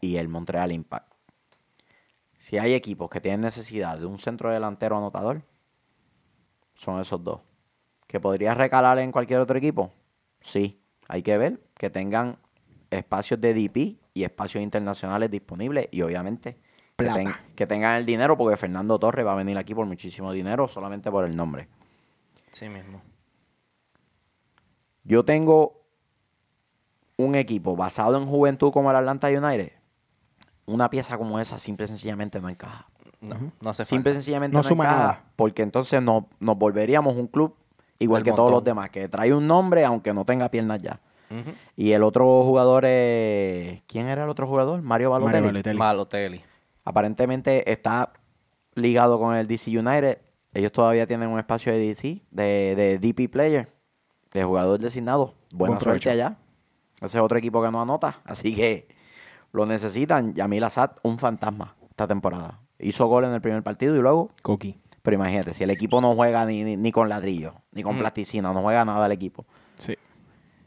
y 0.00 0.16
el 0.16 0.28
Montreal 0.28 0.72
Impact. 0.72 1.13
Si 2.44 2.58
hay 2.58 2.74
equipos 2.74 3.08
que 3.08 3.22
tienen 3.22 3.40
necesidad 3.40 3.96
de 3.96 4.04
un 4.04 4.18
centro 4.18 4.52
delantero 4.52 4.98
anotador, 4.98 5.40
son 6.74 7.00
esos 7.00 7.24
dos. 7.24 7.40
¿Que 8.06 8.20
podría 8.20 8.52
recalar 8.52 8.98
en 8.98 9.12
cualquier 9.12 9.40
otro 9.40 9.56
equipo? 9.56 9.90
Sí. 10.42 10.78
Hay 11.08 11.22
que 11.22 11.38
ver 11.38 11.58
que 11.72 11.88
tengan 11.88 12.36
espacios 12.90 13.40
de 13.40 13.54
DP 13.54 13.96
y 14.12 14.24
espacios 14.24 14.62
internacionales 14.62 15.30
disponibles 15.30 15.88
y 15.90 16.02
obviamente 16.02 16.58
que, 16.98 17.06
ten- 17.06 17.34
que 17.56 17.66
tengan 17.66 17.96
el 17.96 18.04
dinero 18.04 18.36
porque 18.36 18.58
Fernando 18.58 18.98
Torres 18.98 19.24
va 19.24 19.32
a 19.32 19.36
venir 19.36 19.56
aquí 19.56 19.74
por 19.74 19.86
muchísimo 19.86 20.30
dinero 20.30 20.68
solamente 20.68 21.10
por 21.10 21.24
el 21.24 21.34
nombre. 21.34 21.66
Sí 22.50 22.68
mismo. 22.68 23.00
Yo 25.04 25.24
tengo 25.24 25.80
un 27.16 27.36
equipo 27.36 27.74
basado 27.74 28.18
en 28.18 28.26
juventud 28.26 28.70
como 28.70 28.90
el 28.90 28.96
Atlanta 28.98 29.28
United. 29.28 29.72
Una 30.66 30.88
pieza 30.90 31.16
como 31.18 31.38
esa 31.40 31.58
simple 31.58 31.84
y 31.84 31.88
sencillamente 31.88 32.40
no 32.40 32.48
encaja. 32.48 32.86
No, 33.20 33.36
no 33.62 33.70
hace 33.70 33.84
Simple 33.86 34.12
y 34.12 34.14
sencillamente 34.16 34.52
No 34.52 34.58
no, 34.58 34.62
suma 34.64 34.84
encaja, 34.84 35.00
nada. 35.00 35.24
porque 35.34 35.62
entonces 35.62 36.02
no- 36.02 36.28
nos 36.40 36.58
volveríamos 36.58 37.16
un 37.16 37.26
club 37.26 37.56
igual 37.98 38.22
que 38.22 38.32
todos 38.32 38.50
los 38.50 38.62
demás, 38.62 38.90
que 38.90 39.08
trae 39.08 39.32
un 39.32 39.46
nombre 39.46 39.82
aunque 39.84 40.12
no 40.12 40.24
tenga 40.26 40.50
piernas 40.50 40.82
ya. 40.82 41.00
Y 41.74 41.90
el 41.92 42.02
otro 42.04 42.42
jugador 42.44 42.84
es... 42.84 43.82
¿Quién 43.88 44.06
era 44.06 44.22
el 44.24 44.30
otro 44.30 44.46
jugador? 44.46 44.82
Mario 44.82 45.10
Balotelli. 45.10 45.32
Mario 45.40 45.48
Balotelli. 45.52 45.78
Balotelli. 45.78 46.44
Aparentemente 46.84 47.70
está 47.72 48.12
ligado 48.74 49.18
con 49.18 49.34
el 49.34 49.46
DC 49.48 49.76
United. 49.76 50.18
Ellos 50.52 50.70
todavía 50.70 51.06
tienen 51.06 51.28
un 51.30 51.38
espacio 51.40 51.72
de 51.72 51.78
DC, 51.78 52.22
de, 52.30 52.74
de 52.76 52.98
DP 52.98 53.28
Player, 53.32 53.72
de 54.32 54.44
jugador 54.44 54.78
designado. 54.78 55.34
Buena 55.52 55.72
Buen 55.76 55.80
suerte 55.82 56.10
allá. 56.10 56.36
Ese 57.00 57.18
es 57.18 57.24
otro 57.24 57.36
equipo 57.38 57.60
que 57.62 57.70
no 57.70 57.80
anota. 57.82 58.20
Así 58.24 58.54
que 58.54 58.86
lo 59.54 59.66
necesitan. 59.66 60.34
Yamil 60.34 60.64
Assad, 60.64 60.90
un 61.02 61.18
fantasma 61.18 61.76
esta 61.88 62.06
temporada. 62.06 62.60
Hizo 62.78 63.06
gol 63.06 63.24
en 63.24 63.32
el 63.32 63.40
primer 63.40 63.62
partido 63.62 63.96
y 63.96 64.00
luego... 64.00 64.30
Coqui. 64.42 64.78
Pero 65.02 65.14
imagínate, 65.14 65.54
si 65.54 65.62
el 65.62 65.70
equipo 65.70 66.00
no 66.00 66.14
juega 66.14 66.44
ni, 66.44 66.64
ni, 66.64 66.76
ni 66.76 66.90
con 66.90 67.08
ladrillo, 67.08 67.54
ni 67.72 67.82
con 67.82 67.96
Mm. 67.96 67.98
plasticina, 68.00 68.52
no 68.52 68.62
juega 68.62 68.84
nada 68.84 69.06
el 69.06 69.12
equipo. 69.12 69.46
Sí. 69.76 69.96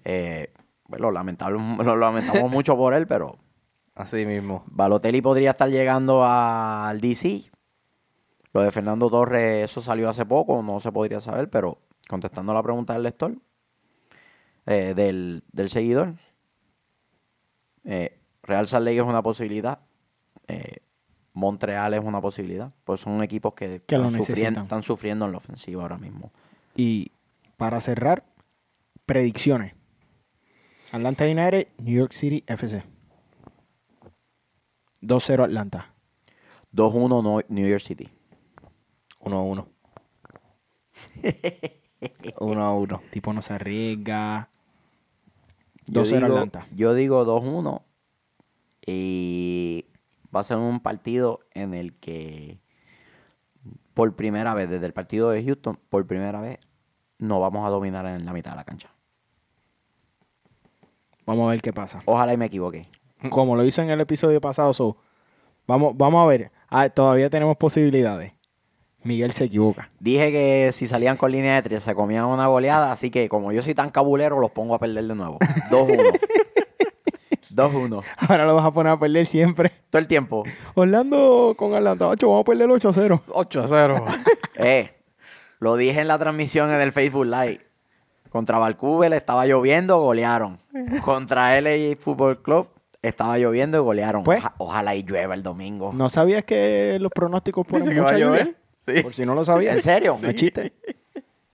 Eh, 0.06 0.52
lo, 0.90 1.12
lamentable, 1.12 1.60
lo 1.84 1.96
lamentamos 1.96 2.50
mucho 2.50 2.76
por 2.78 2.94
él, 2.94 3.08
pero 3.08 3.38
Así 3.94 4.26
mismo. 4.28 4.64
Balotelli 4.68 5.22
podría 5.22 5.52
estar 5.52 5.70
llegando 5.70 6.24
al 6.24 7.02
DC. 7.02 7.50
Lo 8.54 8.62
de 8.62 8.72
Fernando 8.72 9.10
Torres, 9.10 9.70
eso 9.72 9.82
salió 9.82 10.08
hace 10.08 10.24
poco, 10.26 10.62
no 10.62 10.80
se 10.80 10.92
podría 10.92 11.20
saber, 11.20 11.50
pero 11.50 11.80
contestando 12.08 12.54
la 12.54 12.62
pregunta 12.64 12.94
del 12.94 13.04
lector, 13.04 13.36
eh, 14.68 14.94
del, 14.96 15.44
del 15.52 15.70
seguidor, 15.70 16.14
eh, 17.86 18.20
Real 18.48 18.68
Salt 18.68 18.86
Lake 18.86 18.98
es 18.98 19.04
una 19.04 19.22
posibilidad, 19.22 19.80
eh, 20.48 20.78
Montreal 21.34 21.94
es 21.94 22.04
una 22.04 22.20
posibilidad, 22.22 22.72
pues 22.84 23.02
son 23.02 23.22
equipos 23.22 23.54
que, 23.54 23.66
están, 23.66 24.02
sufriendo, 24.12 24.18
necesitan. 24.18 24.64
están 24.64 24.84
sufriendo 24.84 25.26
en 25.26 25.32
la 25.34 25.38
ofensiva 25.38 25.84
ahora 25.84 25.98
mismo. 25.98 26.32
Y 26.76 27.12
para 27.58 27.80
cerrar, 27.82 28.24
predicciones. 29.06 29.76
Atlanta 30.92 31.26
United, 31.26 31.68
New 31.80 31.96
York 31.96 32.14
City 32.14 32.44
FC. 32.48 32.84
2-0 35.02 35.44
Atlanta. 35.44 35.94
2-1 36.74 37.22
no- 37.22 37.42
New 37.50 37.68
York 37.68 37.82
City. 37.82 38.10
1 39.20 39.38
a 39.38 39.42
1. 39.42 39.68
1 42.40 42.62
a 42.64 42.74
1. 42.74 43.02
Tipo 43.12 43.34
no 43.34 43.42
se 43.42 43.54
arriesga. 43.54 44.50
Yo 45.86 46.02
2-0 46.02 46.06
digo- 46.16 46.26
Atlanta. 46.26 46.68
Yo 46.74 46.94
digo 46.94 47.26
2-1 47.26 47.82
y 48.88 49.86
va 50.36 50.40
a 50.40 50.44
ser 50.44 50.58
un 50.58 50.80
partido 50.80 51.42
en 51.54 51.74
el 51.74 51.94
que 51.94 52.60
por 53.94 54.16
primera 54.16 54.54
vez, 54.54 54.70
desde 54.70 54.86
el 54.86 54.94
partido 54.94 55.30
de 55.30 55.44
Houston, 55.44 55.80
por 55.90 56.06
primera 56.08 56.40
vez, 56.40 56.60
no 57.20 57.40
vamos 57.40 57.66
a 57.66 57.70
dominar 57.70 58.06
en 58.06 58.26
la 58.26 58.34
mitad 58.34 58.52
de 58.52 58.58
la 58.58 58.64
cancha. 58.64 58.90
Vamos 61.26 61.48
a 61.48 61.52
ver 61.52 61.62
qué 61.62 61.74
pasa. 61.74 62.02
Ojalá 62.06 62.34
y 62.34 62.38
me 62.38 62.46
equivoque. 62.46 62.84
Como 63.30 63.56
lo 63.56 63.66
hizo 63.66 63.82
en 63.82 63.90
el 63.90 64.00
episodio 64.00 64.40
pasado, 64.40 64.74
so, 64.74 64.98
vamos, 65.66 65.98
vamos 65.98 66.24
a 66.24 66.28
ver. 66.28 66.52
Ah, 66.70 66.90
todavía 66.90 67.30
tenemos 67.30 67.58
posibilidades. 67.58 68.34
Miguel 69.04 69.32
se 69.32 69.46
equivoca. 69.46 69.90
Dije 70.00 70.32
que 70.32 70.72
si 70.74 70.86
salían 70.86 71.18
con 71.18 71.32
línea 71.32 71.56
de 71.56 71.64
tres 71.64 71.84
se 71.84 71.96
comían 71.96 72.26
una 72.26 72.48
goleada, 72.48 72.92
así 72.92 73.10
que 73.10 73.28
como 73.30 73.52
yo 73.52 73.64
soy 73.64 73.74
tan 73.74 73.90
cabulero, 73.90 74.40
los 74.40 74.52
pongo 74.52 74.76
a 74.76 74.80
perder 74.80 75.06
de 75.06 75.16
nuevo. 75.16 75.40
2-1. 75.72 76.20
2-1. 77.58 78.04
Ahora 78.30 78.46
lo 78.46 78.56
vas 78.56 78.66
a 78.66 78.72
poner 78.72 78.94
a 78.94 79.00
perder 79.00 79.26
siempre. 79.26 79.72
Todo 79.90 80.00
el 80.00 80.08
tiempo. 80.08 80.44
Orlando 80.76 81.56
con 81.58 81.74
Atlanta 81.74 82.08
8, 82.08 82.28
vamos 82.28 82.42
a 82.42 82.46
perder 82.46 82.70
8-0. 82.70 83.22
8 83.28 83.60
a 83.64 83.68
0. 83.68 84.06
Eh, 84.60 84.96
lo 85.60 85.76
dije 85.76 86.00
en 86.02 86.08
la 86.08 86.18
transmisión 86.18 86.72
en 86.72 86.82
el 86.82 86.92
Facebook 86.92 87.26
Live. 87.26 87.62
Contra 88.30 88.58
Vancouver 88.58 89.14
estaba 89.14 89.46
lloviendo, 89.46 90.00
golearon. 90.00 90.60
Contra 91.04 91.60
LA 91.62 91.96
Football 92.00 92.42
Club 92.42 92.70
estaba 93.04 93.38
lloviendo 93.38 93.78
y 93.78 93.82
golearon. 93.82 94.24
Pues. 94.24 94.40
Oja- 94.40 94.56
ojalá 94.58 94.96
y 94.96 95.04
llueva 95.04 95.36
el 95.36 95.44
domingo. 95.44 95.92
¿No 95.94 96.10
sabías 96.10 96.44
que 96.44 96.98
los 97.00 97.12
pronósticos 97.12 97.68
ponen 97.68 97.84
Dice 97.84 97.94
que 97.96 98.00
va 98.02 98.06
mucha 98.08 98.16
a 98.16 98.20
llover. 98.20 98.46
lluvia? 98.48 98.58
Sí. 98.96 99.04
Por 99.04 99.14
si 99.14 99.26
no 99.28 99.36
lo 99.36 99.46
sabías. 99.46 99.76
¿En 99.76 99.82
serio? 99.84 100.18
No 100.20 100.28
es 100.28 100.36
chiste. 100.36 100.74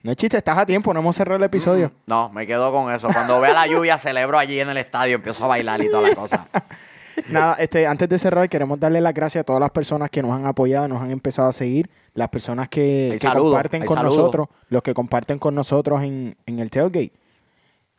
No 0.04 0.10
es 0.10 0.18
chiste, 0.18 0.36
estás 0.36 0.58
a 0.58 0.66
tiempo, 0.66 0.92
no 0.92 1.00
hemos 1.00 1.16
cerrado 1.16 1.38
el 1.38 1.44
episodio. 1.44 1.90
No, 2.04 2.28
me 2.28 2.46
quedo 2.46 2.70
con 2.70 2.92
eso. 2.92 3.08
Cuando 3.10 3.40
vea 3.40 3.54
la 3.54 3.66
lluvia, 3.66 3.96
celebro 3.96 4.38
allí 4.38 4.60
en 4.60 4.68
el 4.68 4.76
estadio, 4.76 5.14
empiezo 5.14 5.42
a 5.46 5.48
bailar 5.48 5.82
y 5.82 5.90
toda 5.90 6.10
la 6.10 6.14
cosa. 6.14 6.46
Nada, 7.30 7.54
este, 7.54 7.86
antes 7.86 8.06
de 8.10 8.18
cerrar, 8.18 8.46
queremos 8.50 8.78
darle 8.78 9.00
las 9.00 9.14
gracias 9.14 9.40
a 9.40 9.44
todas 9.44 9.60
las 9.60 9.70
personas 9.70 10.10
que 10.10 10.20
nos 10.20 10.32
han 10.32 10.44
apoyado, 10.44 10.88
nos 10.88 11.00
han 11.00 11.10
empezado 11.10 11.48
a 11.48 11.52
seguir, 11.52 11.88
las 12.12 12.28
personas 12.28 12.68
que, 12.68 13.18
comparten 13.34 13.86
con 13.86 14.02
nosotros, 14.02 14.48
los 14.68 14.82
que 14.82 14.92
comparten 14.92 15.38
con 15.38 15.54
nosotros 15.54 16.02
en, 16.02 16.36
en 16.44 16.58
el 16.58 16.68
tailgate. 16.68 17.12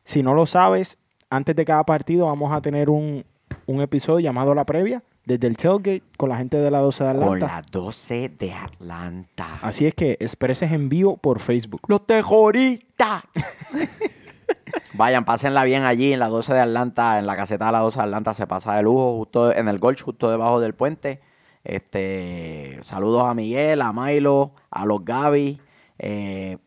Si 0.04 0.22
no 0.22 0.36
lo 0.36 0.46
sabes, 0.46 1.00
antes 1.32 1.56
de 1.56 1.66
cada 1.66 1.84
partido 1.86 2.28
vamos 2.28 2.54
a 2.54 2.62
tener 2.62 2.88
un, 2.88 3.26
un 3.66 3.82
episodio 3.82 4.20
llamado 4.20 4.54
La 4.54 4.64
Previa, 4.64 5.02
desde 5.26 5.48
el 5.48 5.58
tailgate, 5.58 6.04
con 6.18 6.30
la 6.30 6.38
gente 6.38 6.58
de 6.58 6.72
la 6.72 6.80
12 6.80 7.04
de 7.04 7.14
Con 7.14 7.24
Atlanta. 7.24 7.48
la 7.48 7.62
12 7.72 8.30
de 8.30 8.54
Atlanta. 8.54 9.60
Así 9.62 9.86
es 9.86 9.94
que 9.94 10.18
expreses 10.20 10.72
en 10.72 10.90
vivo 10.90 11.18
por 11.18 11.40
Facebook. 11.40 11.82
Los 11.88 12.06
terroristas. 12.06 13.24
Vayan, 14.94 15.26
pásenla 15.26 15.64
bien 15.64 15.84
allí 15.84 16.14
en 16.14 16.20
la 16.20 16.30
12 16.30 16.54
de 16.54 16.60
Atlanta, 16.62 17.20
en 17.20 17.28
la 17.28 17.36
caseta 17.36 17.66
de 17.66 17.72
la 17.74 17.80
12 17.80 18.00
de 18.00 18.04
Atlanta 18.06 18.34
se 18.34 18.48
pasa 18.48 18.76
de 18.76 18.84
lujo, 18.84 19.18
justo 19.18 19.54
en 19.54 19.68
el 19.68 19.80
Golch, 19.80 20.02
justo 20.02 20.30
debajo 20.30 20.60
del 20.60 20.74
puente. 20.74 21.20
Este, 21.64 22.80
saludos 22.84 23.28
a 23.28 23.34
Miguel, 23.34 23.82
a 23.82 23.92
Milo, 23.92 24.54
a 24.70 24.86
los 24.86 25.04
Gaby, 25.04 25.60
eh, 25.98 26.58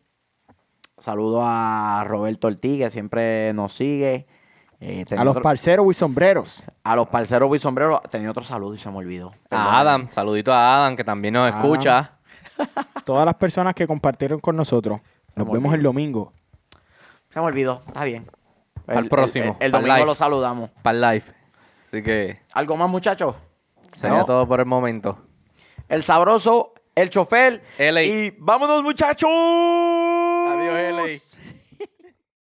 saludos 0.97 1.41
a 1.45 2.03
Roberto 2.05 2.47
Ortiz, 2.47 2.77
que 2.77 2.89
siempre 2.89 3.53
nos 3.53 3.73
sigue. 3.73 4.27
Eh, 4.81 5.03
A 5.17 5.23
los 5.25 5.31
otro- 5.31 5.41
parceros 5.43 5.85
y 5.89 5.93
sombreros. 5.93 6.63
a 6.83 6.95
los 6.95 7.07
parceros 7.09 7.53
y 7.55 7.59
sombreros, 7.59 7.99
tenía 8.09 8.31
otro 8.31 8.43
saludo 8.45 8.75
y 8.75 8.77
se 8.77 8.89
me 8.89 8.97
olvidó. 8.97 9.31
Perdón. 9.49 9.67
A 9.67 9.79
Adam, 9.79 10.07
saludito 10.09 10.53
a 10.53 10.77
Adam, 10.77 10.95
que 10.95 11.03
también 11.03 11.33
nos 11.33 11.51
Adam. 11.51 11.61
escucha. 11.61 12.13
Todas 13.05 13.25
las 13.25 13.35
personas 13.35 13.73
que 13.73 13.85
compartieron 13.87 14.39
con 14.39 14.55
nosotros. 14.55 15.01
Nos 15.35 15.49
vemos 15.51 15.73
el 15.73 15.83
domingo. 15.83 16.31
Se 17.29 17.39
me 17.39 17.45
olvidó, 17.45 17.81
está 17.87 18.05
bien. 18.05 18.29
Para 18.85 18.99
el 19.01 19.09
próximo, 19.09 19.57
El, 19.59 19.65
el 19.67 19.71
para 19.71 19.83
el 19.83 19.89
domingo 19.89 20.05
lo 20.05 20.15
saludamos. 20.15 20.69
Para 20.81 20.95
el 20.95 21.01
live. 21.01 21.25
Así 21.87 22.01
que 22.03 22.39
¿Algo 22.53 22.75
más, 22.77 22.89
muchachos? 22.89 23.35
sería 23.89 24.19
No. 24.19 24.25
todo 24.25 24.47
por 24.47 24.59
el 24.61 24.65
momento. 24.65 25.19
El 25.89 26.03
sabroso, 26.03 26.73
el 26.95 27.09
chofer. 27.09 27.61
LA. 27.77 28.03
Y 28.03 28.35
vámonos, 28.39 28.81
muchachos. 28.83 29.29